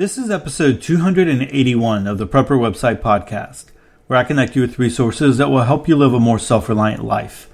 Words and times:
This 0.00 0.16
is 0.16 0.30
episode 0.30 0.80
281 0.80 2.06
of 2.06 2.16
the 2.16 2.26
Prepper 2.26 2.58
Website 2.58 3.02
Podcast, 3.02 3.66
where 4.06 4.18
I 4.18 4.24
connect 4.24 4.56
you 4.56 4.62
with 4.62 4.78
resources 4.78 5.36
that 5.36 5.50
will 5.50 5.64
help 5.64 5.88
you 5.88 5.94
live 5.94 6.14
a 6.14 6.18
more 6.18 6.38
self 6.38 6.70
reliant 6.70 7.04
life. 7.04 7.50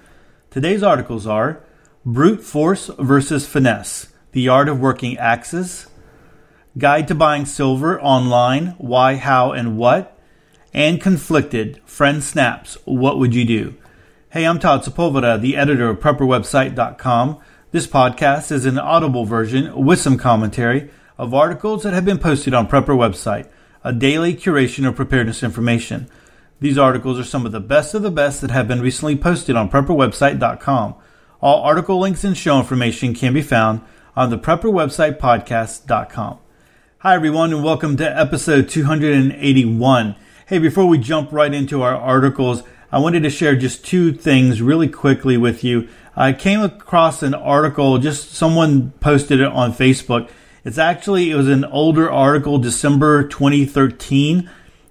Today's 0.48 0.80
articles 0.80 1.26
are 1.26 1.64
Brute 2.04 2.44
Force 2.44 2.88
versus 3.00 3.48
Finesse 3.48 4.12
The 4.30 4.48
Art 4.48 4.68
of 4.68 4.78
Working 4.78 5.18
Axes, 5.18 5.88
Guide 6.78 7.08
to 7.08 7.16
Buying 7.16 7.46
Silver 7.46 8.00
Online 8.00 8.76
Why, 8.78 9.16
How, 9.16 9.50
and 9.50 9.76
What, 9.76 10.16
and 10.72 11.00
Conflicted 11.00 11.80
Friend 11.84 12.22
Snaps 12.22 12.78
What 12.84 13.18
Would 13.18 13.34
You 13.34 13.44
Do? 13.44 13.74
Hey, 14.30 14.44
I'm 14.46 14.60
Todd 14.60 14.84
Sepulveda, 14.84 15.40
the 15.40 15.56
editor 15.56 15.88
of 15.88 15.98
PrepperWebsite.com. 15.98 17.40
This 17.72 17.88
podcast 17.88 18.52
is 18.52 18.66
an 18.66 18.78
audible 18.78 19.24
version 19.24 19.84
with 19.84 19.98
some 19.98 20.16
commentary 20.16 20.92
of 21.18 21.34
articles 21.34 21.82
that 21.82 21.94
have 21.94 22.04
been 22.04 22.18
posted 22.18 22.54
on 22.54 22.68
Prepper 22.68 22.96
website, 22.96 23.48
a 23.82 23.92
daily 23.92 24.34
curation 24.34 24.86
of 24.86 24.96
preparedness 24.96 25.42
information. 25.42 26.08
These 26.60 26.78
articles 26.78 27.18
are 27.18 27.24
some 27.24 27.46
of 27.46 27.52
the 27.52 27.60
best 27.60 27.94
of 27.94 28.02
the 28.02 28.10
best 28.10 28.40
that 28.40 28.50
have 28.50 28.68
been 28.68 28.80
recently 28.80 29.16
posted 29.16 29.56
on 29.56 29.70
PrepperWebsite.com. 29.70 30.94
All 31.40 31.62
article 31.62 31.98
links 31.98 32.24
and 32.24 32.36
show 32.36 32.58
information 32.58 33.14
can 33.14 33.32
be 33.32 33.42
found 33.42 33.80
on 34.14 34.30
the 34.30 34.38
PrepperWebsitePodcast.com. 34.38 36.38
Hi, 36.98 37.14
everyone, 37.14 37.52
and 37.52 37.62
welcome 37.62 37.96
to 37.98 38.18
episode 38.18 38.68
281. 38.68 40.16
Hey, 40.46 40.58
before 40.58 40.86
we 40.86 40.98
jump 40.98 41.32
right 41.32 41.52
into 41.52 41.82
our 41.82 41.94
articles, 41.94 42.62
I 42.90 42.98
wanted 42.98 43.22
to 43.24 43.30
share 43.30 43.56
just 43.56 43.84
two 43.84 44.12
things 44.12 44.62
really 44.62 44.88
quickly 44.88 45.36
with 45.36 45.62
you. 45.62 45.88
I 46.16 46.32
came 46.32 46.62
across 46.62 47.22
an 47.22 47.34
article, 47.34 47.98
just 47.98 48.32
someone 48.32 48.92
posted 49.00 49.40
it 49.40 49.48
on 49.48 49.72
Facebook. 49.72 50.30
It's 50.66 50.78
actually, 50.78 51.30
it 51.30 51.36
was 51.36 51.48
an 51.48 51.64
older 51.64 52.10
article, 52.10 52.58
December 52.58 53.28
2013. 53.28 54.50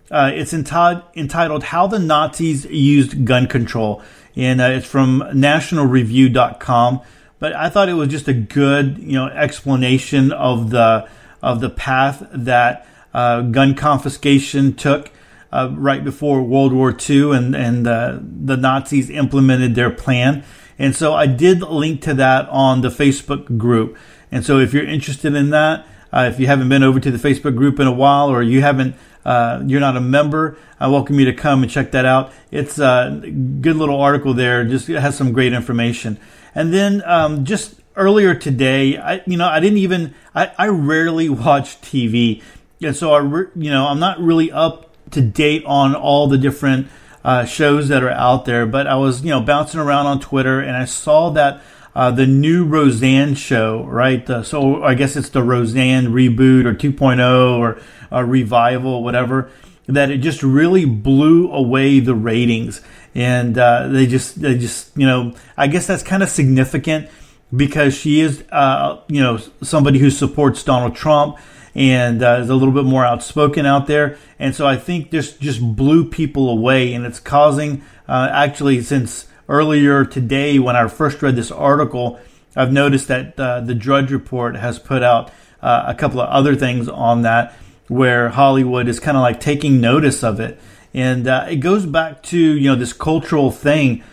Uh, 0.09 0.31
it's 0.33 0.53
enti- 0.53 1.03
entitled 1.17 1.63
How 1.63 1.86
the 1.86 2.00
Nazis 2.00 2.63
Used 2.63 3.25
Gun 3.25 3.45
Control. 3.45 4.02
And 4.38 4.61
uh, 4.61 4.69
it's 4.69 4.88
from 4.88 5.19
nationalreview.com. 5.19 7.02
But 7.39 7.53
I 7.58 7.67
thought 7.67 7.89
it 7.89 7.95
was 7.95 8.08
just 8.08 8.30
a 8.30 8.33
good, 8.33 9.00
you 9.00 9.13
know, 9.13 9.27
explanation 9.27 10.31
of 10.31 10.69
the, 10.69 11.09
of 11.44 11.59
the 11.59 11.69
path 11.69 12.25
that 12.31 12.88
uh, 13.13 13.41
gun 13.41 13.75
confiscation 13.75 14.75
took 14.75 15.11
uh, 15.52 15.72
right 15.73 16.05
before 16.05 16.41
World 16.41 16.72
War 16.72 16.95
II, 16.97 17.31
and 17.31 17.55
and 17.55 17.88
uh, 17.88 18.19
the 18.22 18.57
Nazis 18.57 19.09
implemented 19.09 19.75
their 19.75 19.89
plan. 19.89 20.44
And 20.78 20.94
so 20.94 21.13
I 21.13 21.28
did 21.28 21.61
link 21.61 22.02
to 22.02 22.13
that 22.16 22.50
on 22.50 22.81
the 22.81 22.89
Facebook 22.89 23.57
group. 23.57 23.97
And 24.31 24.45
so 24.45 24.59
if 24.59 24.73
you're 24.73 24.86
interested 24.86 25.36
in 25.36 25.50
that, 25.52 25.86
uh, 26.12 26.30
if 26.31 26.40
you 26.40 26.48
haven't 26.48 26.70
been 26.70 26.84
over 26.84 27.00
to 27.00 27.12
the 27.12 27.18
Facebook 27.18 27.56
group 27.56 27.80
in 27.80 27.88
a 27.88 27.92
while, 27.92 28.30
or 28.30 28.42
you 28.42 28.62
haven't, 28.62 28.95
uh, 29.26 29.62
you're 29.66 29.80
not 29.80 29.98
a 29.98 30.02
member, 30.02 30.58
I 30.80 30.88
welcome 30.88 31.20
you 31.20 31.26
to 31.26 31.34
come 31.34 31.64
and 31.64 31.72
check 31.72 31.92
that 31.92 32.06
out. 32.06 32.31
It's 32.52 32.80
a 32.80 33.22
good 33.62 33.76
little 33.76 34.00
article 34.00 34.34
there. 34.34 34.66
Just 34.66 34.88
has 34.88 35.18
some 35.18 35.34
great 35.34 35.53
information. 35.53 36.18
And 36.53 36.73
then 36.73 37.02
um, 37.06 37.44
just 37.44 37.76
earlier 37.96 38.36
today, 38.36 38.98
I 38.98 39.22
you 39.26 39.38
know 39.38 39.48
I 39.48 39.59
didn't 39.59 39.80
even 39.80 40.14
I, 40.34 40.52
I 40.58 40.68
rarely 40.68 41.28
watch 41.46 41.81
TV, 41.81 42.42
and 42.81 42.96
so 42.96 43.14
I 43.14 43.20
re, 43.20 43.48
you 43.56 43.72
know 43.72 43.88
I'm 43.88 44.00
not 44.00 44.20
really 44.20 44.52
up 44.52 44.96
to 45.12 45.22
date 45.22 45.64
on 45.66 45.96
all 45.96 46.28
the 46.28 46.38
different 46.38 46.88
uh, 47.26 47.44
shows 47.44 47.88
that 47.88 48.03
are 48.03 48.12
out 48.12 48.46
there. 48.46 48.66
But 48.66 48.88
I 48.88 48.96
was, 48.96 49.23
you 49.23 49.31
know, 49.31 49.42
bouncing 49.42 49.80
around 49.80 50.06
on 50.06 50.20
Twitter 50.20 50.59
and 50.59 50.78
I 50.78 50.86
saw 50.86 51.31
that 51.31 51.62
uh, 51.95 52.11
the 52.11 52.27
new 52.27 52.65
Roseanne 52.65 53.35
show, 53.35 53.85
right? 53.85 54.29
Uh, 54.29 54.43
so 54.43 54.83
I 54.83 54.95
guess 54.95 55.15
it's 55.15 55.29
the 55.29 55.41
Roseanne 55.41 56.07
reboot 56.07 56.65
or 56.65 56.73
2.0 56.73 57.57
or 57.57 57.79
a 58.11 58.25
revival, 58.25 59.03
whatever. 59.03 59.49
That 59.88 60.09
it 60.09 60.17
just 60.17 60.41
really 60.41 60.83
blew 60.85 61.51
away 61.51 61.99
the 61.99 62.16
ratings, 62.16 62.81
and 63.13 63.55
uh, 63.55 63.88
they 63.88 64.07
just, 64.07 64.41
they 64.41 64.57
just, 64.57 64.97
you 64.97 65.05
know, 65.05 65.35
I 65.55 65.67
guess 65.67 65.85
that's 65.85 66.01
kind 66.01 66.23
of 66.23 66.29
significant 66.29 67.07
because 67.55 67.94
she 67.95 68.19
is, 68.19 68.44
uh, 68.51 69.01
you 69.07 69.22
know, 69.22 69.38
somebody 69.61 70.00
who 70.00 70.09
supports 70.09 70.63
Donald 70.63 70.95
Trump 70.95 71.38
and 71.75 72.23
uh, 72.23 72.39
is 72.41 72.50
a 72.50 72.55
little 72.55 72.73
bit 72.73 72.85
more 72.85 73.05
outspoken 73.05 73.67
out 73.67 73.85
there. 73.85 74.17
And 74.39 74.55
so 74.55 74.66
I 74.66 74.75
think 74.75 75.11
this 75.11 75.38
just 75.38 75.61
blew 75.61 76.09
people 76.09 76.50
away, 76.50 76.94
and 76.94 77.05
it's 77.05 77.19
causing 77.19 77.84
uh, 78.07 78.29
actually 78.31 78.81
since 78.81 79.28
earlier 79.47 80.06
today 80.06 80.59
when 80.59 80.75
I 80.75 80.88
first 80.88 81.22
read 81.22 81.35
this 81.35 81.51
article, 81.51 82.19
I've 82.56 82.72
noticed 82.72 83.07
that 83.07 83.39
uh, 83.39 83.61
the 83.61 83.75
Drudge 83.75 84.11
Report 84.11 84.56
has 84.56 84.79
put 84.79 85.03
out 85.03 85.31
uh, 85.61 85.85
a 85.88 85.95
couple 85.95 86.22
of 86.22 86.29
other 86.29 86.56
things 86.56 86.88
on 86.88 87.23
that 87.23 87.55
where 87.88 88.29
Hollywood 88.29 88.88
is 88.88 89.00
kind 89.00 89.17
of 89.17 89.22
like 89.22 89.39
taking 89.39 89.79
notice 89.79 90.23
of 90.23 90.39
it. 90.39 90.59
And 90.94 91.28
uh, 91.28 91.47
it 91.50 91.57
goes 91.57 91.85
back 91.85 92.23
to, 92.23 92.38
you 92.38 92.69
know, 92.69 92.75
this 92.75 92.94
cultural 92.94 93.51
thing 93.51 94.03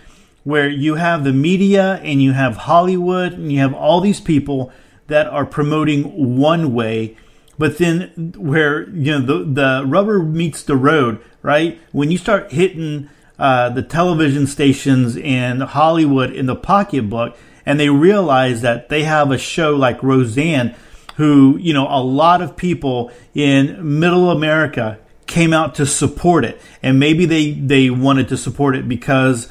where 0.44 0.68
you 0.68 0.96
have 0.96 1.24
the 1.24 1.32
media 1.32 2.00
and 2.02 2.20
you 2.20 2.32
have 2.32 2.56
Hollywood 2.56 3.32
and 3.32 3.52
you 3.52 3.60
have 3.60 3.72
all 3.72 4.00
these 4.00 4.20
people 4.20 4.72
that 5.06 5.26
are 5.26 5.46
promoting 5.46 6.38
one 6.38 6.74
way 6.74 7.16
but 7.58 7.78
then 7.78 8.34
where 8.36 8.88
you 8.90 9.12
know 9.12 9.20
the 9.20 9.44
the 9.44 9.84
rubber 9.86 10.20
meets 10.20 10.62
the 10.62 10.76
road, 10.76 11.22
right? 11.42 11.78
When 11.92 12.10
you 12.10 12.18
start 12.18 12.50
hitting 12.50 13.08
uh, 13.38 13.70
the 13.70 13.82
television 13.82 14.46
stations 14.46 15.16
in 15.16 15.60
Hollywood 15.60 16.32
in 16.32 16.46
the 16.46 16.56
pocketbook, 16.56 17.36
and 17.64 17.78
they 17.78 17.88
realize 17.88 18.62
that 18.62 18.88
they 18.88 19.04
have 19.04 19.30
a 19.30 19.38
show 19.38 19.74
like 19.74 20.02
Roseanne, 20.02 20.74
who 21.16 21.56
you 21.60 21.72
know 21.72 21.86
a 21.88 22.02
lot 22.02 22.42
of 22.42 22.56
people 22.56 23.10
in 23.34 23.98
Middle 23.98 24.30
America 24.30 24.98
came 25.26 25.52
out 25.52 25.74
to 25.76 25.86
support 25.86 26.44
it, 26.44 26.60
and 26.82 26.98
maybe 26.98 27.24
they 27.24 27.52
they 27.52 27.90
wanted 27.90 28.28
to 28.28 28.36
support 28.36 28.76
it 28.76 28.88
because. 28.88 29.48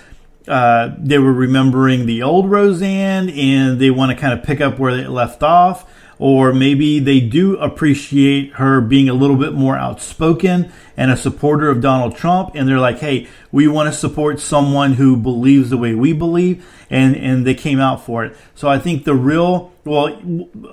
Uh, 0.47 0.96
they 0.97 1.20
were 1.20 1.31
remembering 1.31 2.08
the 2.08 2.24
old 2.24 2.50
Roseanne 2.50 3.30
and 3.30 3.80
they 3.80 3.91
want 3.91 4.09
to 4.09 4.18
kind 4.18 4.34
of 4.34 4.44
pick 4.44 4.59
up 4.59 4.80
where 4.80 4.97
they 4.97 5.06
left 5.06 5.44
off 5.44 5.86
or 6.22 6.54
maybe 6.54 7.00
they 7.00 7.20
do 7.20 7.58
appreciate 7.58 8.54
her 8.54 8.80
being 8.80 9.09
a 9.09 9.14
little 9.14 9.36
bit 9.36 9.54
more 9.54 9.76
outspoken 9.76 10.72
and 10.96 11.09
a 11.09 11.18
supporter 11.18 11.68
of 11.68 11.82
Donald 11.82 12.16
Trump. 12.16 12.52
And 12.54 12.70
they're 12.70 12.78
like, 12.78 13.00
hey, 13.00 13.28
we 13.52 13.68
want 13.68 13.92
to 13.92 14.00
support 14.00 14.40
someone 14.40 14.94
who 14.94 15.18
believes 15.18 15.72
the 15.72 15.78
way 15.78 15.96
we 15.96 16.14
believe. 16.14 16.64
And, 16.92 17.16
and 17.16 17.44
they 17.44 17.56
came 17.56 17.80
out 17.80 18.06
for 18.06 18.24
it. 18.24 18.38
So 18.54 18.70
I 18.70 18.78
think 18.78 19.04
the 19.04 19.16
real, 19.16 19.72
well, 19.84 20.16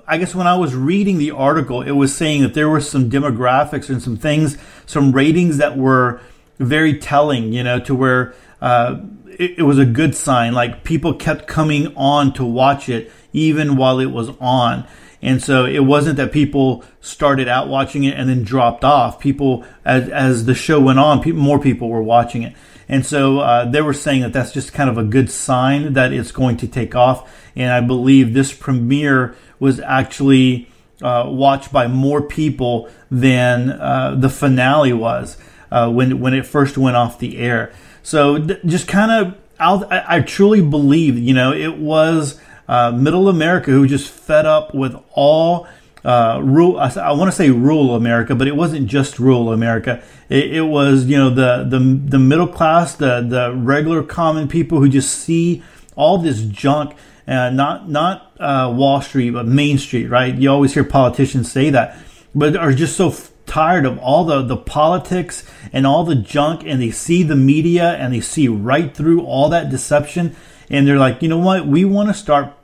I 0.06 0.18
guess 0.18 0.34
when 0.34 0.46
I 0.46 0.54
was 0.54 0.74
reading 0.74 1.16
the 1.16 1.30
article, 1.30 1.80
it 1.80 1.92
was 1.92 2.14
saying 2.14 2.42
that 2.42 2.52
there 2.52 2.68
were 2.68 2.82
some 2.82 3.08
demographics 3.08 3.88
and 3.88 4.02
some 4.02 4.18
things, 4.18 4.58
some 4.84 5.12
ratings 5.12 5.56
that 5.56 5.78
were 5.78 6.20
very 6.58 6.98
telling, 6.98 7.54
you 7.54 7.62
know, 7.64 7.80
to 7.80 7.94
where, 7.94 8.34
uh, 8.60 9.00
it, 9.28 9.60
it 9.60 9.62
was 9.62 9.78
a 9.78 9.86
good 9.86 10.14
sign. 10.14 10.52
Like 10.52 10.84
people 10.84 11.14
kept 11.14 11.46
coming 11.46 11.96
on 11.96 12.34
to 12.34 12.44
watch 12.44 12.90
it 12.90 13.10
even 13.32 13.76
while 13.76 13.98
it 13.98 14.10
was 14.12 14.28
on. 14.40 14.86
And 15.20 15.42
so 15.42 15.64
it 15.64 15.80
wasn't 15.80 16.16
that 16.16 16.30
people 16.32 16.84
started 17.00 17.48
out 17.48 17.68
watching 17.68 18.04
it 18.04 18.16
and 18.16 18.28
then 18.28 18.44
dropped 18.44 18.84
off. 18.84 19.18
People, 19.18 19.64
as, 19.84 20.08
as 20.08 20.44
the 20.46 20.54
show 20.54 20.80
went 20.80 20.98
on, 20.98 21.20
people, 21.20 21.40
more 21.40 21.58
people 21.58 21.88
were 21.88 22.02
watching 22.02 22.42
it. 22.42 22.54
And 22.88 23.04
so 23.04 23.40
uh, 23.40 23.64
they 23.64 23.82
were 23.82 23.92
saying 23.92 24.22
that 24.22 24.32
that's 24.32 24.52
just 24.52 24.72
kind 24.72 24.88
of 24.88 24.96
a 24.96 25.02
good 25.02 25.30
sign 25.30 25.92
that 25.94 26.12
it's 26.12 26.32
going 26.32 26.56
to 26.58 26.68
take 26.68 26.94
off. 26.94 27.30
And 27.54 27.72
I 27.72 27.80
believe 27.80 28.32
this 28.32 28.52
premiere 28.52 29.34
was 29.58 29.80
actually 29.80 30.70
uh, 31.02 31.24
watched 31.26 31.72
by 31.72 31.86
more 31.86 32.22
people 32.22 32.88
than 33.10 33.70
uh, 33.70 34.14
the 34.16 34.30
finale 34.30 34.92
was 34.92 35.36
uh, 35.70 35.90
when 35.90 36.20
when 36.20 36.32
it 36.32 36.46
first 36.46 36.78
went 36.78 36.96
off 36.96 37.18
the 37.18 37.38
air. 37.38 37.72
So 38.02 38.38
th- 38.38 38.60
just 38.64 38.88
kind 38.88 39.10
of, 39.10 39.36
I, 39.60 40.16
I 40.16 40.20
truly 40.20 40.62
believe, 40.62 41.18
you 41.18 41.34
know, 41.34 41.52
it 41.52 41.76
was 41.76 42.40
uh, 42.68 42.92
middle 42.92 43.28
America 43.28 43.70
who 43.70 43.86
just 43.86 44.10
fed 44.10 44.46
up 44.46 44.74
with 44.74 44.94
all 45.12 45.66
uh, 46.04 46.40
rural. 46.42 46.78
I, 46.78 46.88
I 46.96 47.12
want 47.12 47.30
to 47.30 47.36
say 47.36 47.50
rural 47.50 47.94
America, 47.94 48.34
but 48.34 48.46
it 48.46 48.56
wasn't 48.56 48.86
just 48.86 49.18
rural 49.18 49.52
America. 49.52 50.02
It, 50.28 50.56
it, 50.56 50.62
was 50.62 51.06
you 51.06 51.16
know 51.16 51.30
the 51.30 51.64
the 51.64 51.78
the 51.78 52.18
middle 52.18 52.46
class, 52.46 52.94
the 52.94 53.20
the 53.20 53.54
regular 53.54 54.02
common 54.02 54.48
people 54.48 54.78
who 54.78 54.88
just 54.88 55.10
see 55.10 55.62
all 55.96 56.18
this 56.18 56.42
junk. 56.42 56.94
Uh, 57.26 57.50
not 57.50 57.88
not 57.90 58.32
uh, 58.40 58.72
Wall 58.74 59.02
Street, 59.02 59.30
but 59.30 59.46
Main 59.46 59.76
Street, 59.76 60.06
right? 60.06 60.34
You 60.34 60.50
always 60.50 60.72
hear 60.72 60.84
politicians 60.84 61.50
say 61.52 61.70
that, 61.70 61.98
but 62.34 62.56
are 62.56 62.72
just 62.72 62.96
so 62.96 63.08
f- 63.08 63.30
tired 63.44 63.84
of 63.84 63.98
all 63.98 64.24
the, 64.24 64.42
the 64.42 64.56
politics 64.56 65.44
and 65.72 65.86
all 65.86 66.04
the 66.04 66.14
junk, 66.14 66.62
and 66.64 66.80
they 66.80 66.90
see 66.90 67.22
the 67.22 67.36
media 67.36 67.94
and 67.96 68.14
they 68.14 68.20
see 68.20 68.48
right 68.48 68.94
through 68.94 69.22
all 69.26 69.50
that 69.50 69.68
deception, 69.68 70.36
and 70.70 70.86
they're 70.86 70.98
like, 70.98 71.20
you 71.20 71.28
know 71.28 71.38
what? 71.38 71.66
We 71.66 71.84
want 71.84 72.08
to 72.08 72.14
start 72.14 72.54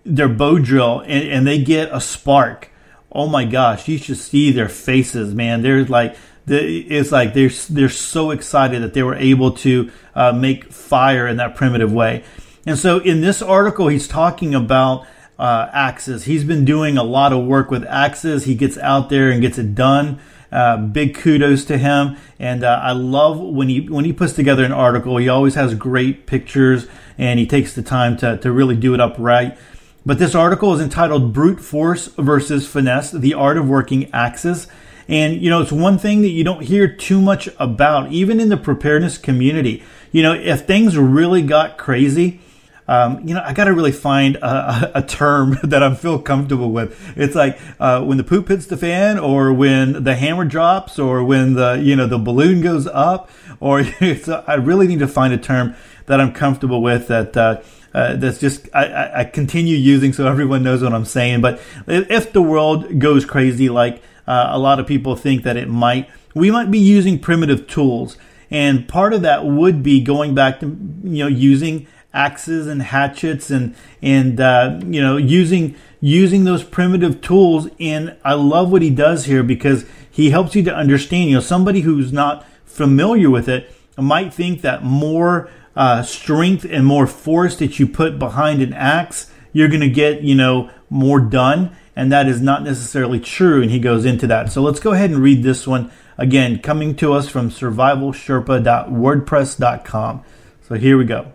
their 0.04 0.28
bow 0.28 0.58
drill 0.58 0.98
and, 0.98 1.28
and 1.28 1.46
they 1.46 1.62
get 1.62 1.90
a 1.92 2.00
spark, 2.00 2.70
oh 3.12 3.28
my 3.28 3.44
gosh, 3.44 3.86
you 3.86 3.98
should 3.98 4.16
see 4.16 4.50
their 4.50 4.68
faces, 4.68 5.32
man. 5.32 5.62
They're 5.62 5.84
like 5.84 6.16
it's 6.48 7.12
like 7.12 7.32
they're 7.32 7.52
they're 7.68 7.88
so 7.88 8.32
excited 8.32 8.82
that 8.82 8.94
they 8.94 9.04
were 9.04 9.14
able 9.14 9.52
to 9.58 9.92
uh, 10.16 10.32
make 10.32 10.72
fire 10.72 11.28
in 11.28 11.36
that 11.36 11.54
primitive 11.54 11.92
way. 11.92 12.24
And 12.66 12.76
so 12.76 12.98
in 12.98 13.20
this 13.20 13.42
article, 13.42 13.86
he's 13.86 14.08
talking 14.08 14.56
about 14.56 15.06
uh, 15.38 15.70
axes. 15.72 16.24
He's 16.24 16.42
been 16.42 16.64
doing 16.64 16.98
a 16.98 17.04
lot 17.04 17.32
of 17.32 17.46
work 17.46 17.70
with 17.70 17.84
axes. 17.84 18.42
He 18.42 18.56
gets 18.56 18.76
out 18.76 19.08
there 19.08 19.30
and 19.30 19.40
gets 19.40 19.56
it 19.56 19.76
done. 19.76 20.18
Uh, 20.52 20.76
big 20.76 21.14
kudos 21.14 21.64
to 21.64 21.79
him, 21.79 22.17
and 22.38 22.64
uh, 22.64 22.81
I 22.82 22.91
love 22.91 23.38
when 23.38 23.69
he 23.69 23.88
when 23.88 24.05
he 24.05 24.12
puts 24.12 24.32
together 24.32 24.64
an 24.64 24.73
article. 24.73 25.17
He 25.17 25.29
always 25.29 25.55
has 25.55 25.75
great 25.75 26.26
pictures, 26.26 26.88
and 27.17 27.38
he 27.38 27.47
takes 27.47 27.73
the 27.73 27.82
time 27.82 28.17
to 28.17 28.37
to 28.38 28.50
really 28.50 28.75
do 28.75 28.93
it 28.93 29.00
upright. 29.00 29.56
But 30.05 30.19
this 30.19 30.35
article 30.35 30.75
is 30.75 30.81
entitled 30.81 31.32
"Brute 31.32 31.61
Force 31.61 32.08
versus 32.19 32.67
Finesse: 32.67 33.12
The 33.12 33.35
Art 33.35 33.58
of 33.58 33.69
Working 33.69 34.12
Axes." 34.12 34.67
And, 35.08 35.43
you 35.43 35.50
know, 35.50 35.61
it's 35.61 35.73
one 35.73 35.99
thing 35.99 36.23
that 36.23 36.29
you 36.29 36.44
don't 36.44 36.62
hear 36.62 36.87
too 36.87 37.20
much 37.20 37.49
about, 37.58 38.12
even 38.12 38.38
in 38.38 38.49
the 38.49 38.56
preparedness 38.56 39.19
community. 39.19 39.82
You 40.12 40.23
know, 40.23 40.32
if 40.32 40.67
things 40.67 40.97
really 40.97 41.43
got 41.43 41.79
crazy, 41.79 42.41
um, 42.90 43.20
you 43.25 43.37
know, 43.37 43.42
I 43.44 43.52
got 43.52 43.64
to 43.66 43.72
really 43.72 43.92
find 43.92 44.34
a, 44.34 44.98
a, 44.98 45.02
term 45.02 45.56
that 45.62 45.81
I 45.81 45.94
feel 45.94 46.19
comfortable 46.19 46.72
with. 46.72 47.16
It's 47.16 47.37
like 47.37 47.56
uh, 47.78 48.02
when 48.02 48.19
the 48.19 48.25
poop 48.25 48.48
hits 48.48 48.66
the 48.66 48.76
fan, 48.76 49.16
or 49.16 49.52
when 49.52 50.02
the 50.02 50.16
hammer 50.16 50.44
drops, 50.44 50.98
or 50.98 51.22
when 51.22 51.54
the 51.54 51.75
you 51.81 51.94
know 51.94 52.08
the 52.08 52.19
balloon 52.19 52.62
goes 52.62 52.88
up, 52.88 53.31
or 53.60 53.84
so 54.25 54.42
I 54.44 54.54
really 54.54 54.88
need 54.88 54.98
to 54.98 55.06
find 55.06 55.32
a 55.32 55.38
term 55.38 55.76
that 56.06 56.20
I'm 56.20 56.32
comfortable 56.32 56.82
with 56.82 57.06
that. 57.06 57.37
Uh, 57.37 57.60
uh, 57.94 58.16
that's 58.16 58.38
just 58.38 58.69
I, 58.75 59.20
I, 59.20 59.25
continue 59.25 59.76
using 59.76 60.12
so 60.12 60.26
everyone 60.28 60.62
knows 60.64 60.82
what 60.82 60.92
I'm 60.92 61.04
saying. 61.04 61.42
But 61.42 61.60
if 61.87 62.32
the 62.32 62.42
world 62.42 62.98
goes 62.98 63.25
crazy, 63.25 63.69
like 63.69 64.02
uh, 64.26 64.48
a 64.50 64.58
lot 64.58 64.81
of 64.81 64.88
people 64.88 65.14
think 65.14 65.44
that 65.44 65.56
it 65.56 65.69
might. 65.69 66.08
We 66.34 66.50
might 66.50 66.72
be 66.72 66.78
using 66.78 67.20
primitive 67.20 67.69
tools, 67.69 68.16
and 68.50 68.88
part 68.88 69.12
of 69.12 69.22
that 69.22 69.44
would 69.44 69.84
be 69.84 70.00
going 70.00 70.34
back 70.34 70.58
to 70.60 70.66
you 70.66 71.25
know 71.25 71.28
using 71.28 71.87
axes 72.12 72.66
and 72.66 72.82
hatchets 72.82 73.50
and 73.50 73.74
and 74.02 74.40
uh, 74.40 74.80
you 74.84 75.00
know 75.00 75.16
using 75.16 75.76
using 76.00 76.44
those 76.44 76.64
primitive 76.64 77.20
tools. 77.20 77.68
And 77.78 78.16
I 78.24 78.34
love 78.34 78.72
what 78.72 78.82
he 78.82 78.90
does 78.90 79.26
here 79.26 79.42
because 79.42 79.84
he 80.10 80.30
helps 80.30 80.54
you 80.54 80.62
to 80.64 80.74
understand. 80.74 81.30
You 81.30 81.36
know, 81.36 81.40
somebody 81.40 81.80
who's 81.80 82.12
not 82.12 82.46
familiar 82.64 83.30
with 83.30 83.48
it 83.48 83.72
might 83.96 84.32
think 84.32 84.62
that 84.62 84.82
more 84.82 85.50
uh, 85.76 86.02
strength 86.02 86.64
and 86.64 86.86
more 86.86 87.06
force 87.06 87.56
that 87.56 87.78
you 87.78 87.86
put 87.86 88.18
behind 88.18 88.62
an 88.62 88.72
axe, 88.72 89.30
you're 89.52 89.68
going 89.68 89.80
to 89.80 89.90
get 89.90 90.22
you 90.22 90.34
know 90.34 90.70
more 90.88 91.20
done 91.20 91.76
and 92.00 92.10
that 92.12 92.28
is 92.28 92.40
not 92.40 92.62
necessarily 92.62 93.20
true, 93.20 93.60
and 93.60 93.70
he 93.70 93.78
goes 93.78 94.06
into 94.06 94.26
that. 94.28 94.50
So 94.50 94.62
let's 94.62 94.80
go 94.80 94.92
ahead 94.92 95.10
and 95.10 95.18
read 95.18 95.42
this 95.42 95.66
one 95.66 95.90
again, 96.16 96.60
coming 96.60 96.96
to 96.96 97.12
us 97.12 97.28
from 97.28 97.50
survivalsherpa.wordpress.com. 97.50 100.24
So 100.62 100.74
here 100.76 100.96
we 100.96 101.04
go. 101.04 101.34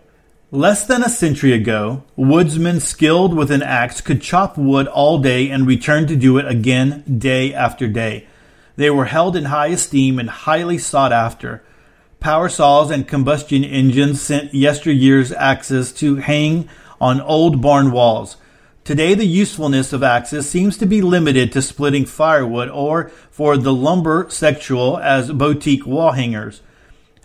Less 0.50 0.86
than 0.86 1.02
a 1.02 1.08
century 1.08 1.52
ago, 1.52 2.04
woodsmen 2.14 2.80
skilled 2.80 3.34
with 3.34 3.50
an 3.50 3.62
axe 3.62 4.00
could 4.00 4.22
chop 4.22 4.56
wood 4.56 4.86
all 4.86 5.18
day 5.18 5.50
and 5.50 5.66
return 5.66 6.06
to 6.06 6.16
do 6.16 6.38
it 6.38 6.46
again 6.46 7.02
day 7.18 7.52
after 7.52 7.88
day. 7.88 8.26
They 8.76 8.90
were 8.90 9.06
held 9.06 9.36
in 9.36 9.46
high 9.46 9.68
esteem 9.68 10.18
and 10.18 10.30
highly 10.30 10.78
sought 10.78 11.12
after. 11.12 11.62
Power 12.20 12.48
saws 12.48 12.90
and 12.90 13.08
combustion 13.08 13.64
engines 13.64 14.22
sent 14.22 14.54
yesteryear's 14.54 15.32
axes 15.32 15.92
to 15.94 16.16
hang 16.16 16.68
on 17.00 17.20
old 17.20 17.60
barn 17.60 17.90
walls 17.90 18.36
Today, 18.86 19.14
the 19.14 19.26
usefulness 19.26 19.92
of 19.92 20.04
axes 20.04 20.48
seems 20.48 20.78
to 20.78 20.86
be 20.86 21.02
limited 21.02 21.50
to 21.50 21.60
splitting 21.60 22.04
firewood 22.06 22.68
or 22.68 23.08
for 23.32 23.56
the 23.56 23.74
lumber 23.74 24.28
sexual 24.28 24.98
as 24.98 25.32
boutique 25.32 25.84
wall 25.84 26.12
hangers. 26.12 26.62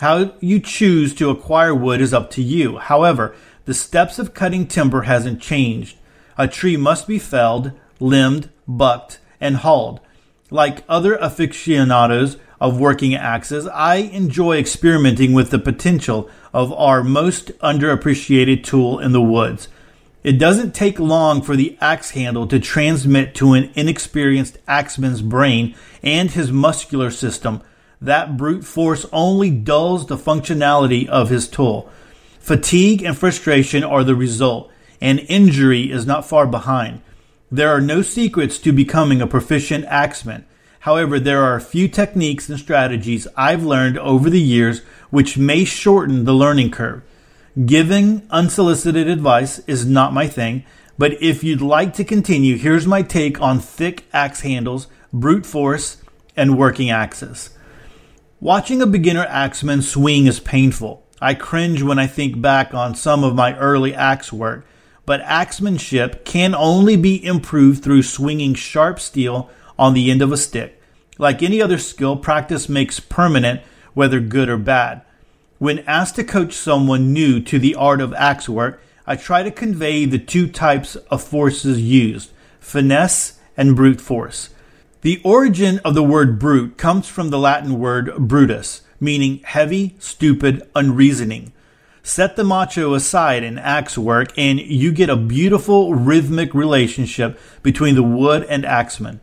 How 0.02 0.34
you 0.40 0.60
choose 0.60 1.14
to 1.14 1.30
acquire 1.30 1.76
wood 1.76 2.02
is 2.02 2.12
up 2.12 2.32
to 2.32 2.42
you. 2.42 2.80
However, 2.80 3.36
the 3.66 3.76
steps 3.76 4.18
of 4.18 4.34
cutting 4.34 4.66
timber 4.66 5.04
hasn't 5.04 5.44
changed. 5.44 5.96
A 6.40 6.48
tree 6.48 6.76
must 6.76 7.08
be 7.08 7.20
felled, 7.20 7.72
limbed, 8.00 8.50
bucked, 8.68 9.20
and 9.40 9.58
hauled. 9.58 10.00
Like 10.50 10.84
other 10.90 11.18
aficionados 11.18 12.38
of 12.60 12.80
working 12.80 13.14
axes, 13.14 13.68
I 13.68 13.98
enjoy 13.98 14.58
experimenting 14.58 15.34
with 15.34 15.52
the 15.52 15.60
potential 15.60 16.32
of 16.52 16.74
our 16.74 17.04
most 17.04 17.52
underappreciated 17.60 18.64
tool 18.64 18.98
in 18.98 19.12
the 19.12 19.22
woods– 19.22 19.68
it 20.24 20.38
doesn't 20.38 20.76
take 20.76 21.00
long 21.00 21.42
for 21.42 21.56
the 21.56 21.76
axe 21.82 22.12
handle 22.12 22.46
to 22.48 22.60
transmit 22.60 23.34
to 23.36 23.54
an 23.54 23.72
inexperienced 23.74 24.60
axeman's 24.68 25.24
brain 25.24 25.74
and 26.04 26.30
his 26.30 26.52
muscular 26.52 27.10
system. 27.10 27.62
That 28.02 28.36
brute 28.36 28.66
force 28.66 29.06
only 29.14 29.52
dulls 29.52 30.08
the 30.08 30.18
functionality 30.18 31.08
of 31.08 31.30
his 31.30 31.48
tool. 31.48 31.90
Fatigue 32.40 33.04
and 33.04 33.16
frustration 33.16 33.84
are 33.84 34.04
the 34.04 34.16
result, 34.16 34.72
and 35.00 35.20
injury 35.30 35.92
is 35.92 36.08
not 36.08 36.26
far 36.26 36.48
behind. 36.48 37.02
There 37.52 37.70
are 37.70 37.82
no 37.82 38.02
secrets 38.02 38.58
to 38.60 38.72
becoming 38.72 39.22
a 39.22 39.28
proficient 39.28 39.86
axeman. 39.86 40.46
However, 40.80 41.20
there 41.20 41.44
are 41.44 41.56
a 41.56 41.62
few 41.62 41.88
techniques 41.88 42.50
and 42.50 42.58
strategies 42.58 43.28
I've 43.38 43.64
learned 43.64 44.00
over 44.00 44.32
the 44.32 44.42
years 44.42 44.80
which 45.12 45.38
may 45.38 45.64
shorten 45.64 46.26
the 46.26 46.34
learning 46.34 46.72
curve. 46.72 47.04
Giving 47.66 48.26
unsolicited 48.32 49.08
advice 49.08 49.60
is 49.68 49.86
not 49.86 50.14
my 50.14 50.28
thing, 50.28 50.64
but 50.98 51.22
if 51.22 51.44
you'd 51.44 51.62
like 51.62 51.94
to 51.96 52.04
continue, 52.04 52.58
here's 52.58 52.88
my 52.88 53.04
take 53.04 53.40
on 53.40 53.60
thick 53.60 54.06
axe 54.12 54.42
handles, 54.42 54.88
brute 55.14 55.46
force, 55.46 55.98
and 56.36 56.58
working 56.58 56.90
axes. 56.90 57.52
Watching 58.44 58.82
a 58.82 58.88
beginner 58.88 59.28
axeman 59.30 59.84
swing 59.84 60.26
is 60.26 60.40
painful. 60.40 61.06
I 61.22 61.36
cringe 61.36 61.84
when 61.84 62.00
I 62.00 62.08
think 62.08 62.42
back 62.42 62.74
on 62.74 62.96
some 62.96 63.24
of 63.24 63.36
my 63.36 63.56
early 63.56 63.94
axe 63.94 64.34
work, 64.34 64.66
but 65.06 65.22
axemanship 65.22 66.26
can 66.26 66.56
only 66.56 66.96
be 66.96 67.24
improved 67.24 67.84
through 67.84 68.02
swinging 68.02 68.56
sharp 68.56 69.00
steel 69.00 69.48
on 69.78 69.94
the 69.94 70.10
end 70.10 70.24
of 70.24 70.32
a 70.32 70.38
stick. 70.38 70.82
Like 71.20 71.44
any 71.44 71.62
other 71.62 71.78
skill, 71.78 72.18
practice 72.18 72.68
makes 72.68 73.00
permanent, 73.00 73.62
whether 73.94 74.20
good 74.20 74.50
or 74.50 74.58
bad. 74.58 75.04
When 75.60 75.86
asked 75.86 76.16
to 76.16 76.24
coach 76.24 76.54
someone 76.54 77.14
new 77.14 77.42
to 77.42 77.60
the 77.60 77.76
art 77.76 78.02
of 78.02 78.12
axe 78.16 78.50
work, 78.50 78.82
I 79.06 79.18
try 79.18 79.44
to 79.44 79.52
convey 79.52 80.06
the 80.06 80.18
two 80.18 80.48
types 80.48 80.96
of 80.96 81.22
forces 81.22 81.80
used 81.80 82.32
finesse 82.60 83.40
and 83.56 83.76
brute 83.76 84.02
force. 84.02 84.50
The 85.02 85.20
origin 85.24 85.80
of 85.80 85.96
the 85.96 86.04
word 86.04 86.38
brute 86.38 86.78
comes 86.78 87.08
from 87.08 87.32
the 87.32 87.40
Latin 87.40 87.80
word 87.80 88.14
brutus, 88.20 88.82
meaning 89.00 89.42
heavy, 89.44 89.96
stupid, 89.98 90.62
unreasoning. 90.76 91.54
Set 92.04 92.36
the 92.36 92.44
macho 92.44 92.94
aside 92.94 93.44
in 93.44 93.58
axe 93.58 93.98
work, 93.98 94.32
and 94.38 94.60
you 94.60 94.92
get 94.92 95.10
a 95.10 95.16
beautiful 95.16 95.96
rhythmic 95.96 96.54
relationship 96.54 97.40
between 97.64 97.96
the 97.96 98.04
wood 98.04 98.44
and 98.44 98.64
axeman. 98.64 99.22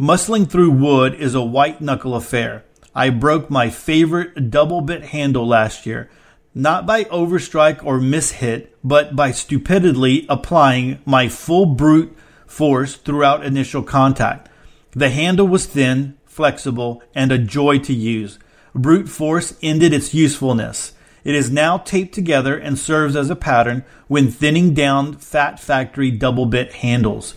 Muscling 0.00 0.48
through 0.48 0.70
wood 0.70 1.12
is 1.12 1.34
a 1.34 1.44
white 1.44 1.82
knuckle 1.82 2.14
affair. 2.14 2.64
I 2.94 3.10
broke 3.10 3.50
my 3.50 3.68
favorite 3.68 4.50
double 4.50 4.80
bit 4.80 5.04
handle 5.04 5.46
last 5.46 5.84
year, 5.84 6.08
not 6.54 6.86
by 6.86 7.04
overstrike 7.04 7.84
or 7.84 7.98
mishit, 7.98 8.68
but 8.82 9.14
by 9.14 9.30
stupidly 9.32 10.24
applying 10.30 11.00
my 11.04 11.28
full 11.28 11.66
brute 11.66 12.16
force 12.46 12.96
throughout 12.96 13.44
initial 13.44 13.82
contact. 13.82 14.48
The 14.94 15.08
handle 15.08 15.48
was 15.48 15.64
thin, 15.64 16.18
flexible, 16.26 17.02
and 17.14 17.32
a 17.32 17.38
joy 17.38 17.78
to 17.78 17.94
use. 17.94 18.38
Brute 18.74 19.08
force 19.08 19.54
ended 19.62 19.94
its 19.94 20.12
usefulness. 20.12 20.92
It 21.24 21.34
is 21.34 21.50
now 21.50 21.78
taped 21.78 22.14
together 22.14 22.56
and 22.58 22.78
serves 22.78 23.16
as 23.16 23.30
a 23.30 23.36
pattern 23.36 23.84
when 24.08 24.30
thinning 24.30 24.74
down 24.74 25.14
Fat 25.14 25.58
Factory 25.58 26.10
double 26.10 26.46
bit 26.46 26.72
handles. 26.74 27.34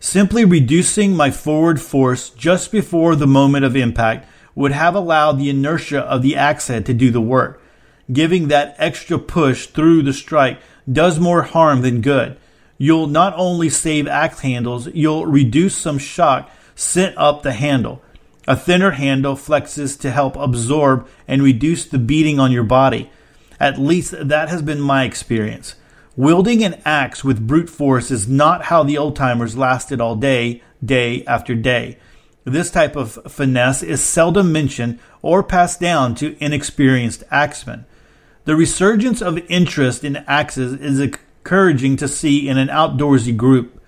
Simply 0.00 0.44
reducing 0.44 1.14
my 1.14 1.30
forward 1.30 1.80
force 1.80 2.30
just 2.30 2.72
before 2.72 3.14
the 3.14 3.26
moment 3.26 3.64
of 3.64 3.76
impact 3.76 4.26
would 4.54 4.72
have 4.72 4.94
allowed 4.94 5.38
the 5.38 5.50
inertia 5.50 6.00
of 6.00 6.22
the 6.22 6.34
axe 6.34 6.68
head 6.68 6.86
to 6.86 6.94
do 6.94 7.10
the 7.10 7.20
work. 7.20 7.62
Giving 8.12 8.48
that 8.48 8.74
extra 8.78 9.18
push 9.18 9.66
through 9.66 10.02
the 10.02 10.12
strike 10.12 10.58
does 10.90 11.20
more 11.20 11.42
harm 11.42 11.82
than 11.82 12.00
good. 12.00 12.36
You'll 12.78 13.06
not 13.06 13.34
only 13.36 13.68
save 13.68 14.08
axe 14.08 14.40
handles, 14.40 14.88
you'll 14.88 15.26
reduce 15.26 15.76
some 15.76 15.98
shock 15.98 16.50
sent 16.80 17.16
up 17.18 17.42
the 17.42 17.52
handle. 17.52 18.02
A 18.48 18.56
thinner 18.56 18.92
handle 18.92 19.36
flexes 19.36 20.00
to 20.00 20.10
help 20.10 20.34
absorb 20.36 21.06
and 21.28 21.42
reduce 21.42 21.84
the 21.84 21.98
beating 21.98 22.40
on 22.40 22.52
your 22.52 22.64
body. 22.64 23.10
At 23.60 23.78
least 23.78 24.14
that 24.18 24.48
has 24.48 24.62
been 24.62 24.80
my 24.80 25.04
experience. 25.04 25.74
Wielding 26.16 26.64
an 26.64 26.80
axe 26.84 27.22
with 27.22 27.46
brute 27.46 27.68
force 27.68 28.10
is 28.10 28.26
not 28.26 28.64
how 28.64 28.82
the 28.82 28.96
old 28.96 29.14
timers 29.14 29.56
lasted 29.56 30.00
all 30.00 30.16
day, 30.16 30.62
day 30.82 31.22
after 31.26 31.54
day. 31.54 31.98
This 32.44 32.70
type 32.70 32.96
of 32.96 33.18
finesse 33.30 33.82
is 33.82 34.02
seldom 34.02 34.50
mentioned 34.50 34.98
or 35.20 35.42
passed 35.42 35.80
down 35.80 36.14
to 36.16 36.36
inexperienced 36.42 37.22
axemen. 37.30 37.84
The 38.46 38.56
resurgence 38.56 39.20
of 39.20 39.38
interest 39.50 40.02
in 40.02 40.16
axes 40.16 40.72
is 40.80 40.98
encouraging 40.98 41.96
to 41.98 42.08
see 42.08 42.48
in 42.48 42.56
an 42.56 42.68
outdoorsy 42.68 43.36
group. 43.36 43.79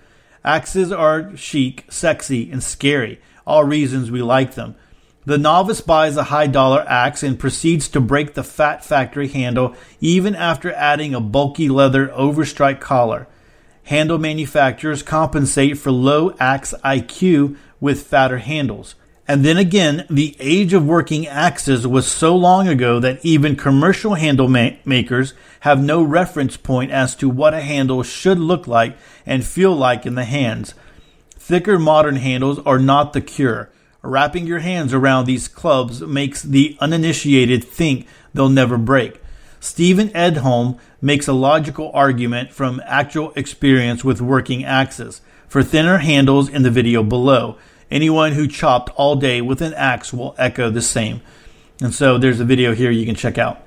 Axes 0.43 0.91
are 0.91 1.35
chic, 1.37 1.85
sexy, 1.89 2.51
and 2.51 2.61
scary, 2.61 3.21
all 3.47 3.63
reasons 3.63 4.11
we 4.11 4.21
like 4.21 4.55
them. 4.55 4.75
The 5.25 5.37
novice 5.37 5.79
buys 5.79 6.17
a 6.17 6.23
high 6.23 6.47
dollar 6.47 6.83
axe 6.87 7.23
and 7.23 7.39
proceeds 7.39 7.87
to 7.89 8.01
break 8.01 8.33
the 8.33 8.43
fat 8.43 8.83
factory 8.83 9.29
handle 9.29 9.73
even 10.01 10.35
after 10.35 10.73
adding 10.73 11.13
a 11.13 11.21
bulky 11.21 11.69
leather 11.69 12.07
overstrike 12.09 12.81
collar. 12.81 13.27
Handle 13.83 14.17
manufacturers 14.17 15.01
compensate 15.01 15.77
for 15.77 15.91
low 15.91 16.35
axe 16.39 16.73
IQ 16.83 17.55
with 17.79 18.05
fatter 18.05 18.39
handles. 18.39 18.95
And 19.25 19.45
then 19.45 19.55
again, 19.57 20.05
the 20.09 20.35
age 20.39 20.73
of 20.73 20.85
working 20.85 21.25
axes 21.27 21.87
was 21.87 22.11
so 22.11 22.35
long 22.35 22.67
ago 22.67 22.99
that 22.99 23.23
even 23.23 23.55
commercial 23.55 24.15
handle 24.15 24.49
ma- 24.49 24.71
makers 24.83 25.33
have 25.61 25.81
no 25.81 26.03
reference 26.03 26.57
point 26.57 26.91
as 26.91 27.15
to 27.15 27.29
what 27.29 27.53
a 27.53 27.61
handle 27.61 28.03
should 28.03 28.39
look 28.39 28.67
like 28.67 28.97
and 29.25 29.45
feel 29.45 29.75
like 29.75 30.05
in 30.05 30.15
the 30.15 30.25
hands. 30.25 30.73
Thicker 31.31 31.77
modern 31.77 32.17
handles 32.17 32.59
are 32.59 32.79
not 32.79 33.13
the 33.13 33.21
cure. 33.21 33.69
Wrapping 34.01 34.45
your 34.45 34.59
hands 34.59 34.93
around 34.93 35.25
these 35.25 35.47
clubs 35.47 36.01
makes 36.01 36.41
the 36.41 36.77
uninitiated 36.81 37.63
think 37.63 38.07
they'll 38.33 38.49
never 38.49 38.77
break. 38.77 39.21
Steven 39.59 40.09
Edholm 40.09 40.77
makes 41.01 41.27
a 41.27 41.33
logical 41.33 41.89
argument 41.93 42.51
from 42.51 42.81
actual 42.85 43.31
experience 43.35 44.03
with 44.03 44.19
working 44.19 44.65
axes 44.65 45.21
for 45.47 45.63
thinner 45.63 45.99
handles 45.99 46.49
in 46.49 46.63
the 46.63 46.71
video 46.71 47.01
below. 47.01 47.57
Anyone 47.89 48.33
who 48.33 48.47
chopped 48.47 48.89
all 48.95 49.15
day 49.15 49.39
with 49.39 49.61
an 49.61 49.73
axe 49.75 50.11
will 50.11 50.35
echo 50.37 50.69
the 50.69 50.81
same. 50.81 51.21
And 51.79 51.93
so 51.93 52.17
there's 52.17 52.39
a 52.41 52.45
video 52.45 52.73
here 52.73 52.91
you 52.91 53.05
can 53.05 53.15
check 53.15 53.37
out. 53.37 53.62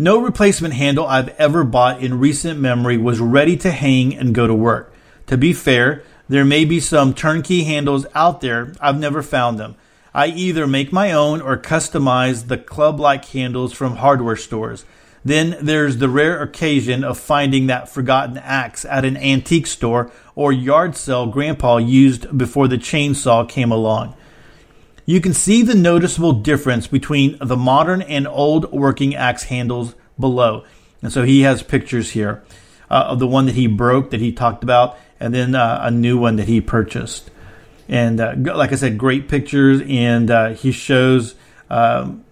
No 0.00 0.18
replacement 0.18 0.72
handle 0.72 1.06
I've 1.06 1.28
ever 1.38 1.62
bought 1.62 2.02
in 2.02 2.20
recent 2.20 2.58
memory 2.58 2.96
was 2.96 3.20
ready 3.20 3.54
to 3.58 3.70
hang 3.70 4.16
and 4.16 4.34
go 4.34 4.46
to 4.46 4.54
work. 4.54 4.94
To 5.26 5.36
be 5.36 5.52
fair, 5.52 6.02
there 6.26 6.46
may 6.46 6.64
be 6.64 6.80
some 6.80 7.12
turnkey 7.12 7.64
handles 7.64 8.06
out 8.14 8.40
there. 8.40 8.72
I've 8.80 8.98
never 8.98 9.22
found 9.22 9.58
them. 9.58 9.76
I 10.14 10.28
either 10.28 10.66
make 10.66 10.90
my 10.90 11.12
own 11.12 11.42
or 11.42 11.58
customize 11.58 12.48
the 12.48 12.56
club 12.56 12.98
like 12.98 13.26
handles 13.26 13.74
from 13.74 13.96
hardware 13.96 14.36
stores. 14.36 14.86
Then 15.22 15.58
there's 15.60 15.98
the 15.98 16.08
rare 16.08 16.40
occasion 16.40 17.04
of 17.04 17.18
finding 17.18 17.66
that 17.66 17.90
forgotten 17.90 18.38
axe 18.38 18.86
at 18.86 19.04
an 19.04 19.18
antique 19.18 19.66
store 19.66 20.10
or 20.34 20.50
yard 20.50 20.96
sale 20.96 21.26
grandpa 21.26 21.76
used 21.76 22.38
before 22.38 22.68
the 22.68 22.78
chainsaw 22.78 23.46
came 23.46 23.70
along. 23.70 24.16
You 25.10 25.20
can 25.20 25.34
see 25.34 25.62
the 25.62 25.74
noticeable 25.74 26.34
difference 26.34 26.86
between 26.86 27.36
the 27.40 27.56
modern 27.56 28.00
and 28.00 28.28
old 28.28 28.70
working 28.70 29.16
axe 29.16 29.42
handles 29.42 29.96
below. 30.16 30.64
And 31.02 31.12
so 31.12 31.24
he 31.24 31.40
has 31.40 31.64
pictures 31.64 32.12
here 32.12 32.44
uh, 32.88 33.06
of 33.08 33.18
the 33.18 33.26
one 33.26 33.46
that 33.46 33.56
he 33.56 33.66
broke 33.66 34.10
that 34.10 34.20
he 34.20 34.30
talked 34.30 34.62
about 34.62 34.96
and 35.18 35.34
then 35.34 35.56
uh, 35.56 35.80
a 35.82 35.90
new 35.90 36.16
one 36.16 36.36
that 36.36 36.46
he 36.46 36.60
purchased. 36.60 37.28
And 37.88 38.20
uh, 38.20 38.36
like 38.54 38.70
I 38.70 38.76
said, 38.76 38.98
great 38.98 39.28
pictures, 39.28 39.82
and 39.84 40.30
uh, 40.30 40.50
he 40.50 40.70
shows, 40.70 41.34
um, 41.68 42.24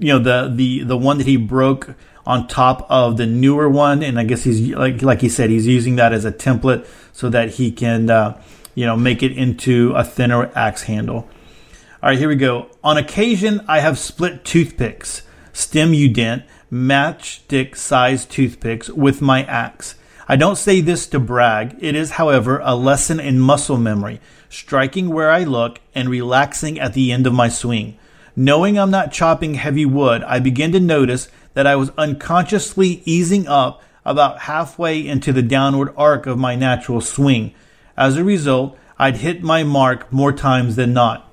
you 0.00 0.12
know, 0.12 0.18
the 0.18 0.52
the 0.52 0.82
the 0.82 0.96
one 0.96 1.18
that 1.18 1.28
he 1.28 1.36
broke 1.36 1.94
on 2.26 2.48
top 2.48 2.90
of 2.90 3.18
the 3.18 3.26
newer 3.26 3.68
one, 3.68 4.02
and 4.02 4.18
I 4.18 4.24
guess 4.24 4.42
he's 4.42 4.74
like 4.74 5.00
like 5.02 5.20
he 5.20 5.28
said, 5.28 5.48
he's 5.48 5.68
using 5.68 5.94
that 5.94 6.12
as 6.12 6.24
a 6.24 6.32
template 6.32 6.88
so 7.12 7.28
that 7.28 7.50
he 7.50 7.70
can, 7.70 8.10
uh, 8.10 8.42
you 8.74 8.84
know, 8.84 8.96
make 8.96 9.22
it 9.22 9.30
into 9.30 9.92
a 9.94 10.02
thinner 10.02 10.50
axe 10.56 10.82
handle. 10.82 11.28
All 12.02 12.08
right, 12.08 12.18
here 12.18 12.30
we 12.30 12.36
go. 12.36 12.70
On 12.82 12.96
occasion, 12.96 13.60
I 13.68 13.80
have 13.80 13.98
split 13.98 14.42
toothpicks, 14.42 15.20
Stim-U-Dent, 15.52 16.44
matchstick 16.72 17.76
size 17.76 18.24
toothpicks 18.24 18.88
with 18.88 19.20
my 19.20 19.44
axe. 19.44 19.96
I 20.26 20.36
don't 20.36 20.56
say 20.56 20.80
this 20.80 21.06
to 21.08 21.20
brag. 21.20 21.76
It 21.78 21.94
is, 21.94 22.12
however, 22.12 22.58
a 22.64 22.74
lesson 22.74 23.20
in 23.20 23.38
muscle 23.38 23.76
memory, 23.76 24.18
striking 24.48 25.10
where 25.10 25.30
I 25.30 25.44
look 25.44 25.78
and 25.94 26.08
relaxing 26.08 26.80
at 26.80 26.94
the 26.94 27.12
end 27.12 27.26
of 27.26 27.34
my 27.34 27.50
swing. 27.50 27.98
Knowing 28.34 28.78
I'm 28.78 28.90
not 28.90 29.12
chopping 29.12 29.56
heavy 29.56 29.84
wood, 29.84 30.22
I 30.22 30.38
begin 30.38 30.72
to 30.72 30.80
notice 30.80 31.28
that 31.52 31.66
I 31.66 31.76
was 31.76 31.90
unconsciously 31.98 33.02
easing 33.04 33.46
up 33.46 33.82
about 34.06 34.38
halfway 34.38 35.06
into 35.06 35.34
the 35.34 35.42
downward 35.42 35.92
arc 35.98 36.24
of 36.24 36.38
my 36.38 36.54
natural 36.54 37.02
swing. 37.02 37.52
As 37.94 38.16
a 38.16 38.24
result, 38.24 38.78
I'd 38.98 39.18
hit 39.18 39.42
my 39.42 39.64
mark 39.64 40.10
more 40.10 40.32
times 40.32 40.76
than 40.76 40.94
not. 40.94 41.29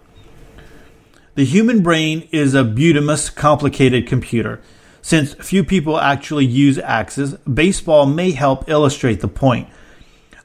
The 1.37 1.45
human 1.45 1.83
brain 1.83 2.27
is 2.31 2.55
a 2.55 2.63
beautimous, 2.63 3.29
complicated 3.29 4.07
computer. 4.07 4.59
Since 5.03 5.35
few 5.35 5.63
people 5.63 5.99
actually 5.99 6.47
use 6.47 6.79
axes, 6.79 7.35
baseball 7.35 8.07
may 8.07 8.31
help 8.31 8.67
illustrate 8.67 9.21
the 9.21 9.27
point. 9.27 9.69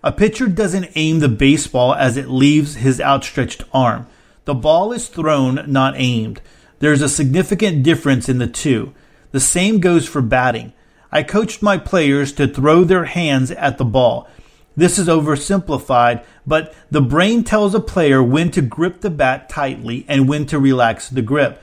A 0.05 0.13
pitcher 0.13 0.49
doesn't 0.49 0.91
aim 0.95 1.21
the 1.21 1.31
baseball 1.31 1.95
as 1.95 2.19
it 2.19 2.29
leaves 2.29 2.75
his 2.75 3.01
outstretched 3.01 3.65
arm. 3.73 4.07
The 4.45 4.53
ball 4.53 4.93
is 4.93 5.09
thrown, 5.09 5.65
not 5.67 5.95
aimed. 5.97 6.43
There's 6.81 7.01
a 7.01 7.09
significant 7.09 7.83
difference 7.83 8.29
in 8.29 8.37
the 8.37 8.47
two. 8.47 8.93
The 9.31 9.41
same 9.41 9.81
goes 9.81 10.07
for 10.07 10.21
batting. 10.21 10.75
I 11.11 11.23
coached 11.23 11.63
my 11.63 11.79
players 11.79 12.33
to 12.33 12.47
throw 12.47 12.85
their 12.85 13.07
hands 13.07 13.51
at 13.51 13.79
the 13.79 13.87
ball. 13.87 14.29
This 14.77 14.99
is 14.99 15.09
oversimplified, 15.09 16.25
but 16.47 16.75
the 16.91 17.03
brain 17.03 17.45
tells 17.45 17.75
a 17.75 17.81
player 17.81 18.23
when 18.23 18.51
to 18.53 18.63
grip 18.63 19.01
the 19.01 19.11
bat 19.11 19.49
tightly 19.49 20.07
and 20.09 20.29
when 20.29 20.47
to 20.47 20.59
relax 20.59 21.09
the 21.09 21.23
grip. 21.23 21.63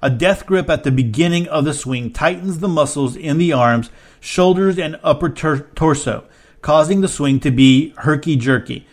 A 0.00 0.10
death 0.10 0.46
grip 0.46 0.68
at 0.68 0.84
the 0.84 0.92
beginning 0.92 1.48
of 1.48 1.64
the 1.64 1.74
swing 1.74 2.12
tightens 2.12 2.58
the 2.58 2.68
muscles 2.68 3.16
in 3.16 3.38
the 3.38 3.52
arms, 3.52 3.90
shoulders, 4.20 4.78
and 4.78 5.00
upper 5.02 5.30
tor- 5.30 5.66
torso, 5.74 6.24
causing 6.62 7.00
the 7.00 7.08
swing 7.08 7.40
to 7.40 7.50
be 7.50 7.94
herky 7.98 8.36
jerky. 8.36 8.86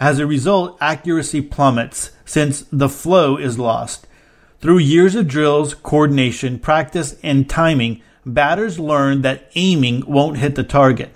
As 0.00 0.18
a 0.18 0.26
result, 0.26 0.76
accuracy 0.80 1.40
plummets 1.40 2.10
since 2.24 2.64
the 2.70 2.88
flow 2.88 3.36
is 3.36 3.58
lost. 3.58 4.06
Through 4.60 4.78
years 4.78 5.14
of 5.14 5.28
drills, 5.28 5.74
coordination, 5.74 6.58
practice, 6.58 7.16
and 7.22 7.48
timing, 7.48 8.02
batters 8.26 8.78
learn 8.78 9.22
that 9.22 9.50
aiming 9.54 10.04
won't 10.06 10.38
hit 10.38 10.56
the 10.56 10.64
target. 10.64 11.14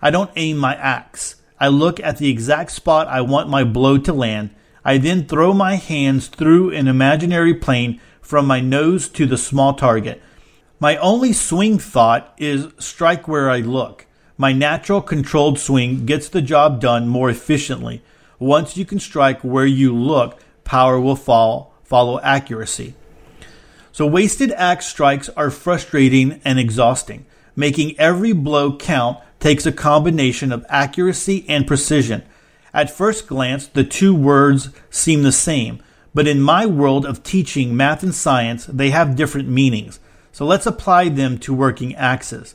I 0.00 0.10
don't 0.10 0.30
aim 0.36 0.58
my 0.58 0.74
axe. 0.74 1.36
I 1.58 1.68
look 1.68 1.98
at 2.00 2.18
the 2.18 2.28
exact 2.28 2.72
spot 2.72 3.08
I 3.08 3.22
want 3.22 3.48
my 3.48 3.64
blow 3.64 3.98
to 3.98 4.12
land. 4.12 4.50
I 4.84 4.98
then 4.98 5.26
throw 5.26 5.52
my 5.52 5.76
hands 5.76 6.28
through 6.28 6.70
an 6.70 6.86
imaginary 6.86 7.54
plane 7.54 8.00
from 8.20 8.46
my 8.46 8.60
nose 8.60 9.08
to 9.10 9.26
the 9.26 9.38
small 9.38 9.74
target. 9.74 10.22
My 10.78 10.96
only 10.98 11.32
swing 11.32 11.78
thought 11.78 12.34
is 12.36 12.68
strike 12.78 13.26
where 13.26 13.48
I 13.48 13.60
look. 13.60 14.06
My 14.36 14.52
natural 14.52 15.00
controlled 15.00 15.58
swing 15.58 16.04
gets 16.04 16.28
the 16.28 16.42
job 16.42 16.80
done 16.80 17.08
more 17.08 17.30
efficiently. 17.30 18.02
Once 18.38 18.76
you 18.76 18.84
can 18.84 19.00
strike 19.00 19.42
where 19.42 19.64
you 19.64 19.94
look, 19.94 20.38
power 20.64 21.00
will 21.00 21.16
fall, 21.16 21.72
follow 21.82 22.20
accuracy. 22.20 22.94
So 23.92 24.06
wasted 24.06 24.52
axe 24.52 24.86
strikes 24.86 25.30
are 25.30 25.50
frustrating 25.50 26.42
and 26.44 26.58
exhausting. 26.58 27.24
Making 27.54 27.98
every 27.98 28.34
blow 28.34 28.76
count 28.76 29.18
takes 29.40 29.66
a 29.66 29.72
combination 29.72 30.52
of 30.52 30.66
accuracy 30.68 31.44
and 31.48 31.66
precision. 31.66 32.22
At 32.72 32.90
first 32.90 33.26
glance, 33.26 33.66
the 33.66 33.84
two 33.84 34.14
words 34.14 34.70
seem 34.90 35.22
the 35.22 35.32
same, 35.32 35.82
but 36.14 36.26
in 36.26 36.40
my 36.40 36.66
world 36.66 37.06
of 37.06 37.22
teaching 37.22 37.76
math 37.76 38.02
and 38.02 38.14
science, 38.14 38.66
they 38.66 38.90
have 38.90 39.16
different 39.16 39.48
meanings. 39.48 40.00
So 40.32 40.44
let's 40.44 40.66
apply 40.66 41.10
them 41.10 41.38
to 41.38 41.54
working 41.54 41.94
axes. 41.94 42.54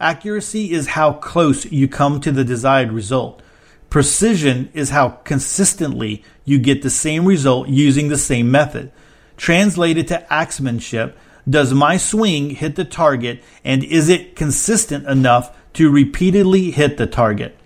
Accuracy 0.00 0.72
is 0.72 0.88
how 0.88 1.12
close 1.12 1.64
you 1.70 1.86
come 1.86 2.20
to 2.22 2.32
the 2.32 2.44
desired 2.44 2.90
result. 2.90 3.42
Precision 3.88 4.70
is 4.72 4.90
how 4.90 5.10
consistently 5.10 6.24
you 6.44 6.58
get 6.58 6.80
the 6.80 6.90
same 6.90 7.26
result 7.26 7.68
using 7.68 8.08
the 8.08 8.16
same 8.16 8.50
method. 8.50 8.90
Translated 9.36 10.08
to 10.08 10.26
axemanship, 10.32 11.14
Does 11.48 11.74
my 11.74 11.98
swing 11.98 12.50
hit 12.50 12.76
the 12.76 12.84
target 12.86 13.44
and 13.64 13.84
is 13.84 14.08
it 14.08 14.34
consistent 14.34 15.06
enough 15.06 15.54
to 15.74 15.90
repeatedly 15.90 16.70
hit 16.70 16.96
the 16.96 17.06
target? 17.06 17.56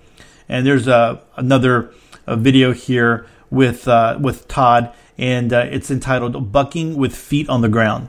And 0.48 0.66
there's 0.66 0.88
a, 0.88 1.22
another 1.36 1.92
a 2.26 2.36
video 2.36 2.72
here 2.72 3.26
with, 3.50 3.86
uh, 3.88 4.18
with 4.20 4.48
Todd 4.48 4.92
and 5.18 5.52
uh, 5.52 5.66
it's 5.70 5.90
entitled 5.90 6.52
Bucking 6.52 6.96
with 6.96 7.14
Feet 7.14 7.48
on 7.48 7.62
the 7.62 7.68
Ground. 7.68 8.08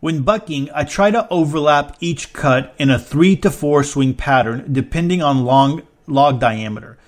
When 0.00 0.22
bucking, 0.22 0.68
I 0.74 0.84
try 0.84 1.10
to 1.10 1.28
overlap 1.30 1.96
each 2.00 2.32
cut 2.32 2.74
in 2.78 2.90
a 2.90 2.98
three 2.98 3.36
to 3.36 3.50
four 3.50 3.82
swing 3.82 4.14
pattern 4.14 4.66
depending 4.70 5.22
on 5.22 5.44
long 5.44 5.82
log 6.06 6.40
diameter 6.40 6.98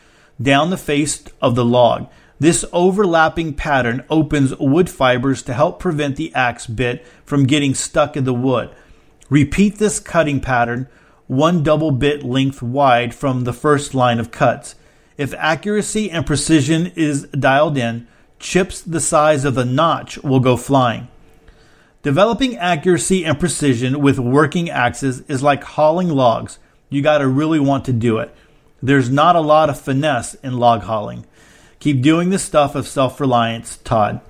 down 0.41 0.71
the 0.71 0.77
face 0.77 1.23
of 1.41 1.55
the 1.55 1.65
log. 1.65 2.09
This 2.39 2.65
overlapping 2.73 3.55
pattern 3.55 4.05
opens 4.11 4.55
wood 4.57 4.91
fibers 4.91 5.43
to 5.43 5.55
help 5.55 5.79
prevent 5.79 6.17
the 6.17 6.35
axe 6.35 6.67
bit 6.67 7.07
from 7.25 7.47
getting 7.47 7.75
stuck 7.75 8.17
in 8.17 8.25
the 8.25 8.35
wood. 8.35 8.75
Repeat 9.31 9.77
this 9.77 9.99
cutting 9.99 10.41
pattern 10.41 10.89
one 11.27 11.63
double 11.63 11.91
bit 11.91 12.23
length 12.23 12.63
wide 12.63 13.15
from 13.15 13.45
the 13.45 13.53
first 13.53 13.95
line 13.95 14.19
of 14.19 14.31
cuts. 14.31 14.75
If 15.17 15.35
accuracy 15.35 16.11
and 16.11 16.27
precision 16.27 16.93
is 16.95 17.25
dialed 17.29 17.77
in, 17.79 18.07
chips 18.39 18.81
the 18.83 19.01
size 19.01 19.45
of 19.45 19.55
the 19.55 19.65
notch 19.65 20.19
will 20.19 20.41
go 20.41 20.57
flying. 20.57 21.09
Developing 22.03 22.57
accuracy 22.57 23.25
and 23.25 23.41
precision 23.41 24.01
with 24.01 24.19
working 24.19 24.71
axes 24.71 25.23
is 25.23 25.43
like 25.43 25.65
hauling 25.65 26.09
logs. 26.09 26.59
You 26.89 27.03
got 27.03 27.19
to 27.19 27.27
really 27.27 27.59
want 27.59 27.85
to 27.87 27.93
do 27.93 28.19
it. 28.19 28.33
There's 28.83 29.11
not 29.11 29.35
a 29.35 29.41
lot 29.41 29.71
of 29.71 29.81
finesse 29.81 30.35
in 30.35 30.59
log 30.59 30.83
hauling. 30.83 31.27
Keep 31.81 32.03
doing 32.03 32.31
the 32.31 32.39
stuff 32.39 32.75
of 32.75 32.87
self 32.87 33.21
reliance, 33.21 33.79
Todd. 33.79 34.21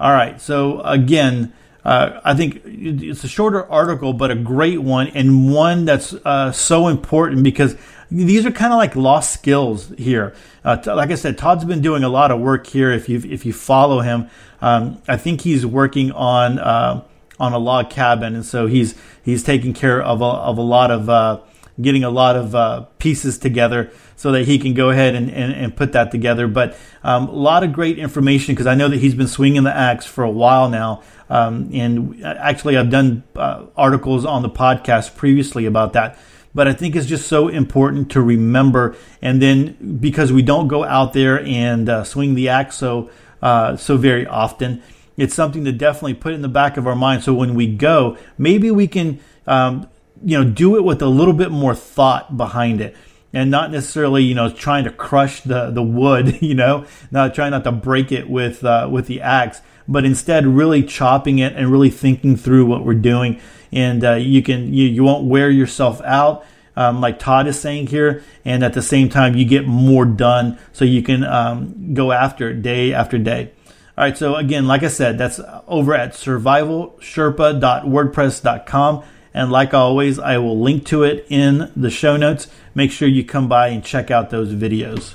All 0.00 0.12
right, 0.12 0.40
so 0.40 0.80
again, 0.80 1.52
uh, 1.84 2.20
I 2.24 2.34
think 2.34 2.62
it's 2.64 3.24
a 3.24 3.28
shorter 3.28 3.70
article, 3.70 4.12
but 4.12 4.30
a 4.30 4.34
great 4.34 4.80
one, 4.80 5.08
and 5.08 5.52
one 5.52 5.84
that's 5.84 6.14
uh, 6.24 6.50
so 6.52 6.88
important 6.88 7.42
because 7.42 7.76
these 8.10 8.46
are 8.46 8.50
kind 8.50 8.72
of 8.72 8.78
like 8.78 8.96
lost 8.96 9.32
skills 9.32 9.92
here. 9.98 10.34
Uh, 10.64 10.76
t- 10.76 10.90
like 10.90 11.10
I 11.10 11.14
said, 11.16 11.36
Todd's 11.36 11.64
been 11.64 11.82
doing 11.82 12.04
a 12.04 12.08
lot 12.08 12.30
of 12.30 12.40
work 12.40 12.66
here. 12.66 12.90
If 12.90 13.08
you 13.08 13.20
if 13.24 13.44
you 13.44 13.52
follow 13.52 14.00
him, 14.00 14.30
um, 14.62 15.02
I 15.06 15.16
think 15.16 15.42
he's 15.42 15.66
working 15.66 16.10
on 16.12 16.58
uh, 16.58 17.02
on 17.38 17.52
a 17.52 17.58
log 17.58 17.90
cabin, 17.90 18.34
and 18.34 18.46
so 18.46 18.66
he's 18.66 18.94
he's 19.22 19.42
taking 19.42 19.74
care 19.74 20.00
of 20.02 20.22
a, 20.22 20.24
of 20.24 20.58
a 20.58 20.62
lot 20.62 20.90
of 20.90 21.10
uh, 21.10 21.40
getting 21.80 22.04
a 22.04 22.10
lot 22.10 22.36
of 22.36 22.54
uh, 22.54 22.82
pieces 22.98 23.38
together 23.38 23.90
so 24.16 24.32
that 24.32 24.46
he 24.46 24.58
can 24.58 24.74
go 24.74 24.90
ahead 24.90 25.14
and, 25.14 25.30
and, 25.30 25.52
and 25.52 25.76
put 25.76 25.92
that 25.92 26.10
together. 26.10 26.46
But 26.46 26.76
um, 27.02 27.28
a 27.28 27.32
lot 27.32 27.64
of 27.64 27.72
great 27.72 27.98
information 27.98 28.54
because 28.54 28.66
I 28.66 28.74
know 28.74 28.88
that 28.88 28.98
he's 28.98 29.14
been 29.14 29.28
swinging 29.28 29.64
the 29.64 29.74
axe 29.74 30.06
for 30.06 30.24
a 30.24 30.30
while 30.30 30.68
now. 30.68 31.02
Um, 31.30 31.70
and 31.72 32.24
actually, 32.24 32.76
I've 32.76 32.90
done 32.90 33.24
uh, 33.34 33.66
articles 33.76 34.24
on 34.24 34.42
the 34.42 34.50
podcast 34.50 35.16
previously 35.16 35.66
about 35.66 35.92
that 35.94 36.18
but 36.56 36.68
I 36.68 36.72
think 36.72 36.94
it's 36.94 37.08
just 37.08 37.26
so 37.26 37.48
important 37.48 38.12
to 38.12 38.22
remember. 38.22 38.96
And 39.20 39.42
then 39.42 39.98
because 40.00 40.32
we 40.32 40.40
don't 40.40 40.68
go 40.68 40.84
out 40.84 41.12
there 41.12 41.44
and 41.44 41.88
uh, 41.88 42.04
swing 42.04 42.36
the 42.36 42.48
axe 42.48 42.76
so 42.76 43.10
uh, 43.44 43.76
so 43.76 43.98
very 43.98 44.26
often, 44.26 44.82
it's 45.18 45.34
something 45.34 45.66
to 45.66 45.72
definitely 45.72 46.14
put 46.14 46.32
in 46.32 46.40
the 46.40 46.48
back 46.48 46.78
of 46.78 46.86
our 46.86 46.96
mind. 46.96 47.22
So 47.22 47.34
when 47.34 47.54
we 47.54 47.66
go, 47.66 48.16
maybe 48.38 48.70
we 48.70 48.88
can 48.88 49.20
um, 49.46 49.86
you 50.24 50.42
know 50.42 50.50
do 50.50 50.76
it 50.76 50.84
with 50.84 51.02
a 51.02 51.08
little 51.08 51.34
bit 51.34 51.50
more 51.50 51.74
thought 51.74 52.36
behind 52.38 52.80
it. 52.80 52.96
And 53.34 53.50
not 53.50 53.72
necessarily, 53.72 54.22
you 54.22 54.34
know, 54.34 54.48
trying 54.48 54.84
to 54.84 54.92
crush 54.92 55.40
the, 55.40 55.70
the 55.70 55.82
wood, 55.82 56.38
you 56.40 56.54
know, 56.54 56.86
not 57.10 57.34
trying 57.34 57.50
not 57.50 57.64
to 57.64 57.72
break 57.72 58.12
it 58.12 58.30
with 58.30 58.64
uh, 58.64 58.88
with 58.90 59.08
the 59.08 59.20
axe, 59.20 59.60
but 59.86 60.04
instead 60.04 60.46
really 60.46 60.82
chopping 60.82 61.38
it 61.38 61.54
and 61.54 61.70
really 61.70 61.90
thinking 61.90 62.36
through 62.36 62.66
what 62.66 62.84
we're 62.84 62.94
doing 62.94 63.40
and 63.74 64.02
uh, 64.04 64.14
you 64.14 64.42
can 64.42 64.72
you, 64.72 64.86
you 64.86 65.04
won't 65.04 65.26
wear 65.26 65.50
yourself 65.50 66.00
out. 66.02 66.46
Um, 66.76 67.00
like 67.00 67.20
Todd 67.20 67.46
is 67.46 67.60
saying 67.60 67.86
here, 67.88 68.24
and 68.44 68.64
at 68.64 68.72
the 68.72 68.82
same 68.82 69.08
time, 69.08 69.36
you 69.36 69.44
get 69.44 69.64
more 69.66 70.04
done 70.04 70.58
so 70.72 70.84
you 70.84 71.02
can 71.02 71.22
um, 71.22 71.94
go 71.94 72.10
after 72.10 72.50
it 72.50 72.62
day 72.62 72.92
after 72.92 73.16
day. 73.18 73.52
All 73.96 74.02
right, 74.04 74.18
so 74.18 74.34
again, 74.34 74.66
like 74.66 74.82
I 74.82 74.88
said, 74.88 75.18
that's 75.18 75.38
over 75.68 75.94
at 75.94 76.14
survivalsherpa.wordpress.com. 76.14 79.04
And 79.36 79.50
like 79.52 79.74
always, 79.74 80.18
I 80.18 80.38
will 80.38 80.60
link 80.60 80.84
to 80.86 81.04
it 81.04 81.24
in 81.28 81.70
the 81.76 81.90
show 81.90 82.16
notes. 82.16 82.48
Make 82.74 82.90
sure 82.90 83.06
you 83.06 83.24
come 83.24 83.48
by 83.48 83.68
and 83.68 83.84
check 83.84 84.10
out 84.10 84.30
those 84.30 84.52
videos. 84.52 85.14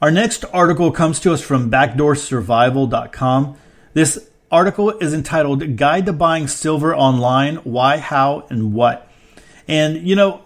Our 0.00 0.12
next 0.12 0.44
article 0.52 0.92
comes 0.92 1.18
to 1.20 1.32
us 1.32 1.40
from 1.40 1.72
backdoorsurvival.com. 1.72 3.56
This 3.94 4.28
article 4.50 4.90
is 4.90 5.14
entitled 5.14 5.76
Guide 5.76 6.06
to 6.06 6.12
Buying 6.12 6.48
Silver 6.48 6.96
Online 6.96 7.56
Why, 7.58 7.98
How, 7.98 8.44
and 8.50 8.74
What. 8.74 9.08
And, 9.68 10.06
you 10.08 10.16
know, 10.16 10.42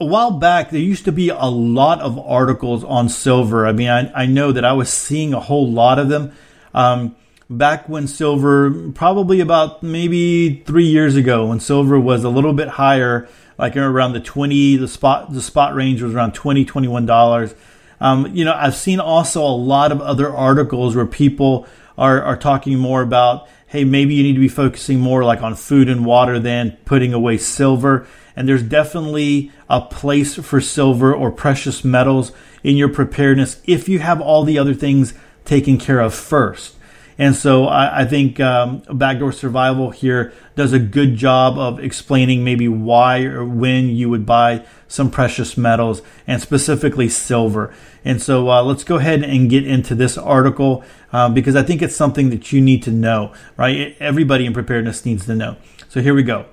a 0.00 0.04
while 0.04 0.30
back, 0.30 0.70
there 0.70 0.80
used 0.80 1.04
to 1.06 1.12
be 1.12 1.28
a 1.28 1.46
lot 1.46 2.00
of 2.00 2.16
articles 2.16 2.84
on 2.84 3.08
silver. 3.08 3.66
I 3.66 3.72
mean, 3.72 3.88
I, 3.88 4.22
I 4.22 4.26
know 4.26 4.52
that 4.52 4.64
I 4.64 4.72
was 4.74 4.88
seeing 4.88 5.34
a 5.34 5.40
whole 5.40 5.68
lot 5.68 5.98
of 5.98 6.10
them. 6.10 6.32
Um, 6.74 7.16
back 7.50 7.88
when 7.88 8.06
silver, 8.06 8.70
probably 8.92 9.40
about 9.40 9.82
maybe 9.82 10.62
three 10.64 10.86
years 10.86 11.16
ago, 11.16 11.46
when 11.46 11.58
silver 11.58 11.98
was 11.98 12.22
a 12.22 12.28
little 12.28 12.52
bit 12.52 12.68
higher, 12.68 13.28
like 13.58 13.76
around 13.76 14.12
the 14.12 14.20
20, 14.20 14.76
the 14.76 14.86
spot, 14.86 15.32
the 15.32 15.42
spot 15.42 15.74
range 15.74 16.02
was 16.02 16.14
around 16.14 16.34
20, 16.34 16.64
$21. 16.64 17.56
Um, 18.00 18.32
you 18.32 18.44
know, 18.44 18.54
I've 18.54 18.76
seen 18.76 19.00
also 19.00 19.42
a 19.42 19.56
lot 19.56 19.90
of 19.90 20.00
other 20.00 20.32
articles 20.32 20.94
where 20.94 21.06
people 21.06 21.66
are, 21.96 22.22
are 22.22 22.36
talking 22.36 22.78
more 22.78 23.02
about, 23.02 23.48
hey, 23.66 23.84
maybe 23.84 24.14
you 24.14 24.22
need 24.22 24.34
to 24.34 24.40
be 24.40 24.48
focusing 24.48 25.00
more 25.00 25.24
like 25.24 25.42
on 25.42 25.54
food 25.54 25.88
and 25.88 26.04
water 26.04 26.38
than 26.38 26.76
putting 26.84 27.12
away 27.12 27.38
silver. 27.38 28.06
And 28.36 28.48
there's 28.48 28.62
definitely 28.62 29.52
a 29.68 29.80
place 29.80 30.34
for 30.36 30.60
silver 30.60 31.14
or 31.14 31.30
precious 31.30 31.84
metals 31.84 32.32
in 32.62 32.76
your 32.76 32.88
preparedness 32.88 33.60
if 33.64 33.88
you 33.88 33.98
have 33.98 34.20
all 34.20 34.44
the 34.44 34.58
other 34.58 34.74
things 34.74 35.14
taken 35.44 35.78
care 35.78 36.00
of 36.00 36.14
first. 36.14 36.76
And 37.18 37.36
so 37.36 37.66
I, 37.66 38.02
I 38.02 38.04
think 38.04 38.40
um, 38.40 38.82
Backdoor 38.90 39.32
Survival 39.32 39.90
here 39.90 40.32
does 40.56 40.72
a 40.72 40.78
good 40.78 41.16
job 41.16 41.58
of 41.58 41.78
explaining 41.78 42.44
maybe 42.44 42.68
why 42.68 43.24
or 43.24 43.44
when 43.44 43.88
you 43.88 44.08
would 44.10 44.26
buy 44.26 44.64
some 44.88 45.10
precious 45.10 45.56
metals 45.56 46.02
and 46.26 46.40
specifically 46.40 47.08
silver. 47.08 47.74
And 48.04 48.20
so 48.20 48.50
uh, 48.50 48.62
let's 48.62 48.84
go 48.84 48.96
ahead 48.96 49.22
and 49.22 49.48
get 49.48 49.66
into 49.66 49.94
this 49.94 50.18
article 50.18 50.84
uh, 51.12 51.28
because 51.28 51.56
I 51.56 51.62
think 51.62 51.82
it's 51.82 51.96
something 51.96 52.30
that 52.30 52.52
you 52.52 52.60
need 52.60 52.82
to 52.84 52.90
know, 52.90 53.32
right? 53.56 53.96
Everybody 54.00 54.46
in 54.46 54.52
preparedness 54.52 55.04
needs 55.04 55.26
to 55.26 55.34
know. 55.34 55.56
So 55.88 56.00
here 56.00 56.14
we 56.14 56.22
go. 56.22 56.46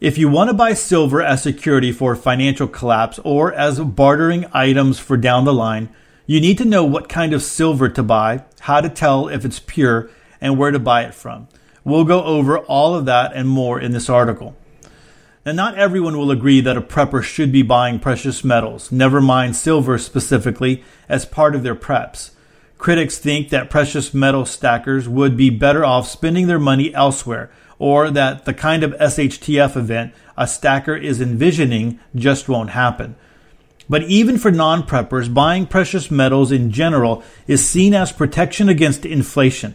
If 0.00 0.18
you 0.18 0.28
want 0.28 0.50
to 0.50 0.54
buy 0.54 0.74
silver 0.74 1.22
as 1.22 1.42
security 1.42 1.90
for 1.90 2.14
financial 2.14 2.68
collapse 2.68 3.18
or 3.24 3.52
as 3.54 3.80
bartering 3.80 4.44
items 4.52 4.98
for 4.98 5.16
down 5.16 5.46
the 5.46 5.54
line, 5.54 5.88
you 6.26 6.40
need 6.40 6.58
to 6.58 6.64
know 6.64 6.84
what 6.84 7.08
kind 7.08 7.32
of 7.32 7.42
silver 7.42 7.88
to 7.88 8.02
buy, 8.02 8.44
how 8.60 8.80
to 8.80 8.88
tell 8.88 9.28
if 9.28 9.44
it's 9.44 9.60
pure, 9.60 10.10
and 10.40 10.58
where 10.58 10.70
to 10.70 10.78
buy 10.78 11.02
it 11.02 11.14
from. 11.14 11.48
We'll 11.84 12.04
go 12.04 12.24
over 12.24 12.58
all 12.58 12.94
of 12.94 13.04
that 13.04 13.32
and 13.34 13.48
more 13.48 13.78
in 13.78 13.92
this 13.92 14.08
article. 14.08 14.56
Now, 15.44 15.52
not 15.52 15.76
everyone 15.76 16.16
will 16.16 16.30
agree 16.30 16.62
that 16.62 16.78
a 16.78 16.80
prepper 16.80 17.22
should 17.22 17.52
be 17.52 17.60
buying 17.60 17.98
precious 17.98 18.42
metals, 18.42 18.90
never 18.90 19.20
mind 19.20 19.56
silver 19.56 19.98
specifically, 19.98 20.82
as 21.06 21.26
part 21.26 21.54
of 21.54 21.62
their 21.62 21.74
preps. 21.74 22.30
Critics 22.78 23.18
think 23.18 23.50
that 23.50 23.68
precious 23.68 24.14
metal 24.14 24.46
stackers 24.46 25.06
would 25.06 25.36
be 25.36 25.50
better 25.50 25.84
off 25.84 26.08
spending 26.08 26.46
their 26.46 26.58
money 26.58 26.94
elsewhere, 26.94 27.50
or 27.78 28.10
that 28.10 28.46
the 28.46 28.54
kind 28.54 28.82
of 28.82 28.92
SHTF 28.92 29.76
event 29.76 30.14
a 30.36 30.46
stacker 30.46 30.96
is 30.96 31.20
envisioning 31.20 32.00
just 32.14 32.48
won't 32.48 32.70
happen. 32.70 33.14
But 33.88 34.04
even 34.04 34.38
for 34.38 34.50
non 34.50 34.82
preppers, 34.82 35.32
buying 35.32 35.66
precious 35.66 36.10
metals 36.10 36.50
in 36.50 36.70
general 36.70 37.22
is 37.46 37.68
seen 37.68 37.94
as 37.94 38.12
protection 38.12 38.68
against 38.68 39.04
inflation. 39.04 39.74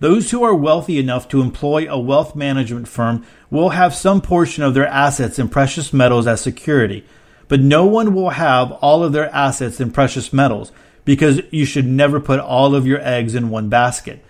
Those 0.00 0.30
who 0.30 0.44
are 0.44 0.54
wealthy 0.54 0.98
enough 0.98 1.28
to 1.28 1.40
employ 1.40 1.90
a 1.90 1.98
wealth 1.98 2.36
management 2.36 2.86
firm 2.86 3.26
will 3.50 3.70
have 3.70 3.94
some 3.94 4.20
portion 4.20 4.62
of 4.62 4.74
their 4.74 4.86
assets 4.86 5.40
in 5.40 5.48
precious 5.48 5.92
metals 5.92 6.28
as 6.28 6.40
security, 6.40 7.04
but 7.48 7.60
no 7.60 7.84
one 7.84 8.14
will 8.14 8.30
have 8.30 8.70
all 8.72 9.02
of 9.02 9.12
their 9.12 9.34
assets 9.34 9.80
in 9.80 9.90
precious 9.90 10.32
metals 10.32 10.70
because 11.04 11.40
you 11.50 11.64
should 11.64 11.86
never 11.86 12.20
put 12.20 12.38
all 12.38 12.76
of 12.76 12.86
your 12.86 13.00
eggs 13.00 13.34
in 13.34 13.50
one 13.50 13.68
basket. 13.68 14.24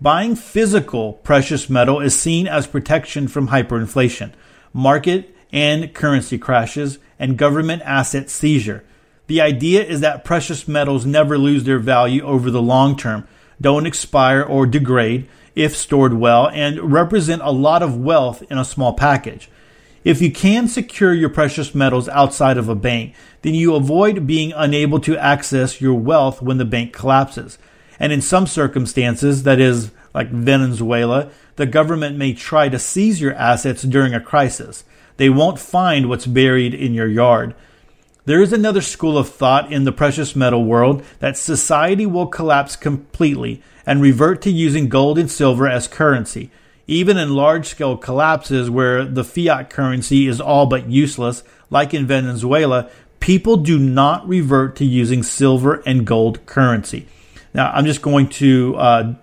Buying 0.00 0.34
physical 0.34 1.14
precious 1.14 1.68
metal 1.68 2.00
is 2.00 2.18
seen 2.18 2.46
as 2.46 2.66
protection 2.66 3.28
from 3.28 3.48
hyperinflation, 3.48 4.32
market 4.72 5.35
and 5.56 5.92
currency 5.94 6.38
crashes, 6.38 6.98
and 7.18 7.38
government 7.38 7.82
asset 7.82 8.30
seizure. 8.30 8.84
The 9.26 9.40
idea 9.40 9.82
is 9.82 10.00
that 10.02 10.24
precious 10.24 10.68
metals 10.68 11.04
never 11.04 11.36
lose 11.36 11.64
their 11.64 11.80
value 11.80 12.22
over 12.22 12.50
the 12.50 12.62
long 12.62 12.96
term 12.96 13.26
don't 13.60 13.86
expire 13.86 14.42
or 14.42 14.66
degrade 14.66 15.26
if 15.54 15.74
stored 15.74 16.12
well, 16.12 16.48
and 16.50 16.92
represent 16.92 17.40
a 17.42 17.50
lot 17.50 17.82
of 17.82 17.96
wealth 17.96 18.42
in 18.50 18.58
a 18.58 18.64
small 18.64 18.92
package. 18.92 19.48
If 20.04 20.20
you 20.20 20.30
can 20.30 20.68
secure 20.68 21.14
your 21.14 21.30
precious 21.30 21.74
metals 21.74 22.10
outside 22.10 22.58
of 22.58 22.68
a 22.68 22.74
bank, 22.74 23.14
then 23.40 23.54
you 23.54 23.74
avoid 23.74 24.26
being 24.26 24.52
unable 24.52 25.00
to 25.00 25.16
access 25.16 25.80
your 25.80 25.94
wealth 25.94 26.42
when 26.42 26.58
the 26.58 26.66
bank 26.66 26.92
collapses. 26.92 27.58
And 27.98 28.12
in 28.12 28.20
some 28.20 28.46
circumstances, 28.46 29.44
that 29.44 29.58
is, 29.58 29.90
like 30.14 30.28
Venezuela, 30.28 31.30
the 31.56 31.64
government 31.64 32.18
may 32.18 32.34
try 32.34 32.68
to 32.68 32.78
seize 32.78 33.20
your 33.20 33.34
assets 33.34 33.82
during 33.82 34.12
a 34.12 34.20
crisis. 34.20 34.84
They 35.16 35.30
won't 35.30 35.58
find 35.58 36.08
what's 36.08 36.26
buried 36.26 36.74
in 36.74 36.94
your 36.94 37.08
yard. 37.08 37.54
There 38.24 38.42
is 38.42 38.52
another 38.52 38.80
school 38.80 39.16
of 39.16 39.28
thought 39.28 39.72
in 39.72 39.84
the 39.84 39.92
precious 39.92 40.34
metal 40.34 40.64
world 40.64 41.04
that 41.20 41.36
society 41.36 42.06
will 42.06 42.26
collapse 42.26 42.74
completely 42.74 43.62
and 43.86 44.02
revert 44.02 44.42
to 44.42 44.50
using 44.50 44.88
gold 44.88 45.18
and 45.18 45.30
silver 45.30 45.68
as 45.68 45.86
currency. 45.86 46.50
Even 46.88 47.16
in 47.18 47.34
large 47.34 47.66
scale 47.66 47.96
collapses 47.96 48.68
where 48.68 49.04
the 49.04 49.24
fiat 49.24 49.70
currency 49.70 50.26
is 50.26 50.40
all 50.40 50.66
but 50.66 50.88
useless, 50.90 51.42
like 51.70 51.94
in 51.94 52.06
Venezuela, 52.06 52.90
people 53.20 53.56
do 53.56 53.78
not 53.78 54.28
revert 54.28 54.76
to 54.76 54.84
using 54.84 55.22
silver 55.22 55.82
and 55.86 56.06
gold 56.06 56.44
currency. 56.46 57.06
Now, 57.54 57.70
I'm 57.72 57.86
just 57.86 58.02
going 58.02 58.28
to 58.30 58.76
uh, 58.76 59.14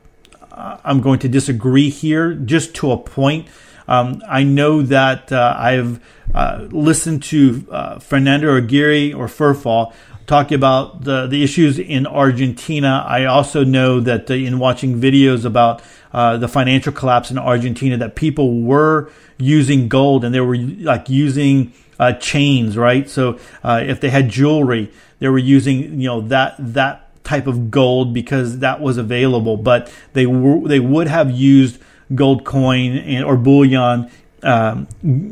I'm 0.54 1.02
going 1.02 1.20
to 1.20 1.28
disagree 1.30 1.90
here, 1.90 2.34
just 2.34 2.76
to 2.76 2.92
a 2.92 2.98
point. 2.98 3.48
Um, 3.88 4.22
I 4.28 4.44
know 4.44 4.82
that 4.84 5.32
uh, 5.32 5.56
I've 5.58 6.00
uh, 6.34 6.68
listened 6.72 7.24
to 7.24 7.68
uh, 7.70 8.00
Fernando 8.00 8.56
Aguirre 8.56 9.14
or 9.14 9.28
FerFAL 9.28 9.94
talking 10.26 10.56
about 10.56 11.04
the, 11.04 11.28
the 11.28 11.44
issues 11.44 11.80
in 11.80 12.08
Argentina. 12.08 13.04
I 13.08 13.26
also 13.26 13.64
know 13.64 14.00
that 14.00 14.32
uh, 14.32 14.36
in 14.36 14.58
watching 14.58 15.00
videos 15.00 15.46
about 15.46 15.82
uh, 16.14 16.38
the 16.38 16.48
financial 16.48 16.94
collapse 16.94 17.32
in 17.32 17.38
Argentina, 17.38 17.98
that 17.98 18.16
people 18.16 18.62
were 18.62 19.12
using 19.38 19.90
gold 19.90 20.24
and 20.24 20.34
they 20.34 20.40
were 20.40 20.56
like 20.56 21.10
using 21.10 21.74
uh, 22.00 22.14
chains, 22.14 22.78
right? 22.78 23.10
So 23.10 23.40
if 23.64 24.00
they 24.00 24.10
had 24.10 24.30
jewelry, 24.30 24.92
they 25.20 25.28
were 25.28 25.38
using 25.38 26.00
you 26.00 26.08
know 26.08 26.22
that 26.22 26.56
that 26.60 27.24
type 27.24 27.48
of 27.48 27.72
gold 27.72 28.14
because 28.14 28.60
that 28.60 28.82
was 28.82 28.98
available, 28.98 29.58
but 29.58 29.92
they 30.14 30.26
were 30.26 30.68
they 30.68 30.80
would 30.80 31.08
have 31.08 31.32
used 31.32 31.80
gold 32.14 32.44
coin 32.44 32.98
and, 32.98 33.26
or 33.26 33.38
bullion, 33.38 34.10
um, 34.44 34.88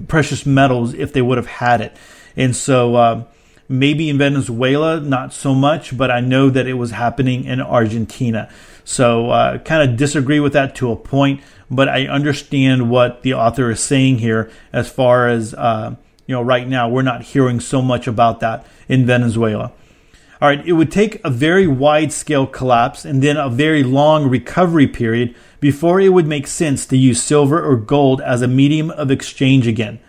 precious 0.07 0.45
metals 0.45 0.93
if 0.93 1.13
they 1.13 1.21
would 1.21 1.37
have 1.37 1.47
had 1.47 1.81
it. 1.81 1.95
And 2.35 2.55
so 2.55 2.95
uh, 2.95 3.23
maybe 3.67 4.09
in 4.09 4.17
Venezuela, 4.17 4.99
not 4.99 5.33
so 5.33 5.53
much, 5.53 5.97
but 5.97 6.11
I 6.11 6.19
know 6.19 6.49
that 6.49 6.67
it 6.67 6.73
was 6.73 6.91
happening 6.91 7.45
in 7.45 7.61
Argentina. 7.61 8.49
So 8.83 9.29
uh, 9.29 9.57
kind 9.59 9.89
of 9.89 9.97
disagree 9.97 10.39
with 10.39 10.53
that 10.53 10.75
to 10.75 10.91
a 10.91 10.95
point, 10.95 11.41
but 11.69 11.87
I 11.87 12.07
understand 12.07 12.89
what 12.89 13.21
the 13.21 13.33
author 13.33 13.71
is 13.71 13.79
saying 13.79 14.17
here 14.19 14.51
as 14.73 14.89
far 14.89 15.27
as 15.27 15.53
uh, 15.53 15.95
you 16.25 16.35
know 16.35 16.41
right 16.41 16.67
now 16.67 16.89
we're 16.89 17.01
not 17.01 17.21
hearing 17.21 17.59
so 17.59 17.81
much 17.81 18.07
about 18.07 18.39
that 18.41 18.65
in 18.87 19.05
Venezuela. 19.05 19.71
All 20.41 20.47
right, 20.47 20.65
it 20.65 20.73
would 20.73 20.91
take 20.91 21.23
a 21.23 21.29
very 21.29 21.67
wide 21.67 22.11
scale 22.11 22.47
collapse 22.47 23.05
and 23.05 23.21
then 23.21 23.37
a 23.37 23.47
very 23.47 23.83
long 23.83 24.27
recovery 24.27 24.87
period 24.87 25.35
before 25.59 26.01
it 26.01 26.09
would 26.09 26.25
make 26.25 26.47
sense 26.47 26.83
to 26.87 26.97
use 26.97 27.21
silver 27.21 27.63
or 27.63 27.75
gold 27.75 28.21
as 28.21 28.41
a 28.41 28.47
medium 28.47 28.89
of 28.89 29.11
exchange 29.11 29.67
again. 29.67 29.99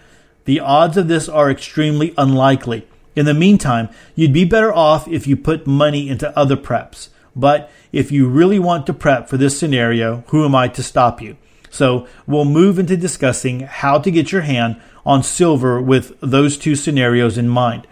The 0.47 0.59
odds 0.59 0.97
of 0.97 1.09
this 1.09 1.29
are 1.29 1.51
extremely 1.51 2.15
unlikely. 2.17 2.87
In 3.15 3.27
the 3.27 3.35
meantime, 3.35 3.91
you'd 4.15 4.33
be 4.33 4.47
better 4.47 4.73
off 4.73 5.07
if 5.07 5.27
you 5.27 5.37
put 5.37 5.67
money 5.67 6.09
into 6.09 6.35
other 6.37 6.57
preps. 6.57 7.11
But 7.37 7.71
if 7.93 8.11
you 8.11 8.27
really 8.27 8.59
want 8.59 8.87
to 8.87 8.95
prep 8.95 9.29
for 9.29 9.37
this 9.37 9.59
scenario, 9.59 10.25
who 10.29 10.47
am 10.47 10.55
I 10.55 10.69
to 10.69 10.83
stop 10.83 11.21
you? 11.21 11.37
So 11.69 12.07
we'll 12.27 12.47
move 12.47 12.79
into 12.79 12.97
discussing 12.97 13.61
how 13.61 13.99
to 13.99 14.11
get 14.11 14.33
your 14.33 14.43
hand 14.43 14.81
on 15.05 15.23
silver 15.23 15.79
with 15.81 16.19
those 16.21 16.57
two 16.57 16.75
scenarios 16.75 17.37
in 17.37 17.51
mind. 17.51 17.87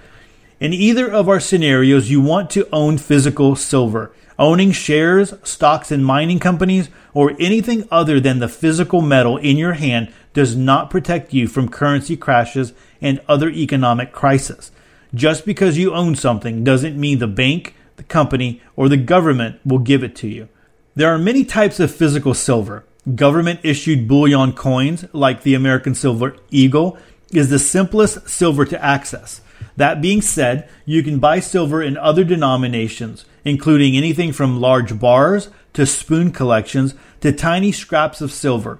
In 0.60 0.74
either 0.74 1.10
of 1.10 1.26
our 1.26 1.40
scenarios, 1.40 2.10
you 2.10 2.20
want 2.20 2.50
to 2.50 2.68
own 2.70 2.98
physical 2.98 3.56
silver. 3.56 4.12
Owning 4.38 4.72
shares, 4.72 5.32
stocks 5.42 5.90
in 5.90 6.04
mining 6.04 6.38
companies, 6.38 6.90
or 7.14 7.34
anything 7.40 7.88
other 7.90 8.20
than 8.20 8.40
the 8.40 8.48
physical 8.48 9.00
metal 9.00 9.38
in 9.38 9.56
your 9.56 9.72
hand 9.72 10.12
does 10.34 10.54
not 10.54 10.90
protect 10.90 11.32
you 11.32 11.48
from 11.48 11.70
currency 11.70 12.14
crashes 12.14 12.74
and 13.00 13.22
other 13.26 13.48
economic 13.48 14.12
crises. 14.12 14.70
Just 15.14 15.46
because 15.46 15.78
you 15.78 15.94
own 15.94 16.14
something 16.14 16.62
doesn't 16.62 17.00
mean 17.00 17.20
the 17.20 17.26
bank, 17.26 17.74
the 17.96 18.02
company, 18.02 18.60
or 18.76 18.90
the 18.90 18.98
government 18.98 19.58
will 19.64 19.78
give 19.78 20.04
it 20.04 20.14
to 20.16 20.28
you. 20.28 20.50
There 20.94 21.12
are 21.12 21.18
many 21.18 21.44
types 21.46 21.80
of 21.80 21.90
physical 21.90 22.34
silver. 22.34 22.84
Government 23.14 23.60
issued 23.62 24.06
bullion 24.06 24.52
coins, 24.52 25.06
like 25.14 25.42
the 25.42 25.54
American 25.54 25.94
Silver 25.94 26.36
Eagle, 26.50 26.98
is 27.32 27.48
the 27.48 27.58
simplest 27.58 28.28
silver 28.28 28.66
to 28.66 28.84
access. 28.84 29.40
That 29.76 30.02
being 30.02 30.22
said, 30.22 30.68
you 30.84 31.02
can 31.02 31.18
buy 31.18 31.40
silver 31.40 31.82
in 31.82 31.96
other 31.96 32.24
denominations, 32.24 33.24
including 33.44 33.96
anything 33.96 34.32
from 34.32 34.60
large 34.60 34.98
bars 34.98 35.48
to 35.72 35.86
spoon 35.86 36.32
collections 36.32 36.94
to 37.20 37.32
tiny 37.32 37.72
scraps 37.72 38.20
of 38.20 38.32
silver. 38.32 38.78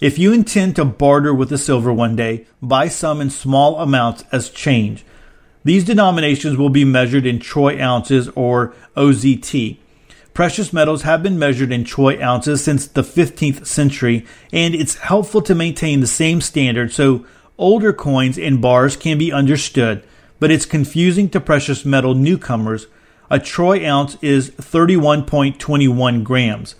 If 0.00 0.18
you 0.18 0.32
intend 0.32 0.76
to 0.76 0.84
barter 0.84 1.32
with 1.32 1.48
the 1.48 1.58
silver 1.58 1.92
one 1.92 2.16
day, 2.16 2.46
buy 2.60 2.88
some 2.88 3.20
in 3.20 3.30
small 3.30 3.78
amounts 3.78 4.24
as 4.32 4.50
change. 4.50 5.04
These 5.64 5.84
denominations 5.84 6.56
will 6.56 6.70
be 6.70 6.84
measured 6.84 7.24
in 7.24 7.38
troy 7.38 7.80
ounces 7.80 8.28
or 8.30 8.74
OZT. 8.96 9.78
Precious 10.34 10.72
metals 10.72 11.02
have 11.02 11.22
been 11.22 11.38
measured 11.38 11.70
in 11.70 11.84
troy 11.84 12.20
ounces 12.22 12.64
since 12.64 12.86
the 12.86 13.02
15th 13.02 13.66
century, 13.66 14.26
and 14.52 14.74
it's 14.74 14.96
helpful 14.96 15.42
to 15.42 15.54
maintain 15.54 16.00
the 16.00 16.06
same 16.06 16.40
standard 16.40 16.92
so 16.92 17.24
older 17.58 17.92
coins 17.92 18.38
and 18.38 18.60
bars 18.60 18.96
can 18.96 19.18
be 19.18 19.30
understood 19.30 20.02
but 20.42 20.50
it's 20.50 20.66
confusing 20.66 21.28
to 21.28 21.40
precious 21.40 21.84
metal 21.84 22.16
newcomers. 22.16 22.88
A 23.30 23.38
troy 23.38 23.88
ounce 23.88 24.16
is 24.20 24.50
31.21 24.50 26.24
grams. 26.24 26.74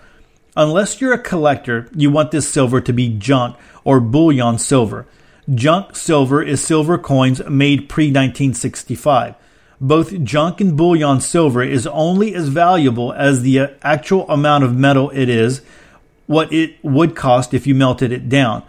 Unless 0.57 1.01
you're 1.01 1.12
a 1.12 1.18
collector, 1.18 1.88
you 1.94 2.11
want 2.11 2.33
this 2.33 2.48
silver 2.48 2.81
to 2.81 2.92
be 2.92 3.16
junk 3.16 3.57
or 3.85 4.01
bullion 4.01 4.59
silver. 4.59 5.07
Junk 5.48 5.94
silver 5.94 6.42
is 6.42 6.61
silver 6.61 6.98
coins 6.98 7.40
made 7.48 7.88
pre 7.88 8.07
1965. 8.07 9.37
Both 9.81 10.25
junk 10.25 10.61
and 10.61 10.77
bullion 10.77 11.20
silver 11.20 11.62
is 11.62 11.87
only 11.87 12.35
as 12.35 12.48
valuable 12.48 13.12
as 13.12 13.42
the 13.42 13.70
actual 13.83 14.29
amount 14.29 14.64
of 14.64 14.75
metal 14.75 15.11
it 15.11 15.29
is, 15.29 15.62
what 16.27 16.53
it 16.53 16.83
would 16.83 17.14
cost 17.14 17.55
if 17.55 17.68
you 17.68 17.77
melted 17.77 18.11
it 18.11 18.29
down. 18.29 18.64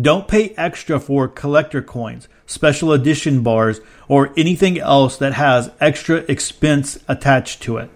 Don't 0.00 0.28
pay 0.28 0.50
extra 0.58 1.00
for 1.00 1.26
collector 1.26 1.80
coins, 1.80 2.28
special 2.46 2.92
edition 2.92 3.42
bars, 3.42 3.80
or 4.08 4.32
anything 4.36 4.78
else 4.78 5.16
that 5.16 5.32
has 5.32 5.70
extra 5.80 6.18
expense 6.28 6.98
attached 7.08 7.62
to 7.62 7.78
it. 7.78 7.90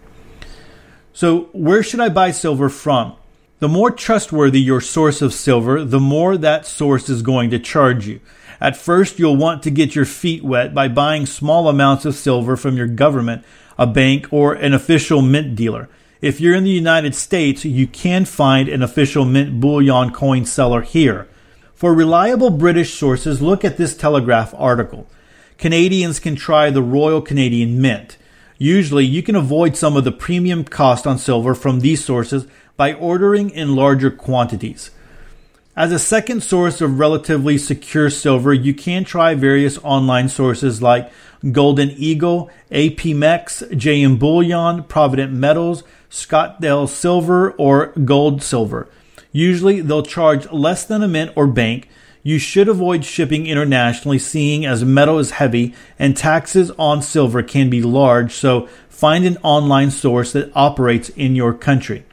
So, 1.12 1.50
where 1.52 1.82
should 1.82 2.00
I 2.00 2.08
buy 2.08 2.30
silver 2.30 2.70
from? 2.70 3.16
The 3.58 3.68
more 3.68 3.90
trustworthy 3.90 4.60
your 4.60 4.80
source 4.80 5.20
of 5.20 5.34
silver, 5.34 5.84
the 5.84 6.00
more 6.00 6.38
that 6.38 6.64
source 6.64 7.10
is 7.10 7.20
going 7.20 7.50
to 7.50 7.58
charge 7.58 8.06
you. 8.06 8.20
At 8.58 8.78
first, 8.78 9.18
you'll 9.18 9.36
want 9.36 9.62
to 9.64 9.70
get 9.70 9.94
your 9.94 10.06
feet 10.06 10.42
wet 10.42 10.72
by 10.72 10.88
buying 10.88 11.26
small 11.26 11.68
amounts 11.68 12.06
of 12.06 12.14
silver 12.14 12.56
from 12.56 12.78
your 12.78 12.86
government, 12.86 13.44
a 13.78 13.86
bank, 13.86 14.32
or 14.32 14.54
an 14.54 14.72
official 14.72 15.20
mint 15.20 15.54
dealer. 15.56 15.90
If 16.22 16.40
you're 16.40 16.54
in 16.54 16.64
the 16.64 16.70
United 16.70 17.14
States, 17.14 17.66
you 17.66 17.86
can 17.86 18.24
find 18.24 18.70
an 18.70 18.82
official 18.82 19.26
mint 19.26 19.60
bullion 19.60 20.10
coin 20.12 20.46
seller 20.46 20.80
here. 20.80 21.28
For 21.80 21.94
reliable 21.94 22.50
British 22.50 22.92
sources, 22.92 23.40
look 23.40 23.64
at 23.64 23.78
this 23.78 23.96
Telegraph 23.96 24.52
article. 24.54 25.06
Canadians 25.56 26.20
can 26.20 26.36
try 26.36 26.68
the 26.68 26.82
Royal 26.82 27.22
Canadian 27.22 27.80
Mint. 27.80 28.18
Usually, 28.58 29.06
you 29.06 29.22
can 29.22 29.34
avoid 29.34 29.78
some 29.78 29.96
of 29.96 30.04
the 30.04 30.12
premium 30.12 30.62
cost 30.62 31.06
on 31.06 31.16
silver 31.16 31.54
from 31.54 31.80
these 31.80 32.04
sources 32.04 32.46
by 32.76 32.92
ordering 32.92 33.48
in 33.48 33.76
larger 33.76 34.10
quantities. 34.10 34.90
As 35.74 35.90
a 35.90 35.98
second 35.98 36.42
source 36.42 36.82
of 36.82 36.98
relatively 36.98 37.56
secure 37.56 38.10
silver, 38.10 38.52
you 38.52 38.74
can 38.74 39.02
try 39.02 39.34
various 39.34 39.78
online 39.78 40.28
sources 40.28 40.82
like 40.82 41.10
Golden 41.50 41.92
Eagle, 41.92 42.50
APMEX, 42.70 43.70
JM 43.70 44.18
Bullion, 44.18 44.82
Provident 44.82 45.32
Metals, 45.32 45.82
Scottsdale 46.10 46.90
Silver, 46.90 47.52
or 47.52 47.86
Gold 48.04 48.42
Silver. 48.42 48.86
Usually 49.32 49.80
they'll 49.80 50.02
charge 50.02 50.50
less 50.50 50.84
than 50.84 51.02
a 51.02 51.08
mint 51.08 51.32
or 51.36 51.46
bank. 51.46 51.88
You 52.22 52.38
should 52.38 52.68
avoid 52.68 53.04
shipping 53.04 53.46
internationally, 53.46 54.18
seeing 54.18 54.66
as 54.66 54.84
metal 54.84 55.18
is 55.18 55.32
heavy 55.32 55.74
and 55.98 56.16
taxes 56.16 56.70
on 56.72 57.00
silver 57.02 57.42
can 57.42 57.70
be 57.70 57.82
large, 57.82 58.32
so 58.32 58.66
find 58.88 59.24
an 59.24 59.38
online 59.42 59.90
source 59.90 60.32
that 60.32 60.52
operates 60.54 61.08
in 61.10 61.34
your 61.34 61.54
country. 61.54 62.04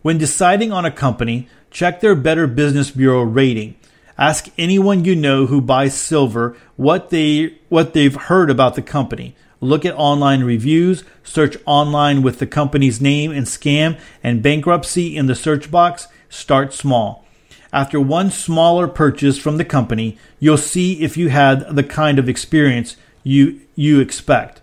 When 0.00 0.18
deciding 0.18 0.72
on 0.72 0.84
a 0.84 0.90
company, 0.90 1.48
check 1.70 2.00
their 2.00 2.14
Better 2.14 2.46
Business 2.46 2.90
Bureau 2.90 3.22
rating. 3.22 3.76
Ask 4.16 4.48
anyone 4.56 5.04
you 5.04 5.14
know 5.16 5.46
who 5.46 5.60
buys 5.60 5.94
silver 5.94 6.56
what 6.76 7.10
they 7.10 7.58
what 7.68 7.92
they've 7.92 8.14
heard 8.14 8.50
about 8.50 8.74
the 8.74 8.82
company. 8.82 9.34
Look 9.60 9.84
at 9.84 9.94
online 9.94 10.42
reviews, 10.42 11.04
search 11.22 11.56
online 11.66 12.22
with 12.22 12.38
the 12.38 12.46
company's 12.46 13.00
name 13.00 13.30
and 13.30 13.46
scam 13.46 13.98
and 14.22 14.42
bankruptcy 14.42 15.16
in 15.16 15.26
the 15.26 15.36
search 15.36 15.70
box, 15.70 16.08
Start 16.32 16.72
small. 16.72 17.26
After 17.74 18.00
one 18.00 18.30
smaller 18.30 18.88
purchase 18.88 19.36
from 19.36 19.58
the 19.58 19.66
company, 19.66 20.16
you'll 20.40 20.56
see 20.56 21.02
if 21.02 21.18
you 21.18 21.28
had 21.28 21.76
the 21.76 21.82
kind 21.82 22.18
of 22.18 22.26
experience 22.26 22.96
you, 23.22 23.60
you 23.74 24.00
expect. 24.00 24.62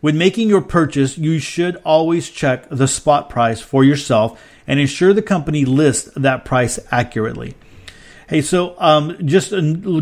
When 0.00 0.18
making 0.18 0.48
your 0.48 0.60
purchase, 0.60 1.16
you 1.16 1.38
should 1.38 1.76
always 1.84 2.30
check 2.30 2.68
the 2.68 2.88
spot 2.88 3.30
price 3.30 3.60
for 3.60 3.84
yourself 3.84 4.42
and 4.66 4.80
ensure 4.80 5.12
the 5.12 5.22
company 5.22 5.64
lists 5.64 6.10
that 6.16 6.44
price 6.44 6.80
accurately. 6.90 7.54
Hey, 8.28 8.42
so 8.42 8.74
um, 8.80 9.16
just 9.24 9.52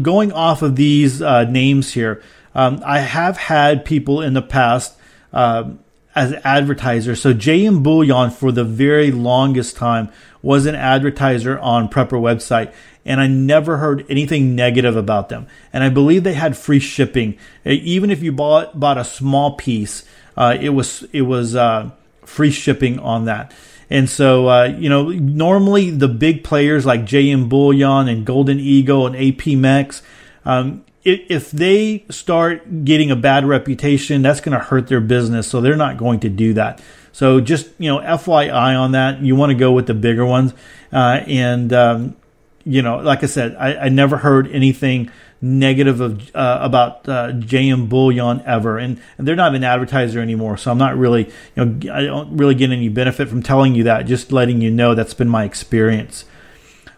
going 0.02 0.32
off 0.32 0.62
of 0.62 0.76
these 0.76 1.20
uh, 1.20 1.44
names 1.44 1.92
here, 1.92 2.22
um, 2.54 2.82
I 2.86 3.00
have 3.00 3.36
had 3.36 3.84
people 3.84 4.22
in 4.22 4.32
the 4.32 4.40
past 4.40 4.96
uh, 5.30 5.72
as 6.14 6.32
advertisers. 6.44 7.20
So 7.20 7.34
JM 7.34 7.82
Bullion 7.82 8.30
for 8.30 8.52
the 8.52 8.64
very 8.64 9.10
longest 9.10 9.76
time 9.76 10.10
was 10.42 10.66
an 10.66 10.74
advertiser 10.74 11.58
on 11.58 11.88
Prepper 11.88 12.20
website, 12.20 12.72
and 13.04 13.20
I 13.20 13.26
never 13.26 13.78
heard 13.78 14.04
anything 14.08 14.54
negative 14.54 14.96
about 14.96 15.28
them. 15.28 15.46
And 15.72 15.82
I 15.82 15.88
believe 15.88 16.24
they 16.24 16.34
had 16.34 16.56
free 16.56 16.80
shipping, 16.80 17.38
even 17.64 18.10
if 18.10 18.22
you 18.22 18.32
bought 18.32 18.78
bought 18.78 18.98
a 18.98 19.04
small 19.04 19.56
piece. 19.56 20.04
Uh, 20.36 20.56
it 20.60 20.70
was 20.70 21.04
it 21.12 21.22
was 21.22 21.54
uh, 21.54 21.90
free 22.24 22.50
shipping 22.50 22.98
on 22.98 23.26
that. 23.26 23.52
And 23.90 24.08
so, 24.08 24.48
uh, 24.48 24.64
you 24.64 24.88
know, 24.88 25.10
normally 25.10 25.90
the 25.90 26.08
big 26.08 26.44
players 26.44 26.86
like 26.86 27.02
JM 27.02 27.50
Bullion 27.50 28.08
and 28.08 28.24
Golden 28.24 28.58
Eagle 28.58 29.06
and 29.06 29.14
APMEX, 29.14 30.00
um, 30.46 30.82
if 31.04 31.50
they 31.50 32.04
start 32.08 32.84
getting 32.84 33.10
a 33.10 33.16
bad 33.16 33.44
reputation, 33.44 34.22
that's 34.22 34.40
going 34.40 34.56
to 34.56 34.64
hurt 34.64 34.86
their 34.86 35.00
business. 35.00 35.46
So 35.48 35.60
they're 35.60 35.76
not 35.76 35.98
going 35.98 36.20
to 36.20 36.30
do 36.30 36.54
that. 36.54 36.80
So 37.12 37.40
just 37.40 37.68
you 37.78 37.88
know, 37.88 37.98
FYI 38.00 38.78
on 38.78 38.92
that, 38.92 39.20
you 39.20 39.36
want 39.36 39.50
to 39.50 39.54
go 39.54 39.72
with 39.72 39.86
the 39.86 39.94
bigger 39.94 40.26
ones. 40.26 40.54
Uh, 40.92 41.20
and 41.26 41.72
um, 41.72 42.16
you 42.64 42.82
know, 42.82 42.98
like 42.98 43.22
I 43.22 43.26
said, 43.26 43.56
I, 43.56 43.76
I 43.76 43.88
never 43.88 44.16
heard 44.16 44.48
anything 44.50 45.10
negative 45.40 46.00
of 46.00 46.34
uh, 46.34 46.58
about 46.62 47.08
uh, 47.08 47.32
JM 47.32 47.88
Bullion 47.88 48.42
ever, 48.46 48.78
and, 48.78 49.00
and 49.18 49.26
they're 49.26 49.36
not 49.36 49.54
an 49.54 49.64
advertiser 49.64 50.20
anymore. 50.20 50.56
So 50.56 50.70
I'm 50.70 50.78
not 50.78 50.96
really, 50.96 51.30
you 51.56 51.64
know, 51.64 51.92
I 51.92 52.02
don't 52.02 52.36
really 52.36 52.54
get 52.54 52.70
any 52.70 52.88
benefit 52.88 53.28
from 53.28 53.42
telling 53.42 53.74
you 53.74 53.84
that. 53.84 54.06
Just 54.06 54.32
letting 54.32 54.60
you 54.60 54.70
know 54.70 54.94
that's 54.94 55.14
been 55.14 55.28
my 55.28 55.44
experience. 55.44 56.24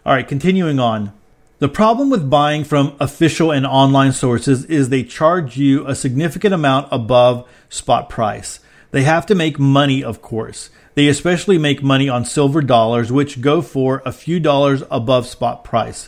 All 0.05 0.13
right, 0.13 0.27
continuing 0.27 0.79
on. 0.79 1.11
The 1.57 1.69
problem 1.69 2.09
with 2.09 2.29
buying 2.29 2.63
from 2.65 2.95
official 2.99 3.49
and 3.49 3.65
online 3.65 4.11
sources 4.11 4.65
is 4.65 4.89
they 4.89 5.03
charge 5.03 5.57
you 5.57 5.87
a 5.87 5.95
significant 5.95 6.53
amount 6.53 6.89
above 6.91 7.49
spot 7.69 8.09
price. 8.09 8.59
They 8.95 9.03
have 9.03 9.25
to 9.25 9.35
make 9.35 9.59
money, 9.59 10.01
of 10.01 10.21
course. 10.21 10.69
They 10.93 11.09
especially 11.09 11.57
make 11.57 11.83
money 11.83 12.07
on 12.07 12.23
silver 12.23 12.61
dollars, 12.61 13.11
which 13.11 13.41
go 13.41 13.61
for 13.61 14.01
a 14.05 14.13
few 14.13 14.39
dollars 14.39 14.83
above 14.89 15.27
spot 15.27 15.65
price. 15.65 16.07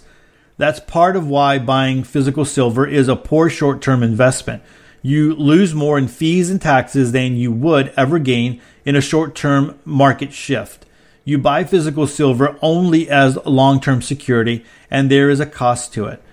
That's 0.55 0.79
part 0.79 1.17
of 1.17 1.27
why 1.27 1.59
buying 1.59 2.05
physical 2.05 2.45
silver 2.45 2.87
is 2.87 3.09
a 3.09 3.17
poor 3.17 3.49
short 3.49 3.81
term 3.81 4.03
investment. 4.03 4.63
You 5.01 5.35
lose 5.35 5.75
more 5.75 5.97
in 5.97 6.07
fees 6.07 6.49
and 6.49 6.61
taxes 6.61 7.11
than 7.11 7.35
you 7.35 7.51
would 7.51 7.91
ever 7.97 8.19
gain 8.19 8.61
in 8.85 8.95
a 8.95 9.01
short 9.01 9.35
term 9.35 9.77
market 9.83 10.31
shift. 10.31 10.85
You 11.25 11.37
buy 11.37 11.65
physical 11.65 12.07
silver 12.07 12.57
only 12.61 13.09
as 13.09 13.35
long 13.45 13.81
term 13.81 14.01
security, 14.01 14.63
and 14.89 15.11
there 15.11 15.29
is 15.29 15.41
a 15.41 15.45
cost 15.45 15.93
to 15.95 16.05
it. 16.05 16.23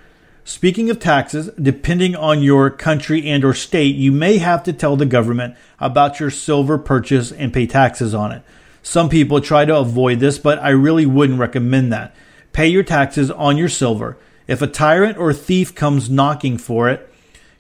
Speaking 0.46 0.90
of 0.90 0.98
taxes, 0.98 1.48
depending 1.60 2.14
on 2.14 2.42
your 2.42 2.68
country 2.68 3.26
and 3.30 3.42
or 3.46 3.54
state, 3.54 3.96
you 3.96 4.12
may 4.12 4.36
have 4.36 4.62
to 4.64 4.74
tell 4.74 4.94
the 4.94 5.06
government 5.06 5.56
about 5.80 6.20
your 6.20 6.30
silver 6.30 6.76
purchase 6.76 7.32
and 7.32 7.50
pay 7.50 7.66
taxes 7.66 8.14
on 8.14 8.30
it. 8.30 8.42
Some 8.82 9.08
people 9.08 9.40
try 9.40 9.64
to 9.64 9.78
avoid 9.78 10.20
this, 10.20 10.38
but 10.38 10.58
I 10.58 10.68
really 10.68 11.06
wouldn't 11.06 11.40
recommend 11.40 11.90
that. 11.94 12.14
Pay 12.52 12.68
your 12.68 12.82
taxes 12.82 13.30
on 13.30 13.56
your 13.56 13.70
silver. 13.70 14.18
If 14.46 14.60
a 14.60 14.66
tyrant 14.66 15.16
or 15.16 15.32
thief 15.32 15.74
comes 15.74 16.10
knocking 16.10 16.58
for 16.58 16.90
it, 16.90 17.10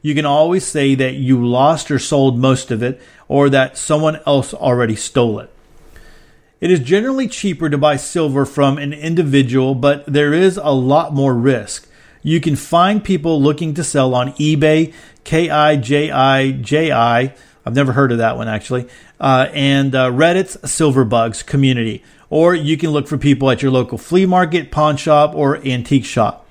you 0.02 0.14
can 0.14 0.26
always 0.26 0.66
say 0.66 0.94
that 0.94 1.14
you 1.14 1.42
lost 1.42 1.90
or 1.90 1.98
sold 1.98 2.38
most 2.38 2.70
of 2.70 2.82
it 2.82 3.00
or 3.26 3.48
that 3.48 3.78
someone 3.78 4.20
else 4.26 4.52
already 4.52 4.94
stole 4.94 5.38
it. 5.38 5.50
It 6.60 6.70
is 6.70 6.80
generally 6.80 7.28
cheaper 7.28 7.70
to 7.70 7.78
buy 7.78 7.96
silver 7.96 8.44
from 8.44 8.76
an 8.76 8.92
individual, 8.92 9.74
but 9.74 10.04
there 10.04 10.34
is 10.34 10.58
a 10.58 10.72
lot 10.72 11.14
more 11.14 11.32
risk. 11.32 11.88
You 12.24 12.40
can 12.40 12.56
find 12.56 13.04
people 13.04 13.40
looking 13.40 13.74
to 13.74 13.84
sell 13.84 14.14
on 14.14 14.32
eBay, 14.32 14.94
K 15.24 15.50
I 15.50 15.76
J 15.76 16.10
I 16.10 16.52
J 16.52 16.90
I. 16.90 17.34
I've 17.66 17.74
never 17.74 17.92
heard 17.92 18.12
of 18.12 18.18
that 18.18 18.38
one 18.38 18.48
actually. 18.48 18.88
Uh, 19.20 19.48
and 19.52 19.94
uh, 19.94 20.10
Reddit's 20.10 20.56
Silverbugs 20.56 21.44
community. 21.44 22.02
Or 22.30 22.54
you 22.54 22.78
can 22.78 22.90
look 22.90 23.06
for 23.06 23.18
people 23.18 23.50
at 23.50 23.62
your 23.62 23.70
local 23.70 23.98
flea 23.98 24.24
market, 24.24 24.72
pawn 24.72 24.96
shop, 24.96 25.34
or 25.34 25.58
antique 25.64 26.06
shop. 26.06 26.48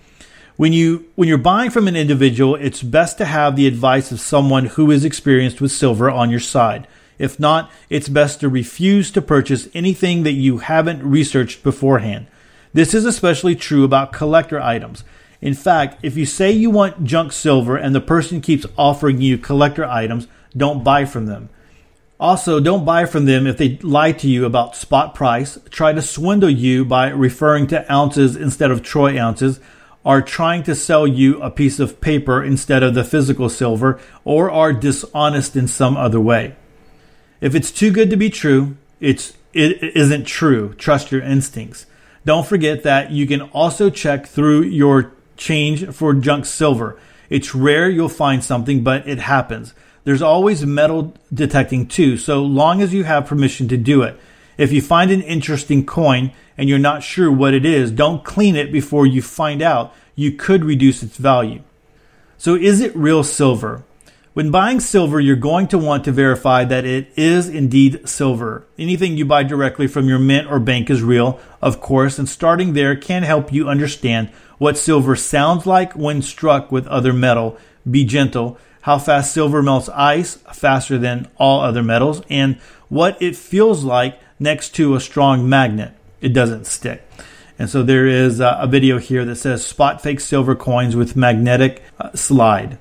When 0.57 0.73
you 0.73 1.09
when 1.15 1.27
you're 1.27 1.39
buying 1.39 1.71
from 1.71 1.87
an 1.87 1.95
individual, 1.95 2.53
it's 2.55 2.83
best 2.83 3.17
to 3.17 3.25
have 3.25 3.55
the 3.55 3.65
advice 3.65 4.11
of 4.11 4.21
someone 4.21 4.67
who 4.67 4.91
is 4.91 5.03
experienced 5.03 5.59
with 5.59 5.71
silver 5.71 6.09
on 6.09 6.29
your 6.29 6.39
side. 6.39 6.87
If 7.17 7.39
not, 7.39 7.71
it's 7.89 8.07
best 8.09 8.39
to 8.41 8.49
refuse 8.49 9.09
to 9.11 9.21
purchase 9.21 9.67
anything 9.73 10.21
that 10.23 10.33
you 10.33 10.59
haven't 10.59 11.03
researched 11.03 11.63
beforehand. 11.63 12.27
This 12.73 12.93
is 12.93 13.05
especially 13.05 13.55
true 13.55 13.83
about 13.83 14.13
collector 14.13 14.61
items. 14.61 15.03
In 15.43 15.53
fact, 15.53 15.99
if 16.03 16.15
you 16.15 16.25
say 16.25 16.53
you 16.53 16.69
want 16.69 17.03
junk 17.03 17.33
silver 17.33 17.75
and 17.75 17.93
the 17.93 17.99
person 17.99 18.39
keeps 18.39 18.65
offering 18.77 19.19
you 19.19 19.37
collector 19.37 19.83
items, 19.83 20.25
don't 20.55 20.85
buy 20.85 21.03
from 21.03 21.25
them. 21.25 21.49
Also, 22.17 22.61
don't 22.61 22.85
buy 22.85 23.03
from 23.03 23.25
them 23.25 23.45
if 23.45 23.57
they 23.57 23.77
lie 23.79 24.13
to 24.13 24.29
you 24.29 24.45
about 24.45 24.77
spot 24.77 25.13
price, 25.13 25.59
try 25.69 25.91
to 25.91 26.01
swindle 26.01 26.49
you 26.49 26.85
by 26.85 27.09
referring 27.09 27.67
to 27.67 27.91
ounces 27.91 28.37
instead 28.37 28.71
of 28.71 28.81
troy 28.81 29.21
ounces, 29.21 29.59
are 30.05 30.21
trying 30.21 30.63
to 30.63 30.73
sell 30.73 31.05
you 31.05 31.41
a 31.41 31.51
piece 31.51 31.77
of 31.77 31.99
paper 31.99 32.41
instead 32.41 32.81
of 32.81 32.93
the 32.93 33.03
physical 33.03 33.49
silver, 33.49 33.99
or 34.23 34.49
are 34.49 34.71
dishonest 34.71 35.57
in 35.57 35.67
some 35.67 35.97
other 35.97 36.21
way. 36.21 36.55
If 37.41 37.53
it's 37.53 37.69
too 37.69 37.91
good 37.91 38.09
to 38.11 38.15
be 38.15 38.29
true, 38.29 38.77
it's 39.01 39.33
it 39.51 39.83
isn't 39.93 40.23
true. 40.23 40.73
Trust 40.75 41.11
your 41.11 41.21
instincts. 41.21 41.85
Don't 42.23 42.47
forget 42.47 42.83
that 42.83 43.11
you 43.11 43.27
can 43.27 43.41
also 43.41 43.89
check 43.89 44.25
through 44.25 44.61
your 44.61 45.11
change 45.37 45.87
for 45.93 46.13
junk 46.13 46.45
silver. 46.45 46.97
It's 47.29 47.55
rare 47.55 47.89
you'll 47.89 48.09
find 48.09 48.43
something, 48.43 48.83
but 48.83 49.07
it 49.07 49.19
happens. 49.19 49.73
There's 50.03 50.21
always 50.21 50.65
metal 50.65 51.13
detecting 51.33 51.87
too, 51.87 52.17
so 52.17 52.43
long 52.43 52.81
as 52.81 52.93
you 52.93 53.05
have 53.05 53.25
permission 53.25 53.67
to 53.69 53.77
do 53.77 54.01
it. 54.01 54.19
If 54.57 54.71
you 54.71 54.81
find 54.81 55.11
an 55.11 55.21
interesting 55.21 55.85
coin 55.85 56.31
and 56.57 56.69
you're 56.69 56.79
not 56.79 57.03
sure 57.03 57.31
what 57.31 57.53
it 57.53 57.65
is, 57.65 57.89
don't 57.91 58.23
clean 58.23 58.55
it 58.55 58.71
before 58.71 59.07
you 59.07 59.21
find 59.21 59.61
out. 59.61 59.93
You 60.15 60.31
could 60.31 60.63
reduce 60.63 61.01
its 61.01 61.17
value. 61.17 61.63
So 62.37 62.55
is 62.55 62.81
it 62.81 62.95
real 62.95 63.23
silver? 63.23 63.83
When 64.33 64.49
buying 64.49 64.79
silver, 64.79 65.19
you're 65.19 65.35
going 65.35 65.67
to 65.67 65.77
want 65.77 66.05
to 66.05 66.11
verify 66.11 66.63
that 66.63 66.85
it 66.85 67.07
is 67.15 67.47
indeed 67.47 68.09
silver. 68.09 68.65
Anything 68.79 69.15
you 69.15 69.25
buy 69.25 69.43
directly 69.43 69.85
from 69.85 70.09
your 70.09 70.17
mint 70.17 70.49
or 70.49 70.59
bank 70.59 70.89
is 70.89 71.03
real, 71.03 71.39
of 71.61 71.79
course, 71.79 72.17
and 72.17 72.27
starting 72.27 72.73
there 72.73 72.95
can 72.95 73.21
help 73.21 73.53
you 73.53 73.69
understand 73.69 74.29
what 74.57 74.75
silver 74.75 75.15
sounds 75.15 75.67
like 75.67 75.93
when 75.93 76.23
struck 76.23 76.71
with 76.71 76.87
other 76.87 77.13
metal. 77.13 77.59
Be 77.89 78.05
gentle. 78.05 78.57
How 78.81 78.97
fast 78.97 79.31
silver 79.31 79.61
melts 79.61 79.87
ice, 79.89 80.37
faster 80.51 80.97
than 80.97 81.27
all 81.37 81.61
other 81.61 81.83
metals, 81.83 82.23
and 82.27 82.55
what 82.89 83.21
it 83.21 83.35
feels 83.35 83.83
like 83.83 84.19
next 84.39 84.69
to 84.75 84.95
a 84.95 84.99
strong 84.99 85.47
magnet. 85.47 85.93
It 86.21 86.33
doesn't 86.33 86.65
stick. 86.65 87.07
And 87.59 87.69
so 87.69 87.83
there 87.83 88.07
is 88.07 88.39
a 88.39 88.65
video 88.67 88.97
here 88.97 89.25
that 89.25 89.35
says 89.35 89.63
spot 89.63 90.01
fake 90.01 90.19
silver 90.19 90.55
coins 90.55 90.95
with 90.95 91.15
magnetic 91.15 91.83
uh, 91.99 92.15
slide. 92.15 92.79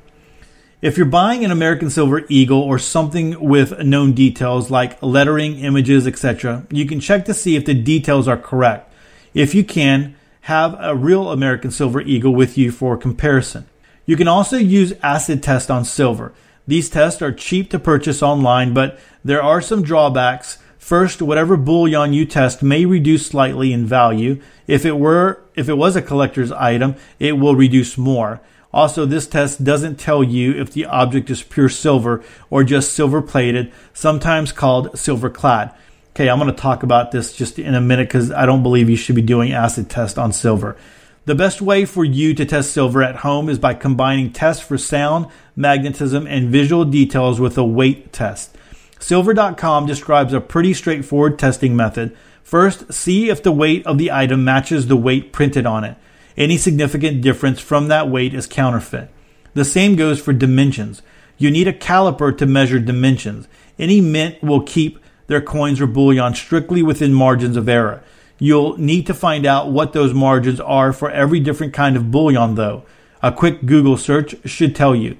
If 0.83 0.97
you're 0.97 1.07
buying 1.07 1.45
an 1.45 1.53
American 1.53 1.91
Silver 1.91 2.25
Eagle 2.29 2.61
or 2.61 2.77
something 2.77 3.39
with 3.39 3.79
known 3.85 4.15
details 4.15 4.69
like 4.69 5.01
lettering, 5.01 5.61
images, 5.61 6.09
etc., 6.09 6.67
you 6.73 6.87
can 6.87 6.99
check 6.99 7.25
to 7.27 7.35
see 7.35 7.55
if 7.55 7.65
the 7.65 7.73
details 7.73 8.27
are 8.27 8.37
correct. 8.37 8.93
If 9.33 9.55
you 9.55 9.63
can, 9.63 10.17
have 10.41 10.77
a 10.81 10.97
real 10.97 11.31
American 11.31 11.71
Silver 11.71 12.01
Eagle 12.01 12.35
with 12.35 12.59
you 12.59 12.73
for 12.73 12.97
comparison. 12.97 13.67
You 14.07 14.17
can 14.17 14.27
also 14.27 14.57
use 14.57 14.93
acid 15.05 15.41
test 15.41 15.71
on 15.71 15.85
silver. 15.85 16.35
These 16.67 16.91
tests 16.91 17.23
are 17.23 17.31
cheap 17.31 17.71
to 17.71 17.79
purchase 17.79 18.21
online, 18.21 18.75
but 18.75 18.99
there 19.25 19.41
are 19.41 19.61
some 19.61 19.85
drawbacks. 19.85 20.59
First, 20.79 21.23
whatever 21.23 21.57
bullion 21.57 22.13
you 22.13 22.27
test 22.27 22.61
may 22.61 22.87
reduce 22.87 23.25
slightly 23.25 23.73
in 23.73 23.87
value. 23.87 24.43
If 24.67 24.85
it 24.85 24.99
were, 24.99 25.45
if 25.55 25.69
it 25.69 25.75
was 25.75 25.95
a 25.95 26.03
collector's 26.03 26.51
item, 26.51 26.97
it 27.21 27.39
will 27.39 27.55
reduce 27.55 27.97
more. 27.97 28.41
Also, 28.73 29.05
this 29.05 29.27
test 29.27 29.63
doesn't 29.63 29.99
tell 29.99 30.25
you 30.25 30.53
if 30.53 30.73
the 30.73 30.87
object 30.87 31.29
is 31.29 31.43
pure 31.43 31.69
silver 31.69 32.25
or 32.49 32.65
just 32.65 32.93
silver 32.93 33.21
plated, 33.21 33.73
sometimes 33.93 34.53
called 34.53 34.99
silver 34.99 35.29
clad. 35.29 35.75
Okay, 36.15 36.29
I'm 36.29 36.39
going 36.39 36.55
to 36.55 36.61
talk 36.61 36.83
about 36.83 37.11
this 37.11 37.35
just 37.35 37.59
in 37.59 37.75
a 37.75 37.81
minute 37.81 38.09
because 38.09 38.31
I 38.31 38.47
don't 38.47 38.63
believe 38.63 38.91
you 38.91 38.97
should 38.97 39.17
be 39.17 39.23
doing 39.23 39.53
acid 39.53 39.89
test 39.89 40.19
on 40.19 40.33
silver. 40.33 40.77
The 41.25 41.35
best 41.35 41.63
way 41.63 41.85
for 41.85 42.05
you 42.05 42.35
to 42.35 42.45
test 42.45 42.73
silver 42.73 43.03
at 43.03 43.17
home 43.17 43.49
is 43.49 43.59
by 43.59 43.75
combining 43.75 44.33
tests 44.33 44.65
for 44.65 44.77
sound, 44.77 45.27
magnetism, 45.55 46.27
and 46.27 46.51
visual 46.51 46.85
details 46.85 47.39
with 47.39 47.57
a 47.57 47.65
weight 47.65 48.13
test. 48.13 48.57
Silver.com 48.99 49.87
describes 49.87 50.33
a 50.33 50.41
pretty 50.41 50.75
straightforward 50.75 51.39
testing 51.39 51.77
method. 51.77 52.17
First, 52.43 52.93
see 52.93 53.31
if 53.31 53.43
the 53.43 53.53
weight 53.53 53.87
of 53.87 53.99
the 53.99 54.11
item 54.11 54.45
matches 54.45 54.89
the 54.89 54.97
weight 54.97 55.33
printed 55.33 55.65
on 55.65 55.85
it. 55.85 55.97
Any 56.37 56.57
significant 56.57 57.21
difference 57.21 57.61
from 57.61 57.89
that 57.89 58.09
weight 58.09 58.35
is 58.35 58.47
counterfeit. 58.47 59.11
The 59.55 59.65
same 59.65 59.97
goes 59.97 60.21
for 60.21 60.33
dimensions. 60.33 61.03
You 61.37 61.51
need 61.51 61.69
a 61.69 61.73
caliper 61.73 62.37
to 62.39 62.47
measure 62.47 62.79
dimensions. 62.79 63.49
Any 63.79 64.01
mint 64.01 64.43
will 64.43 64.63
keep 64.63 64.99
their 65.27 65.41
coins 65.41 65.81
or 65.81 65.87
bullion 65.87 66.35
strictly 66.35 66.83
within 66.83 67.13
margins 67.13 67.57
of 67.57 67.69
error. 67.69 68.03
You'll 68.39 68.77
need 68.79 69.07
to 69.07 69.15
find 69.15 69.47
out 69.47 69.71
what 69.71 69.93
those 69.93 70.15
margins 70.15 70.61
are 70.61 70.93
for 70.93 71.11
every 71.11 71.41
different 71.41 71.73
kind 71.73 71.97
of 71.97 72.11
bullion, 72.11 72.55
though. 72.55 72.85
A 73.23 73.31
quick 73.31 73.65
Google 73.67 73.97
search 73.97 74.35
should 74.45 74.75
tell 74.75 74.97
you. 74.97 75.17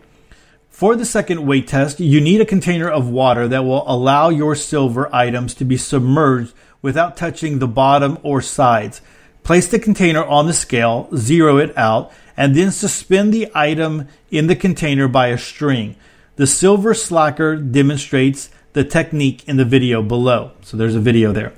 For 0.69 0.97
the 0.97 1.05
second 1.05 1.47
weight 1.47 1.69
test, 1.69 2.01
you 2.01 2.21
need 2.21 2.41
a 2.41 2.47
container 2.47 2.89
of 2.89 3.09
water 3.09 3.47
that 3.47 3.65
will 3.65 3.85
allow 3.87 4.31
your 4.31 4.57
silver 4.57 5.15
items 5.15 5.55
to 5.55 5.65
be 5.65 5.77
submerged 5.77 6.53
without 6.81 7.17
touching 7.17 7.59
the 7.59 7.69
bottom 7.69 8.19
or 8.25 8.43
sides. 8.43 9.01
Place 9.43 9.69
the 9.69 9.79
container 9.79 10.25
on 10.25 10.47
the 10.47 10.53
scale, 10.53 11.09
zero 11.17 11.59
it 11.59 11.77
out, 11.77 12.13
and 12.37 12.55
then 12.55 12.71
suspend 12.71 13.35
the 13.35 13.51
item 13.55 14.09
in 14.31 14.47
the 14.47 14.57
container 14.57 15.09
by 15.09 15.29
a 15.29 15.39
string. 15.39 15.97
The 16.37 16.47
silver 16.47 16.95
stacker 16.95 17.57
demonstrates 17.57 18.51
the 18.73 18.85
technique 18.85 19.47
in 19.49 19.57
the 19.57 19.65
video 19.65 20.03
below. 20.03 20.53
So 20.63 20.77
there's 20.77 20.95
a 20.95 21.01
video 21.01 21.33
there. 21.33 21.53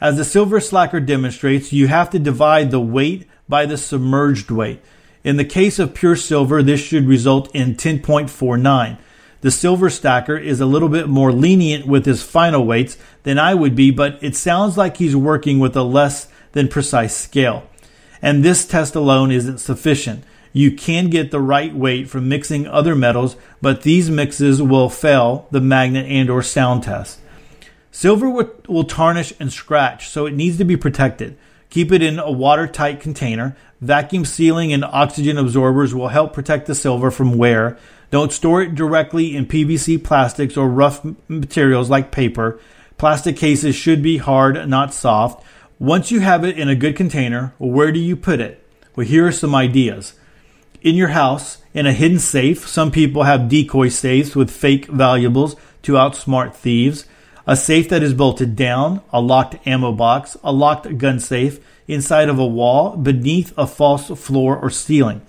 As 0.00 0.16
the 0.16 0.24
silver 0.24 0.58
stacker 0.58 1.00
demonstrates, 1.00 1.72
you 1.72 1.86
have 1.86 2.10
to 2.10 2.18
divide 2.18 2.70
the 2.70 2.80
weight 2.80 3.28
by 3.48 3.66
the 3.66 3.76
submerged 3.76 4.50
weight. 4.50 4.80
In 5.22 5.36
the 5.36 5.44
case 5.44 5.78
of 5.78 5.94
pure 5.94 6.16
silver, 6.16 6.62
this 6.62 6.80
should 6.80 7.06
result 7.06 7.54
in 7.54 7.76
10.49. 7.76 8.98
The 9.42 9.50
silver 9.50 9.90
stacker 9.90 10.36
is 10.36 10.60
a 10.60 10.66
little 10.66 10.88
bit 10.88 11.08
more 11.08 11.30
lenient 11.30 11.86
with 11.86 12.06
his 12.06 12.22
final 12.22 12.64
weights 12.64 12.96
than 13.22 13.38
I 13.38 13.54
would 13.54 13.76
be, 13.76 13.90
but 13.90 14.18
it 14.22 14.34
sounds 14.34 14.76
like 14.76 14.96
he's 14.96 15.14
working 15.14 15.60
with 15.60 15.76
a 15.76 15.82
less 15.82 16.26
than 16.52 16.68
precise 16.68 17.16
scale. 17.16 17.68
And 18.20 18.44
this 18.44 18.66
test 18.66 18.94
alone 18.94 19.30
isn't 19.32 19.58
sufficient. 19.58 20.24
You 20.52 20.72
can 20.72 21.08
get 21.08 21.30
the 21.30 21.40
right 21.40 21.74
weight 21.74 22.08
from 22.08 22.28
mixing 22.28 22.66
other 22.66 22.94
metals, 22.94 23.36
but 23.60 23.82
these 23.82 24.10
mixes 24.10 24.62
will 24.62 24.88
fail 24.88 25.48
the 25.50 25.60
magnet 25.60 26.06
and 26.06 26.28
or 26.28 26.42
sound 26.42 26.84
test. 26.84 27.18
Silver 27.90 28.28
will 28.68 28.84
tarnish 28.84 29.32
and 29.40 29.52
scratch, 29.52 30.08
so 30.08 30.26
it 30.26 30.34
needs 30.34 30.58
to 30.58 30.64
be 30.64 30.76
protected. 30.76 31.36
Keep 31.68 31.90
it 31.90 32.02
in 32.02 32.18
a 32.18 32.30
watertight 32.30 33.00
container. 33.00 33.56
Vacuum 33.80 34.24
sealing 34.24 34.72
and 34.72 34.84
oxygen 34.84 35.38
absorbers 35.38 35.94
will 35.94 36.08
help 36.08 36.32
protect 36.32 36.66
the 36.66 36.74
silver 36.74 37.10
from 37.10 37.36
wear. 37.36 37.78
Don't 38.10 38.30
store 38.30 38.62
it 38.62 38.74
directly 38.74 39.34
in 39.34 39.46
PVC 39.46 40.02
plastics 40.02 40.56
or 40.56 40.68
rough 40.68 41.04
materials 41.28 41.88
like 41.88 42.12
paper. 42.12 42.60
Plastic 42.98 43.38
cases 43.38 43.74
should 43.74 44.02
be 44.02 44.18
hard, 44.18 44.68
not 44.68 44.92
soft. 44.92 45.44
Once 45.82 46.12
you 46.12 46.20
have 46.20 46.44
it 46.44 46.56
in 46.56 46.68
a 46.68 46.76
good 46.76 46.94
container, 46.94 47.52
where 47.58 47.90
do 47.90 47.98
you 47.98 48.14
put 48.14 48.38
it? 48.38 48.64
Well, 48.94 49.04
here 49.04 49.26
are 49.26 49.32
some 49.32 49.52
ideas. 49.52 50.14
In 50.80 50.94
your 50.94 51.08
house, 51.08 51.58
in 51.74 51.86
a 51.86 51.92
hidden 51.92 52.20
safe, 52.20 52.68
some 52.68 52.92
people 52.92 53.24
have 53.24 53.48
decoy 53.48 53.88
safes 53.88 54.36
with 54.36 54.48
fake 54.48 54.86
valuables 54.86 55.56
to 55.82 55.94
outsmart 55.94 56.54
thieves 56.54 57.06
a 57.48 57.56
safe 57.56 57.88
that 57.88 58.04
is 58.04 58.14
bolted 58.14 58.54
down, 58.54 59.02
a 59.12 59.20
locked 59.20 59.56
ammo 59.66 59.90
box, 59.90 60.36
a 60.44 60.52
locked 60.52 60.98
gun 60.98 61.18
safe 61.18 61.58
inside 61.88 62.28
of 62.28 62.38
a 62.38 62.46
wall 62.46 62.96
beneath 62.96 63.52
a 63.58 63.66
false 63.66 64.06
floor 64.06 64.56
or 64.56 64.70
ceiling. 64.70 65.20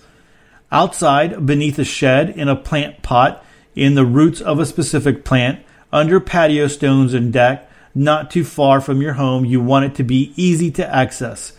Outside, 0.71 1.47
beneath 1.47 1.79
a 1.79 1.83
shed, 1.83 2.29
in 2.29 2.47
a 2.47 2.55
plant 2.55 3.01
pot, 3.01 3.43
in 3.73 3.95
the 3.95 4.05
roots 4.05 4.39
of 4.39 4.59
a 4.59 4.67
specific 4.67 5.25
plant, 5.25 5.65
under 5.91 6.19
patio 6.19 6.67
stones 6.67 7.15
and 7.15 7.33
deck, 7.33 7.67
not 7.95 8.31
too 8.31 8.43
far 8.43 8.81
from 8.81 9.01
your 9.01 9.13
home. 9.13 9.45
You 9.45 9.61
want 9.61 9.85
it 9.85 9.95
to 9.95 10.03
be 10.03 10.33
easy 10.35 10.71
to 10.71 10.87
access. 10.95 11.53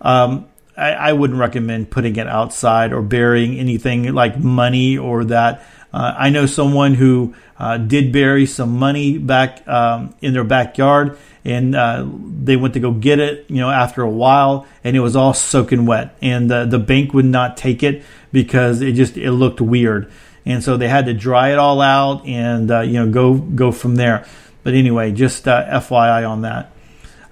Um, 0.00 0.46
I, 0.76 0.92
I, 0.92 1.12
wouldn't 1.12 1.38
recommend 1.38 1.90
putting 1.90 2.16
it 2.16 2.26
outside 2.26 2.92
or 2.92 3.00
burying 3.00 3.58
anything 3.58 4.12
like 4.12 4.38
money 4.38 4.98
or 4.98 5.24
that. 5.26 5.64
Uh, 5.92 6.14
I 6.18 6.30
know 6.30 6.46
someone 6.46 6.94
who 6.94 7.34
uh, 7.56 7.78
did 7.78 8.12
bury 8.12 8.46
some 8.46 8.78
money 8.78 9.16
back 9.16 9.66
um, 9.68 10.14
in 10.20 10.32
their 10.32 10.44
backyard, 10.44 11.16
and 11.44 11.76
uh, 11.76 12.04
they 12.04 12.56
went 12.56 12.74
to 12.74 12.80
go 12.80 12.90
get 12.90 13.20
it. 13.20 13.46
You 13.48 13.58
know, 13.58 13.70
after 13.70 14.02
a 14.02 14.10
while, 14.10 14.66
and 14.82 14.96
it 14.96 15.00
was 15.00 15.14
all 15.14 15.32
soaking 15.32 15.86
wet, 15.86 16.16
and 16.20 16.50
the 16.50 16.80
bank 16.80 17.14
would 17.14 17.24
not 17.24 17.56
take 17.56 17.84
it 17.84 18.02
because 18.32 18.80
it 18.80 18.92
just 18.92 19.16
it 19.16 19.30
looked 19.30 19.60
weird, 19.60 20.10
and 20.44 20.64
so 20.64 20.76
they 20.76 20.88
had 20.88 21.06
to 21.06 21.14
dry 21.14 21.52
it 21.52 21.58
all 21.58 21.80
out 21.80 22.26
and 22.26 22.70
uh, 22.70 22.80
you 22.80 22.94
know 22.94 23.08
go 23.08 23.34
go 23.34 23.70
from 23.70 23.94
there. 23.94 24.26
But 24.64 24.74
anyway, 24.74 25.12
just 25.12 25.46
uh, 25.46 25.64
FYI 25.80 26.28
on 26.28 26.42
that. 26.42 26.72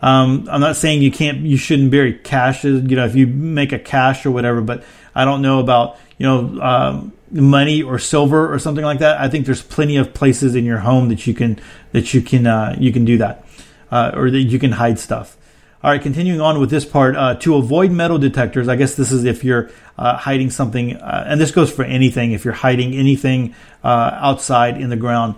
Um, 0.00 0.48
I'm 0.50 0.60
not 0.60 0.76
saying 0.76 1.02
you 1.02 1.10
can't, 1.10 1.38
you 1.38 1.56
shouldn't 1.56 1.90
bury 1.90 2.14
cash. 2.14 2.64
You 2.64 2.80
know, 2.80 3.04
if 3.04 3.14
you 3.14 3.26
make 3.26 3.72
a 3.72 3.78
cache 3.78 4.26
or 4.26 4.30
whatever, 4.30 4.60
but 4.60 4.84
I 5.14 5.24
don't 5.24 5.42
know 5.42 5.58
about 5.58 5.98
you 6.18 6.26
know 6.26 6.60
um, 6.60 7.12
money 7.30 7.82
or 7.82 7.98
silver 7.98 8.52
or 8.52 8.58
something 8.58 8.84
like 8.84 8.98
that, 8.98 9.20
I 9.20 9.28
think 9.28 9.46
there's 9.46 9.62
plenty 9.62 9.96
of 9.96 10.12
places 10.12 10.54
in 10.54 10.64
your 10.64 10.78
home 10.78 11.08
that 11.08 11.26
you 11.26 11.34
can 11.34 11.58
that 11.92 12.12
you 12.14 12.20
can 12.20 12.46
uh, 12.46 12.76
you 12.78 12.92
can 12.92 13.04
do 13.04 13.18
that, 13.18 13.46
uh, 13.90 14.12
or 14.14 14.30
that 14.30 14.40
you 14.40 14.58
can 14.58 14.72
hide 14.72 14.98
stuff. 14.98 15.36
All 15.84 15.90
right, 15.90 16.00
continuing 16.00 16.40
on 16.40 16.60
with 16.60 16.70
this 16.70 16.84
part, 16.84 17.16
uh, 17.16 17.34
to 17.36 17.56
avoid 17.56 17.90
metal 17.90 18.16
detectors, 18.16 18.68
I 18.68 18.76
guess 18.76 18.94
this 18.94 19.10
is 19.10 19.24
if 19.24 19.42
you're 19.42 19.70
uh, 19.98 20.16
hiding 20.16 20.50
something, 20.50 20.94
uh, 20.94 21.24
and 21.26 21.40
this 21.40 21.50
goes 21.50 21.72
for 21.72 21.84
anything. 21.84 22.30
If 22.30 22.44
you're 22.44 22.54
hiding 22.54 22.94
anything 22.94 23.56
uh, 23.82 24.10
outside 24.14 24.80
in 24.80 24.90
the 24.90 24.96
ground, 24.96 25.34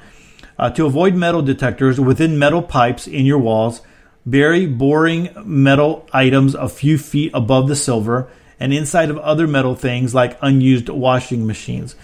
to 0.71 0.87
avoid 0.87 1.14
metal 1.14 1.43
detectors 1.43 2.01
within 2.01 2.38
metal 2.38 2.62
pipes 2.62 3.07
in 3.07 3.27
your 3.27 3.38
walls, 3.38 3.81
bury 4.27 4.67
boring 4.67 5.31
metal 5.45 6.09
items 6.12 6.55
a 6.55 6.69
few 6.69 6.99
feet 6.99 7.31
above 7.35 7.69
the 7.69 7.77
silver 7.77 8.29
and 8.61 8.73
inside 8.73 9.11
of 9.11 9.19
other 9.19 9.47
metal 9.47 9.75
things 9.75 10.14
like 10.14 10.38
unused 10.40 10.88
washing 10.88 11.47
machines. 11.47 11.97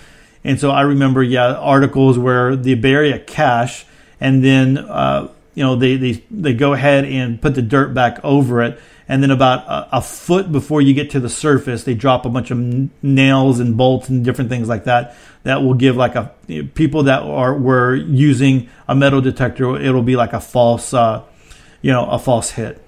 And 0.43 0.59
so 0.59 0.71
I 0.71 0.83
remember, 0.83 1.23
yeah, 1.23 1.55
articles 1.55 2.19
where 2.19 2.57
they 2.57 2.75
bury 2.75 3.13
a 3.13 3.19
cache 3.19 3.85
and 4.21 4.45
then, 4.45 4.79
uh, 4.79 5.29
you 5.55 5.63
know, 5.63 5.77
they, 5.77 5.97
they, 5.97 6.25
they 6.31 6.55
go 6.55 6.73
ahead 6.73 7.05
and 7.05 7.41
put 7.41 7.55
the 7.55 7.63
dirt 7.63 7.95
back 7.95 8.23
over 8.25 8.63
it. 8.63 8.81
And 9.11 9.25
then 9.25 9.33
about 9.33 9.66
a, 9.66 9.96
a, 9.96 10.03
foot 10.03 10.53
before 10.53 10.81
you 10.81 10.94
get 10.94 11.11
to 11.11 11.18
the 11.18 11.29
surface, 11.29 11.83
they 11.83 11.94
drop 11.94 12.27
a 12.27 12.29
bunch 12.29 12.53
of 12.53 12.59
nails 13.03 13.59
and 13.59 13.77
bolts 13.77 14.09
and 14.09 14.25
different 14.25 14.51
things 14.51 14.68
like 14.68 14.85
that. 14.85 15.16
That 15.42 15.64
will 15.64 15.75
give 15.75 15.96
like 15.96 16.14
a 16.14 16.33
people 16.75 17.03
that 17.03 17.25
are 17.25 17.59
were 17.59 17.96
using 17.96 18.68
a 18.87 18.94
metal 18.94 19.20
detector. 19.20 19.77
It'll 19.77 20.05
be 20.05 20.14
like 20.14 20.33
a 20.33 20.38
false, 20.38 20.94
uh, 20.94 21.25
you 21.83 21.90
know, 21.90 22.07
a 22.07 22.20
false 22.20 22.53
hit. 22.53 22.81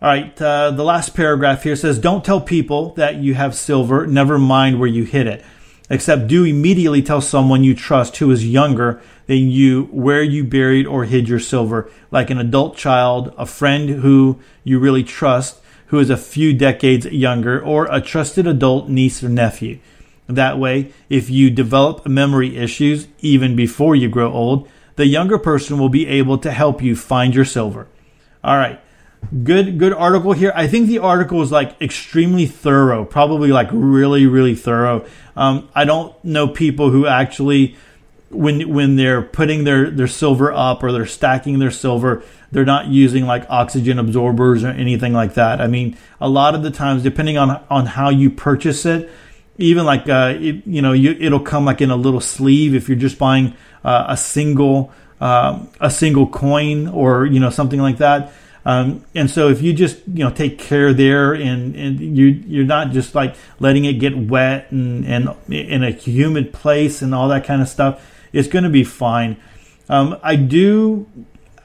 All 0.00 0.08
right, 0.08 0.40
uh, 0.40 0.70
the 0.70 0.82
last 0.82 1.14
paragraph 1.14 1.62
here 1.62 1.76
says, 1.76 1.98
Don't 1.98 2.24
tell 2.24 2.40
people 2.40 2.94
that 2.94 3.16
you 3.16 3.34
have 3.34 3.54
silver, 3.54 4.06
never 4.06 4.38
mind 4.38 4.80
where 4.80 4.88
you 4.88 5.04
hid 5.04 5.26
it. 5.26 5.44
Except 5.90 6.26
do 6.26 6.44
immediately 6.44 7.02
tell 7.02 7.20
someone 7.20 7.64
you 7.64 7.74
trust 7.74 8.16
who 8.16 8.30
is 8.30 8.46
younger 8.46 9.00
than 9.26 9.48
you 9.48 9.84
where 9.92 10.22
you 10.22 10.44
buried 10.44 10.86
or 10.86 11.04
hid 11.04 11.28
your 11.28 11.38
silver, 11.38 11.90
like 12.10 12.30
an 12.30 12.38
adult 12.38 12.76
child, 12.76 13.34
a 13.36 13.46
friend 13.46 13.88
who 13.88 14.38
you 14.64 14.78
really 14.78 15.04
trust, 15.04 15.60
who 15.86 15.98
is 15.98 16.10
a 16.10 16.16
few 16.16 16.52
decades 16.54 17.06
younger, 17.06 17.60
or 17.62 17.86
a 17.90 18.00
trusted 18.00 18.46
adult 18.46 18.88
niece 18.88 19.22
or 19.22 19.28
nephew. 19.28 19.78
That 20.26 20.58
way, 20.58 20.92
if 21.08 21.28
you 21.28 21.50
develop 21.50 22.06
memory 22.06 22.56
issues 22.56 23.08
even 23.20 23.54
before 23.56 23.94
you 23.94 24.08
grow 24.08 24.32
old, 24.32 24.68
the 24.96 25.06
younger 25.06 25.38
person 25.38 25.78
will 25.78 25.88
be 25.88 26.06
able 26.06 26.38
to 26.38 26.52
help 26.52 26.82
you 26.82 26.96
find 26.96 27.34
your 27.34 27.44
silver. 27.44 27.88
All 28.42 28.56
right 28.56 28.80
good 29.44 29.78
good 29.78 29.92
article 29.92 30.32
here. 30.32 30.52
I 30.54 30.66
think 30.66 30.88
the 30.88 30.98
article 30.98 31.42
is 31.42 31.50
like 31.50 31.80
extremely 31.80 32.46
thorough, 32.46 33.04
probably 33.04 33.50
like 33.50 33.68
really 33.72 34.26
really 34.26 34.54
thorough. 34.54 35.06
Um, 35.36 35.68
I 35.74 35.84
don't 35.84 36.14
know 36.24 36.48
people 36.48 36.90
who 36.90 37.06
actually 37.06 37.76
when 38.30 38.68
when 38.72 38.96
they're 38.96 39.22
putting 39.22 39.64
their 39.64 39.90
their 39.90 40.06
silver 40.06 40.52
up 40.52 40.82
or 40.82 40.92
they're 40.92 41.06
stacking 41.06 41.58
their 41.58 41.70
silver, 41.70 42.22
they're 42.50 42.64
not 42.64 42.86
using 42.88 43.26
like 43.26 43.46
oxygen 43.48 43.98
absorbers 43.98 44.64
or 44.64 44.68
anything 44.68 45.12
like 45.12 45.34
that. 45.34 45.60
I 45.60 45.66
mean, 45.66 45.96
a 46.20 46.28
lot 46.28 46.54
of 46.54 46.62
the 46.62 46.70
times, 46.70 47.02
depending 47.02 47.38
on 47.38 47.62
on 47.70 47.86
how 47.86 48.10
you 48.10 48.30
purchase 48.30 48.84
it, 48.86 49.10
even 49.58 49.84
like 49.84 50.08
uh, 50.08 50.34
it, 50.36 50.66
you 50.66 50.82
know, 50.82 50.92
you, 50.92 51.16
it'll 51.18 51.40
come 51.40 51.64
like 51.64 51.80
in 51.80 51.90
a 51.90 51.96
little 51.96 52.20
sleeve 52.20 52.74
if 52.74 52.88
you're 52.88 52.98
just 52.98 53.18
buying 53.18 53.54
uh, 53.84 54.06
a 54.08 54.16
single 54.16 54.92
uh, 55.20 55.64
a 55.80 55.90
single 55.90 56.26
coin 56.26 56.88
or 56.88 57.26
you 57.26 57.40
know 57.40 57.50
something 57.50 57.80
like 57.80 57.98
that 57.98 58.32
um, 58.64 59.04
and 59.14 59.28
so 59.28 59.48
if 59.48 59.60
you 59.60 59.72
just 59.72 59.98
you 60.06 60.24
know 60.24 60.30
take 60.30 60.58
care 60.58 60.92
there 60.92 61.32
and, 61.32 61.74
and 61.74 62.16
you 62.16 62.26
you're 62.26 62.64
not 62.64 62.90
just 62.90 63.14
like 63.14 63.34
letting 63.58 63.84
it 63.84 63.94
get 63.94 64.16
wet 64.16 64.70
and, 64.70 65.04
and 65.04 65.28
in 65.48 65.82
a 65.82 65.90
humid 65.90 66.52
place 66.52 67.02
and 67.02 67.14
all 67.14 67.28
that 67.28 67.44
kind 67.44 67.60
of 67.60 67.68
stuff, 67.68 68.04
it's 68.32 68.48
going 68.48 68.64
to 68.64 68.70
be 68.70 68.84
fine. 68.84 69.36
Um, 69.88 70.18
I 70.22 70.36
do 70.36 71.08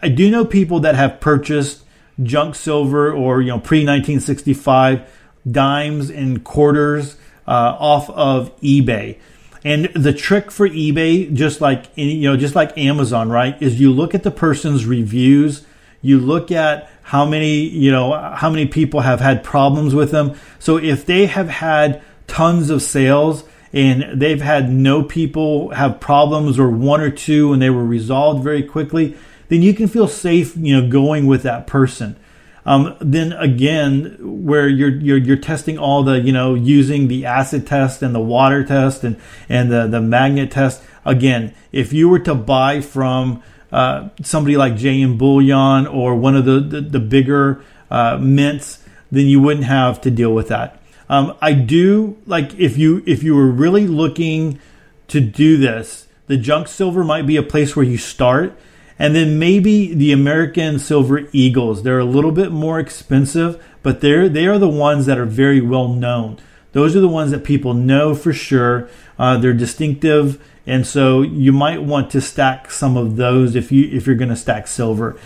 I 0.01 0.09
do 0.09 0.31
know 0.31 0.43
people 0.43 0.79
that 0.81 0.95
have 0.95 1.19
purchased 1.19 1.83
junk 2.23 2.55
silver 2.55 3.11
or 3.11 3.41
you 3.41 3.49
know 3.49 3.59
pre 3.59 3.79
1965 3.79 5.07
dimes 5.49 6.09
and 6.09 6.43
quarters 6.43 7.17
uh, 7.47 7.77
off 7.79 8.09
of 8.09 8.59
eBay. 8.61 9.17
And 9.63 9.85
the 9.93 10.13
trick 10.13 10.49
for 10.49 10.67
eBay, 10.67 11.33
just 11.33 11.61
like 11.61 11.85
you 11.95 12.21
know, 12.21 12.37
just 12.37 12.55
like 12.55 12.75
Amazon, 12.77 13.29
right, 13.29 13.61
is 13.61 13.79
you 13.79 13.91
look 13.91 14.15
at 14.15 14.23
the 14.23 14.31
person's 14.31 14.85
reviews 14.85 15.65
you 16.01 16.19
look 16.19 16.51
at 16.51 16.89
how 17.03 17.25
many, 17.25 17.61
you 17.61 17.91
know, 17.91 18.13
how 18.35 18.49
many 18.49 18.65
people 18.65 19.01
have 19.01 19.19
had 19.19 19.43
problems 19.43 19.95
with 19.95 20.11
them. 20.11 20.35
So 20.59 20.77
if 20.77 21.05
they 21.05 21.25
have 21.25 21.49
had 21.49 22.01
tons 22.27 22.69
of 22.69 22.81
sales 22.81 23.43
and 23.73 24.19
they've 24.19 24.41
had 24.41 24.69
no 24.69 25.03
people 25.03 25.69
have 25.69 25.99
problems 25.99 26.59
or 26.59 26.69
one 26.69 27.01
or 27.01 27.09
two 27.09 27.53
and 27.53 27.61
they 27.61 27.69
were 27.69 27.85
resolved 27.85 28.43
very 28.43 28.63
quickly, 28.63 29.15
then 29.49 29.61
you 29.61 29.73
can 29.73 29.87
feel 29.87 30.07
safe, 30.07 30.55
you 30.57 30.79
know, 30.79 30.89
going 30.89 31.25
with 31.25 31.43
that 31.43 31.67
person. 31.67 32.17
Um, 32.65 32.97
then 32.99 33.31
again, 33.31 34.17
where 34.19 34.67
you're, 34.67 34.89
you're 34.89 35.17
you're 35.17 35.37
testing 35.37 35.77
all 35.77 36.03
the 36.03 36.19
you 36.19 36.33
know 36.33 36.53
using 36.53 37.07
the 37.07 37.25
acid 37.25 37.65
test 37.65 38.01
and 38.01 38.13
the 38.13 38.19
water 38.19 38.65
test 38.65 39.05
and 39.05 39.15
and 39.47 39.71
the 39.71 39.87
the 39.87 40.01
magnet 40.01 40.51
test. 40.51 40.83
Again, 41.05 41.55
if 41.71 41.93
you 41.93 42.09
were 42.09 42.19
to 42.19 42.35
buy 42.35 42.81
from 42.81 43.41
uh, 43.71 44.09
somebody 44.23 44.57
like 44.57 44.73
JM 44.73 45.17
Bullion 45.17 45.87
or 45.87 46.15
one 46.15 46.35
of 46.35 46.45
the 46.45 46.59
the, 46.59 46.81
the 46.81 46.99
bigger 46.99 47.63
uh, 47.89 48.17
mints, 48.17 48.83
then 49.11 49.27
you 49.27 49.41
wouldn't 49.41 49.65
have 49.65 50.01
to 50.01 50.11
deal 50.11 50.33
with 50.33 50.49
that. 50.49 50.81
Um, 51.09 51.37
I 51.41 51.53
do 51.53 52.17
like 52.25 52.53
if 52.55 52.77
you 52.77 53.03
if 53.05 53.23
you 53.23 53.35
were 53.35 53.49
really 53.49 53.87
looking 53.87 54.59
to 55.07 55.21
do 55.21 55.57
this, 55.57 56.07
the 56.27 56.37
junk 56.37 56.67
silver 56.67 57.03
might 57.03 57.25
be 57.25 57.37
a 57.37 57.43
place 57.43 57.75
where 57.75 57.85
you 57.85 57.97
start 57.97 58.57
and 58.99 59.15
then 59.15 59.37
maybe 59.37 59.93
the 59.93 60.11
American 60.11 60.79
Silver 60.79 61.27
Eagles. 61.31 61.83
They're 61.83 61.99
a 61.99 62.05
little 62.05 62.31
bit 62.31 62.51
more 62.51 62.79
expensive, 62.79 63.63
but 63.83 64.01
they're 64.01 64.27
they 64.27 64.47
are 64.47 64.57
the 64.57 64.67
ones 64.67 65.05
that 65.05 65.17
are 65.17 65.25
very 65.25 65.61
well 65.61 65.87
known. 65.87 66.39
Those 66.71 66.95
are 66.95 66.99
the 67.01 67.07
ones 67.07 67.31
that 67.31 67.43
people 67.43 67.73
know 67.73 68.15
for 68.15 68.33
sure. 68.33 68.89
Uh, 69.17 69.37
they're 69.37 69.53
distinctive, 69.53 70.43
and 70.67 70.85
so 70.85 71.21
you 71.21 71.51
might 71.51 71.81
want 71.81 72.11
to 72.11 72.21
stack 72.21 72.69
some 72.69 72.97
of 72.97 73.15
those 73.15 73.55
if 73.55 73.71
you 73.71 73.89
if 73.91 74.05
you're 74.05 74.15
going 74.15 74.29
to 74.29 74.35
stack 74.35 74.67
silver. 74.67 75.17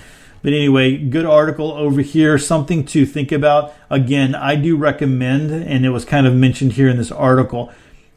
But 0.44 0.54
anyway, 0.54 0.98
good 0.98 1.26
article 1.26 1.72
over 1.72 2.02
here. 2.02 2.38
Something 2.38 2.86
to 2.86 3.06
think 3.06 3.32
about. 3.32 3.74
Again, 3.90 4.34
I 4.34 4.56
do 4.56 4.76
recommend, 4.76 5.52
and 5.52 5.86
it 5.86 5.90
was 5.90 6.06
kind 6.06 6.26
of 6.26 6.34
mentioned 6.34 6.74
here 6.74 6.90
in 6.90 6.98
this 6.98 7.12
article, 7.12 7.72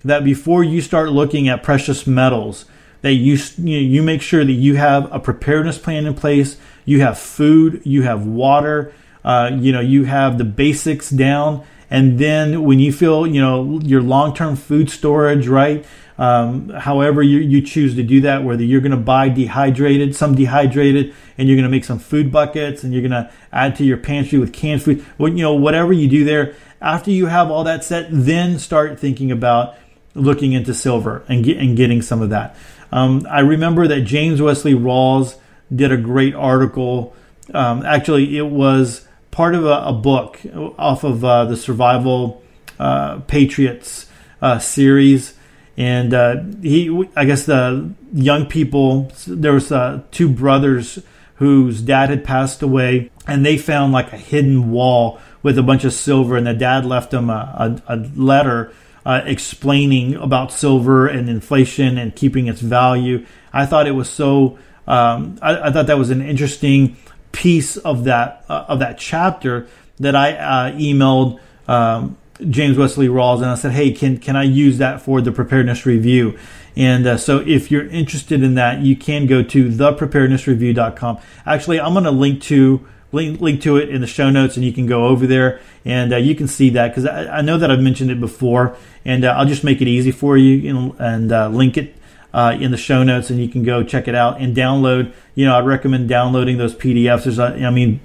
that 0.04 0.24
before 0.24 0.62
you 0.62 0.80
start 0.80 1.10
looking 1.10 1.48
at 1.48 1.62
precious 1.62 2.06
metals 2.06 2.66
that 3.04 3.12
you 3.12 3.36
you, 3.58 3.76
know, 3.76 3.86
you 3.86 4.02
make 4.02 4.22
sure 4.22 4.42
that 4.42 4.52
you 4.52 4.76
have 4.76 5.12
a 5.12 5.20
preparedness 5.20 5.76
plan 5.76 6.06
in 6.06 6.14
place. 6.14 6.56
You 6.86 7.02
have 7.02 7.18
food, 7.18 7.82
you 7.84 8.00
have 8.02 8.26
water, 8.26 8.94
uh, 9.22 9.50
you 9.52 9.72
know, 9.72 9.80
you 9.80 10.04
have 10.04 10.38
the 10.38 10.44
basics 10.44 11.10
down. 11.10 11.66
And 11.90 12.18
then 12.18 12.64
when 12.64 12.78
you 12.80 12.92
feel, 12.92 13.26
you 13.26 13.42
know, 13.42 13.78
your 13.80 14.00
long-term 14.00 14.56
food 14.56 14.88
storage, 14.88 15.46
right? 15.48 15.84
Um, 16.16 16.68
however 16.68 17.22
you, 17.22 17.38
you 17.38 17.60
choose 17.60 17.96
to 17.96 18.02
do 18.02 18.20
that, 18.20 18.44
whether 18.44 18.62
you're 18.62 18.80
going 18.80 18.92
to 18.92 18.96
buy 18.96 19.28
dehydrated, 19.28 20.14
some 20.14 20.34
dehydrated, 20.34 21.14
and 21.36 21.48
you're 21.48 21.56
going 21.56 21.64
to 21.64 21.70
make 21.70 21.84
some 21.84 21.98
food 21.98 22.30
buckets, 22.30 22.84
and 22.84 22.92
you're 22.92 23.02
going 23.02 23.10
to 23.10 23.30
add 23.52 23.76
to 23.76 23.84
your 23.84 23.96
pantry 23.96 24.38
with 24.38 24.52
canned 24.52 24.82
food. 24.82 25.04
Well, 25.18 25.32
you 25.32 25.42
know, 25.42 25.54
whatever 25.54 25.92
you 25.92 26.08
do 26.08 26.24
there, 26.24 26.54
after 26.80 27.10
you 27.10 27.26
have 27.26 27.50
all 27.50 27.64
that 27.64 27.82
set, 27.82 28.06
then 28.10 28.58
start 28.58 29.00
thinking 29.00 29.32
about 29.32 29.76
looking 30.14 30.52
into 30.52 30.72
silver 30.72 31.24
and, 31.28 31.44
get, 31.44 31.56
and 31.56 31.76
getting 31.76 32.00
some 32.00 32.22
of 32.22 32.30
that. 32.30 32.56
Um, 32.92 33.26
I 33.28 33.40
remember 33.40 33.88
that 33.88 34.02
James 34.02 34.40
Wesley 34.40 34.74
Rawles 34.74 35.36
did 35.74 35.90
a 35.90 35.96
great 35.96 36.34
article. 36.34 37.16
Um, 37.52 37.84
actually, 37.84 38.36
it 38.38 38.46
was 38.46 39.08
part 39.32 39.56
of 39.56 39.64
a, 39.64 39.82
a 39.86 39.92
book 39.92 40.38
off 40.78 41.02
of 41.02 41.24
uh, 41.24 41.46
the 41.46 41.56
Survival 41.56 42.42
uh, 42.78 43.18
Patriots 43.20 44.06
uh, 44.40 44.60
series. 44.60 45.34
And 45.76 46.14
uh, 46.14 46.42
he, 46.62 47.08
I 47.16 47.24
guess 47.24 47.46
the 47.46 47.90
young 48.12 48.46
people, 48.46 49.12
there 49.26 49.52
was 49.52 49.72
uh, 49.72 50.02
two 50.10 50.28
brothers 50.28 51.00
whose 51.36 51.80
dad 51.80 52.10
had 52.10 52.24
passed 52.24 52.62
away, 52.62 53.10
and 53.26 53.44
they 53.44 53.58
found 53.58 53.92
like 53.92 54.12
a 54.12 54.16
hidden 54.16 54.70
wall 54.70 55.18
with 55.42 55.58
a 55.58 55.62
bunch 55.62 55.84
of 55.84 55.92
silver, 55.92 56.36
and 56.36 56.46
the 56.46 56.54
dad 56.54 56.86
left 56.86 57.10
them 57.10 57.28
a, 57.28 57.82
a, 57.88 57.94
a 57.94 57.96
letter 58.14 58.72
uh, 59.04 59.22
explaining 59.24 60.14
about 60.14 60.52
silver 60.52 61.06
and 61.06 61.28
inflation 61.28 61.98
and 61.98 62.14
keeping 62.14 62.46
its 62.46 62.60
value. 62.60 63.26
I 63.52 63.66
thought 63.66 63.86
it 63.86 63.92
was 63.92 64.08
so. 64.08 64.58
Um, 64.86 65.38
I, 65.40 65.68
I, 65.68 65.72
thought 65.72 65.86
that 65.86 65.98
was 65.98 66.10
an 66.10 66.20
interesting 66.20 66.96
piece 67.32 67.78
of 67.78 68.04
that 68.04 68.44
uh, 68.48 68.66
of 68.68 68.80
that 68.80 68.98
chapter 68.98 69.66
that 69.98 70.14
I 70.14 70.32
uh, 70.32 70.72
emailed 70.72 71.40
um, 71.66 72.16
James 72.50 72.76
Wesley 72.76 73.08
Rawles 73.08 73.42
and 73.42 73.46
I 73.46 73.54
said, 73.54 73.72
"Hey, 73.72 73.92
can 73.92 74.18
can 74.18 74.36
I 74.36 74.42
use 74.42 74.78
that 74.78 75.00
for 75.00 75.20
the 75.20 75.32
preparedness 75.32 75.86
review?" 75.86 76.38
And 76.76 77.06
uh, 77.06 77.16
so, 77.16 77.38
if 77.38 77.70
you're 77.70 77.86
interested 77.86 78.42
in 78.42 78.54
that, 78.54 78.80
you 78.80 78.96
can 78.96 79.26
go 79.26 79.42
to 79.42 79.68
thepreparednessreview.com. 79.68 81.18
Actually, 81.46 81.80
I'm 81.80 81.92
going 81.92 82.04
to 82.04 82.10
link 82.10 82.42
to 82.42 82.84
link, 83.12 83.40
link 83.40 83.62
to 83.62 83.76
it 83.76 83.88
in 83.88 84.00
the 84.00 84.06
show 84.06 84.28
notes, 84.30 84.56
and 84.56 84.64
you 84.64 84.72
can 84.72 84.86
go 84.86 85.06
over 85.06 85.26
there 85.26 85.60
and 85.84 86.12
uh, 86.12 86.16
you 86.16 86.34
can 86.34 86.48
see 86.48 86.70
that 86.70 86.88
because 86.88 87.06
I, 87.06 87.38
I, 87.38 87.40
know 87.42 87.58
that 87.58 87.70
I've 87.70 87.80
mentioned 87.80 88.10
it 88.10 88.20
before, 88.20 88.76
and 89.04 89.24
uh, 89.24 89.34
I'll 89.36 89.46
just 89.46 89.64
make 89.64 89.80
it 89.80 89.88
easy 89.88 90.10
for 90.10 90.36
you 90.36 90.68
and, 90.68 90.94
and 90.98 91.32
uh, 91.32 91.48
link 91.48 91.76
it 91.76 91.94
uh, 92.32 92.56
in 92.58 92.72
the 92.72 92.76
show 92.76 93.04
notes, 93.04 93.30
and 93.30 93.38
you 93.38 93.48
can 93.48 93.62
go 93.62 93.84
check 93.84 94.08
it 94.08 94.14
out 94.14 94.40
and 94.40 94.56
download. 94.56 95.12
You 95.34 95.46
know, 95.46 95.56
I'd 95.56 95.66
recommend 95.66 96.08
downloading 96.08 96.58
those 96.58 96.74
PDFs. 96.74 97.24
There's, 97.24 97.38
I 97.38 97.70
mean, 97.70 98.00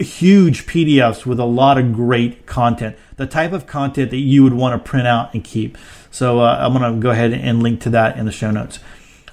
huge 0.00 0.66
PDFs 0.66 1.24
with 1.26 1.40
a 1.40 1.44
lot 1.44 1.78
of 1.78 1.92
great 1.92 2.46
content, 2.46 2.96
the 3.16 3.26
type 3.26 3.52
of 3.52 3.66
content 3.66 4.10
that 4.10 4.18
you 4.18 4.42
would 4.42 4.52
want 4.52 4.82
to 4.82 4.90
print 4.90 5.06
out 5.06 5.32
and 5.34 5.42
keep. 5.42 5.78
So 6.10 6.40
uh, 6.40 6.56
I'm 6.60 6.72
going 6.72 6.94
to 6.94 7.00
go 7.00 7.10
ahead 7.10 7.32
and 7.32 7.62
link 7.62 7.80
to 7.82 7.90
that 7.90 8.18
in 8.18 8.26
the 8.26 8.32
show 8.32 8.50
notes. 8.50 8.78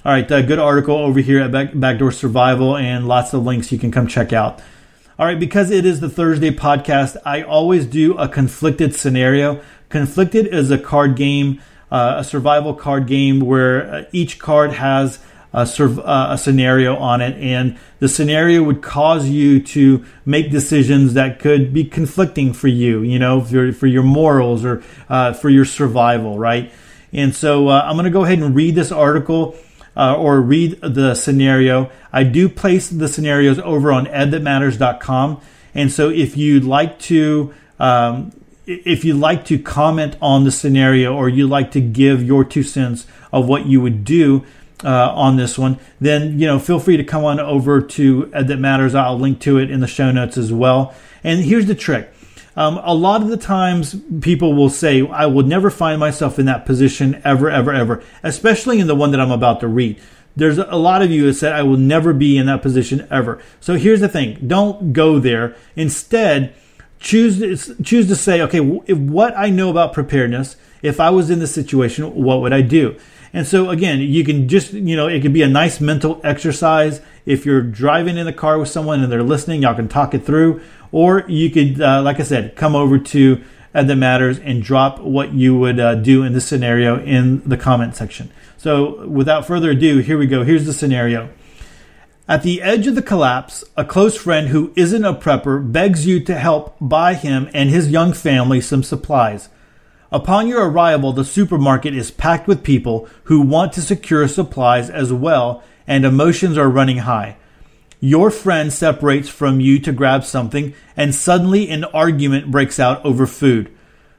All 0.06 0.14
right, 0.14 0.32
uh, 0.32 0.42
good 0.42 0.60
article 0.60 0.96
over 0.96 1.20
here 1.20 1.42
at 1.42 1.52
Back, 1.52 1.72
Backdoor 1.74 2.14
Survival, 2.14 2.78
and 2.78 3.08
lots 3.08 3.34
of 3.34 3.44
links 3.44 3.72
you 3.72 3.78
can 3.78 3.92
come 3.92 4.08
check 4.08 4.32
out. 4.32 4.62
All 5.18 5.26
right, 5.26 5.38
because 5.38 5.72
it 5.72 5.86
is 5.86 6.00
the 6.00 6.10
Thursday 6.10 6.52
podcast, 6.52 7.18
I 7.26 7.42
always 7.42 7.86
do 7.86 8.18
a 8.18 8.30
conflicted 8.30 8.96
scenario. 8.96 9.62
Conflicted 9.90 10.48
is 10.48 10.72
a 10.72 10.78
card 10.78 11.18
game, 11.18 11.62
uh, 11.92 12.16
a 12.20 12.24
survival 12.24 12.74
card 12.74 13.08
game 13.08 13.42
where 13.42 13.94
uh, 13.94 14.04
each 14.14 14.40
card 14.40 14.72
has 14.72 15.20
a, 15.54 15.62
a, 15.64 16.38
scenario 16.38 16.96
on 16.98 17.22
it, 17.22 17.36
and 17.38 17.78
the 18.00 18.08
scenario 18.08 18.62
would 18.64 18.82
cause 18.82 19.28
you 19.28 19.62
to 19.62 20.06
make 20.26 20.52
decisions 20.52 21.16
that 21.16 21.40
could 21.40 21.74
be 21.74 21.84
conflicting 21.84 22.54
for 22.54 22.68
you, 22.68 23.02
you 23.02 23.18
know, 23.18 23.42
for, 23.42 23.72
for 23.72 23.88
your 23.88 24.04
morals 24.04 24.64
or 24.64 24.84
uh, 25.10 25.34
for 25.34 25.50
your 25.50 25.66
survival, 25.66 26.38
right? 26.38 26.72
And 27.12 27.34
so 27.34 27.70
uh, 27.70 27.82
I'm 27.84 27.96
going 27.96 28.06
to 28.06 28.12
go 28.12 28.24
ahead 28.24 28.40
and 28.40 28.56
read 28.56 28.76
this 28.76 28.92
article 28.92 29.56
uh, 29.96 30.16
or 30.16 30.40
read 30.40 30.80
the 30.82 31.16
scenario. 31.16 31.92
I 32.14 32.24
do 32.24 32.48
place 32.48 32.90
the 32.90 33.08
scenarios 33.08 33.60
over 33.60 33.92
on 33.92 34.06
edthatmatters.com. 34.06 35.42
And 35.74 35.92
so 35.92 36.10
if 36.10 36.38
you'd 36.38 36.64
like 36.64 37.00
to, 37.00 37.54
um, 37.80 38.32
if 38.66 39.04
you'd 39.04 39.18
like 39.18 39.46
to 39.46 39.58
comment 39.58 40.16
on 40.22 40.44
the 40.44 40.52
scenario 40.52 41.16
or 41.16 41.28
you'd 41.28 41.50
like 41.50 41.72
to 41.72 41.82
give 41.82 42.24
your 42.24 42.44
two 42.44 42.64
cents 42.64 43.08
of 43.32 43.48
what 43.48 43.66
you 43.66 43.82
would 43.82 44.04
do 44.04 44.46
uh, 44.84 45.12
on 45.14 45.38
this 45.38 45.58
one, 45.58 45.80
then 46.00 46.40
you 46.40 46.48
know 46.48 46.60
feel 46.60 46.80
free 46.80 46.98
to 46.98 47.04
come 47.04 47.24
on 47.26 47.40
over 47.40 47.82
to 47.82 48.26
That 48.28 48.60
Matters. 48.60 48.96
I'll 48.96 49.20
link 49.20 49.40
to 49.42 49.58
it 49.58 49.70
in 49.70 49.80
the 49.80 49.88
show 49.88 50.12
notes 50.12 50.38
as 50.38 50.52
well. 50.54 50.94
And 51.24 51.42
here's 51.42 51.66
the 51.66 51.76
trick: 51.76 52.14
um, 52.60 52.78
a 52.84 52.94
lot 52.94 53.22
of 53.22 53.30
the 53.30 53.38
times, 53.38 53.96
people 54.20 54.54
will 54.54 54.70
say, 54.70 55.08
I 55.08 55.28
will 55.28 55.46
never 55.46 55.70
find 55.70 55.98
myself 55.98 56.38
in 56.40 56.46
that 56.48 56.66
position 56.66 57.22
ever, 57.24 57.50
ever, 57.50 57.72
ever, 57.72 58.04
especially 58.22 58.82
in 58.82 58.88
the 58.88 58.96
one 58.96 59.12
that 59.12 59.22
I'm 59.22 59.32
about 59.32 59.62
to 59.62 59.68
read. 59.70 59.98
There's 60.36 60.58
a 60.58 60.76
lot 60.76 61.02
of 61.02 61.10
you 61.10 61.26
that 61.28 61.36
said, 61.36 61.54
I 61.54 61.64
will 61.64 61.78
never 61.78 62.12
be 62.12 62.38
in 62.38 62.48
that 62.48 62.62
position 62.62 63.08
ever. 63.10 63.42
So 63.62 63.76
here's 63.76 64.02
the 64.02 64.10
thing 64.10 64.46
don't 64.46 64.92
go 64.92 65.20
there. 65.20 65.56
Instead, 65.78 66.54
choose, 67.00 67.72
choose 67.82 68.08
to 68.08 68.16
say, 68.18 68.42
okay, 68.42 68.60
if 68.88 68.98
what 68.98 69.38
I 69.38 69.50
know 69.50 69.70
about 69.70 69.94
preparedness, 69.94 70.58
if 70.82 71.00
I 71.00 71.12
was 71.12 71.30
in 71.30 71.40
this 71.40 71.54
situation, 71.54 72.14
what 72.14 72.42
would 72.42 72.52
I 72.52 72.62
do? 72.62 72.98
And 73.34 73.46
so 73.46 73.70
again, 73.70 74.00
you 74.00 74.24
can 74.24 74.48
just, 74.48 74.74
you 74.74 74.96
know, 74.96 75.08
it 75.08 75.22
could 75.22 75.34
be 75.34 75.44
a 75.44 75.48
nice 75.48 75.80
mental 75.80 76.20
exercise. 76.24 77.02
If 77.26 77.46
you're 77.46 77.62
driving 77.62 78.18
in 78.18 78.26
the 78.26 78.34
car 78.34 78.58
with 78.58 78.70
someone 78.70 79.04
and 79.04 79.12
they're 79.12 79.24
listening, 79.24 79.62
y'all 79.62 79.76
can 79.76 79.88
talk 79.88 80.14
it 80.14 80.26
through. 80.26 80.62
Or 80.92 81.24
you 81.28 81.52
could, 81.52 81.82
uh, 81.82 82.02
like 82.02 82.20
I 82.20 82.24
said, 82.24 82.56
come 82.56 82.76
over 82.76 82.98
to 82.98 83.44
That 83.74 83.96
Matters 83.96 84.40
and 84.40 84.64
drop 84.64 85.00
what 85.00 85.34
you 85.34 85.58
would 85.58 85.80
uh, 85.80 85.96
do 85.96 86.24
in 86.24 86.34
this 86.34 86.48
scenario 86.48 87.00
in 87.04 87.48
the 87.48 87.58
comment 87.58 87.96
section. 87.96 88.32
So 88.58 89.08
without 89.08 89.46
further 89.46 89.72
ado, 89.72 90.00
here 90.00 90.18
we 90.18 90.26
go. 90.26 90.44
Here's 90.44 90.66
the 90.66 90.74
scenario. 90.74 91.30
At 92.28 92.44
the 92.44 92.62
edge 92.62 92.86
of 92.86 92.94
the 92.94 93.02
collapse, 93.02 93.64
a 93.76 93.84
close 93.84 94.16
friend 94.16 94.50
who 94.50 94.72
isn't 94.76 95.06
a 95.06 95.14
prepper 95.16 95.72
begs 95.72 96.06
you 96.06 96.20
to 96.26 96.36
help 96.36 96.76
buy 96.80 97.16
him 97.16 97.50
and 97.54 97.70
his 97.70 97.90
young 97.90 98.14
family 98.14 98.62
some 98.62 98.84
supplies. 98.84 99.50
Upon 100.12 100.48
your 100.48 100.68
arrival, 100.68 101.14
the 101.14 101.24
supermarket 101.24 101.94
is 101.94 102.10
packed 102.10 102.48
with 102.48 102.64
people 102.64 103.08
who 103.26 103.42
want 103.42 103.74
to 103.74 103.82
secure 103.82 104.28
supplies 104.28 104.90
as 104.90 105.14
well, 105.14 105.64
and 105.86 106.04
emotions 106.04 106.58
are 106.58 106.70
running 106.70 107.00
high. 107.00 107.38
Your 108.00 108.32
friend 108.32 108.72
separates 108.72 109.30
from 109.30 109.60
you 109.60 109.78
to 109.80 109.92
grab 109.92 110.24
something, 110.24 110.74
and 110.98 111.14
suddenly 111.14 111.70
an 111.70 111.84
argument 111.84 112.50
breaks 112.50 112.80
out 112.80 113.04
over 113.06 113.28
food. 113.28 113.72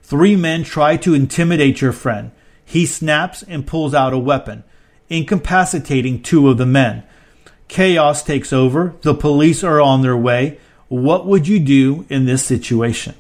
Three 0.02 0.36
men 0.36 0.64
try 0.64 0.96
to 0.98 1.14
intimidate 1.14 1.80
your 1.80 1.92
friend. 1.92 2.30
He 2.64 2.86
snaps 2.86 3.42
and 3.42 3.66
pulls 3.66 3.94
out 3.94 4.12
a 4.12 4.18
weapon, 4.18 4.64
incapacitating 5.08 6.22
two 6.22 6.48
of 6.48 6.58
the 6.58 6.66
men. 6.66 7.02
Chaos 7.66 8.22
takes 8.22 8.52
over. 8.52 8.94
The 9.02 9.14
police 9.14 9.64
are 9.64 9.80
on 9.80 10.02
their 10.02 10.16
way. 10.16 10.58
What 10.88 11.26
would 11.26 11.48
you 11.48 11.58
do 11.58 12.04
in 12.08 12.26
this 12.26 12.44
situation? 12.44 13.14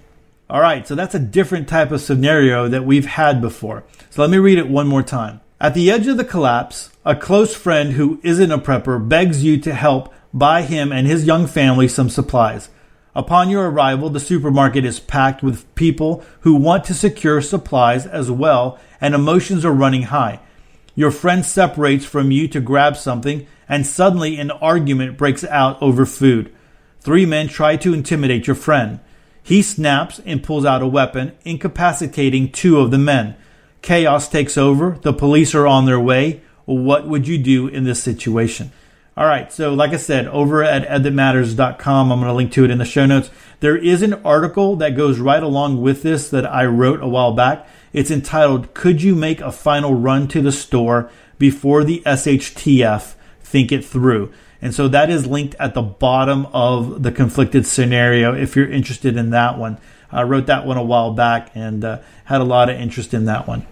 All 0.50 0.60
right, 0.60 0.84
so 0.84 0.96
that's 0.96 1.14
a 1.14 1.20
different 1.20 1.68
type 1.68 1.92
of 1.92 2.00
scenario 2.00 2.66
that 2.66 2.84
we've 2.84 3.06
had 3.06 3.40
before. 3.40 3.84
So 4.10 4.20
let 4.20 4.30
me 4.32 4.38
read 4.38 4.58
it 4.58 4.68
one 4.68 4.88
more 4.88 5.04
time. 5.04 5.40
At 5.60 5.74
the 5.74 5.92
edge 5.92 6.08
of 6.08 6.16
the 6.16 6.24
collapse, 6.24 6.90
a 7.04 7.14
close 7.14 7.54
friend 7.54 7.92
who 7.92 8.18
isn't 8.24 8.50
a 8.50 8.58
prepper 8.58 8.98
begs 9.08 9.44
you 9.44 9.58
to 9.58 9.72
help 9.72 10.12
buy 10.34 10.62
him 10.62 10.90
and 10.90 11.06
his 11.06 11.24
young 11.24 11.46
family 11.46 11.86
some 11.86 12.10
supplies. 12.10 12.68
Upon 13.14 13.48
your 13.48 13.70
arrival, 13.70 14.10
the 14.10 14.18
supermarket 14.18 14.84
is 14.84 14.98
packed 14.98 15.40
with 15.40 15.72
people 15.76 16.24
who 16.40 16.56
want 16.56 16.82
to 16.86 16.94
secure 16.94 17.40
supplies 17.40 18.04
as 18.04 18.28
well, 18.28 18.76
and 19.00 19.14
emotions 19.14 19.64
are 19.64 19.72
running 19.72 20.04
high. 20.04 20.40
Your 20.96 21.12
friend 21.12 21.46
separates 21.46 22.04
from 22.04 22.32
you 22.32 22.48
to 22.48 22.60
grab 22.60 22.96
something, 22.96 23.46
and 23.68 23.86
suddenly 23.86 24.36
an 24.40 24.50
argument 24.50 25.16
breaks 25.16 25.44
out 25.44 25.80
over 25.80 26.04
food. 26.04 26.52
Three 26.98 27.24
men 27.24 27.46
try 27.46 27.76
to 27.76 27.94
intimidate 27.94 28.48
your 28.48 28.56
friend. 28.56 28.98
He 29.42 29.62
snaps 29.62 30.20
and 30.24 30.42
pulls 30.42 30.64
out 30.64 30.82
a 30.82 30.86
weapon, 30.86 31.32
incapacitating 31.44 32.52
two 32.52 32.78
of 32.78 32.90
the 32.90 32.98
men. 32.98 33.36
Chaos 33.82 34.28
takes 34.28 34.58
over. 34.58 34.98
The 35.02 35.12
police 35.12 35.54
are 35.54 35.66
on 35.66 35.86
their 35.86 36.00
way. 36.00 36.42
What 36.66 37.08
would 37.08 37.26
you 37.26 37.38
do 37.38 37.66
in 37.66 37.84
this 37.84 38.02
situation? 38.02 38.72
All 39.16 39.26
right, 39.26 39.52
so 39.52 39.74
like 39.74 39.90
I 39.90 39.96
said, 39.96 40.28
over 40.28 40.62
at 40.62 40.88
edthatmatters.com, 40.88 42.12
I'm 42.12 42.20
going 42.20 42.28
to 42.28 42.34
link 42.34 42.52
to 42.52 42.64
it 42.64 42.70
in 42.70 42.78
the 42.78 42.84
show 42.84 43.06
notes. 43.06 43.28
There 43.58 43.76
is 43.76 44.02
an 44.02 44.14
article 44.24 44.76
that 44.76 44.96
goes 44.96 45.18
right 45.18 45.42
along 45.42 45.82
with 45.82 46.02
this 46.02 46.30
that 46.30 46.46
I 46.46 46.64
wrote 46.64 47.02
a 47.02 47.08
while 47.08 47.32
back. 47.32 47.68
It's 47.92 48.10
entitled, 48.10 48.72
Could 48.72 49.02
You 49.02 49.14
Make 49.14 49.40
a 49.40 49.52
Final 49.52 49.94
Run 49.94 50.28
to 50.28 50.40
the 50.40 50.52
Store 50.52 51.10
Before 51.38 51.82
the 51.82 52.02
SHTF 52.06 53.14
Think 53.42 53.72
It 53.72 53.84
Through? 53.84 54.32
And 54.62 54.74
so 54.74 54.88
that 54.88 55.10
is 55.10 55.26
linked 55.26 55.54
at 55.58 55.74
the 55.74 55.82
bottom 55.82 56.46
of 56.52 57.02
the 57.02 57.12
conflicted 57.12 57.66
scenario 57.66 58.34
if 58.34 58.56
you're 58.56 58.70
interested 58.70 59.16
in 59.16 59.30
that 59.30 59.58
one. 59.58 59.78
I 60.12 60.22
wrote 60.22 60.46
that 60.46 60.66
one 60.66 60.76
a 60.76 60.82
while 60.82 61.12
back 61.12 61.50
and 61.54 61.84
uh, 61.84 62.00
had 62.24 62.40
a 62.40 62.44
lot 62.44 62.68
of 62.68 62.76
interest 62.76 63.14
in 63.14 63.24
that 63.26 63.46
one. 63.46 63.66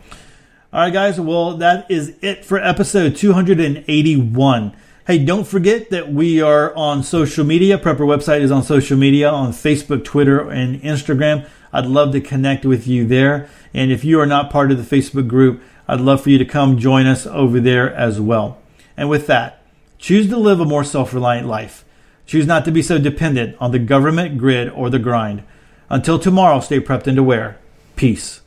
All 0.72 0.80
right, 0.80 0.92
guys. 0.92 1.20
Well, 1.20 1.56
that 1.58 1.90
is 1.90 2.14
it 2.20 2.44
for 2.44 2.58
episode 2.58 3.16
281. 3.16 4.76
Hey, 5.06 5.24
don't 5.24 5.46
forget 5.46 5.88
that 5.90 6.12
we 6.12 6.42
are 6.42 6.76
on 6.76 7.02
social 7.02 7.44
media. 7.44 7.78
Prepper 7.78 8.00
website 8.00 8.42
is 8.42 8.50
on 8.50 8.62
social 8.62 8.98
media 8.98 9.30
on 9.30 9.52
Facebook, 9.52 10.04
Twitter, 10.04 10.50
and 10.50 10.80
Instagram. 10.82 11.48
I'd 11.72 11.86
love 11.86 12.12
to 12.12 12.20
connect 12.20 12.66
with 12.66 12.86
you 12.86 13.06
there. 13.06 13.48
And 13.72 13.90
if 13.90 14.04
you 14.04 14.20
are 14.20 14.26
not 14.26 14.50
part 14.50 14.70
of 14.70 14.76
the 14.76 14.96
Facebook 14.96 15.26
group, 15.26 15.62
I'd 15.86 16.00
love 16.00 16.22
for 16.22 16.30
you 16.30 16.38
to 16.38 16.44
come 16.44 16.78
join 16.78 17.06
us 17.06 17.26
over 17.26 17.60
there 17.60 17.92
as 17.94 18.20
well. 18.20 18.58
And 18.96 19.08
with 19.08 19.26
that, 19.28 19.57
Choose 19.98 20.28
to 20.28 20.38
live 20.38 20.60
a 20.60 20.64
more 20.64 20.84
self 20.84 21.12
reliant 21.12 21.46
life. 21.46 21.84
Choose 22.26 22.46
not 22.46 22.64
to 22.64 22.70
be 22.70 22.82
so 22.82 22.98
dependent 22.98 23.56
on 23.58 23.72
the 23.72 23.78
government, 23.78 24.38
grid, 24.38 24.68
or 24.70 24.90
the 24.90 24.98
grind. 24.98 25.42
Until 25.90 26.18
tomorrow, 26.18 26.60
stay 26.60 26.80
prepped 26.80 27.06
and 27.06 27.18
aware. 27.18 27.58
Peace. 27.96 28.42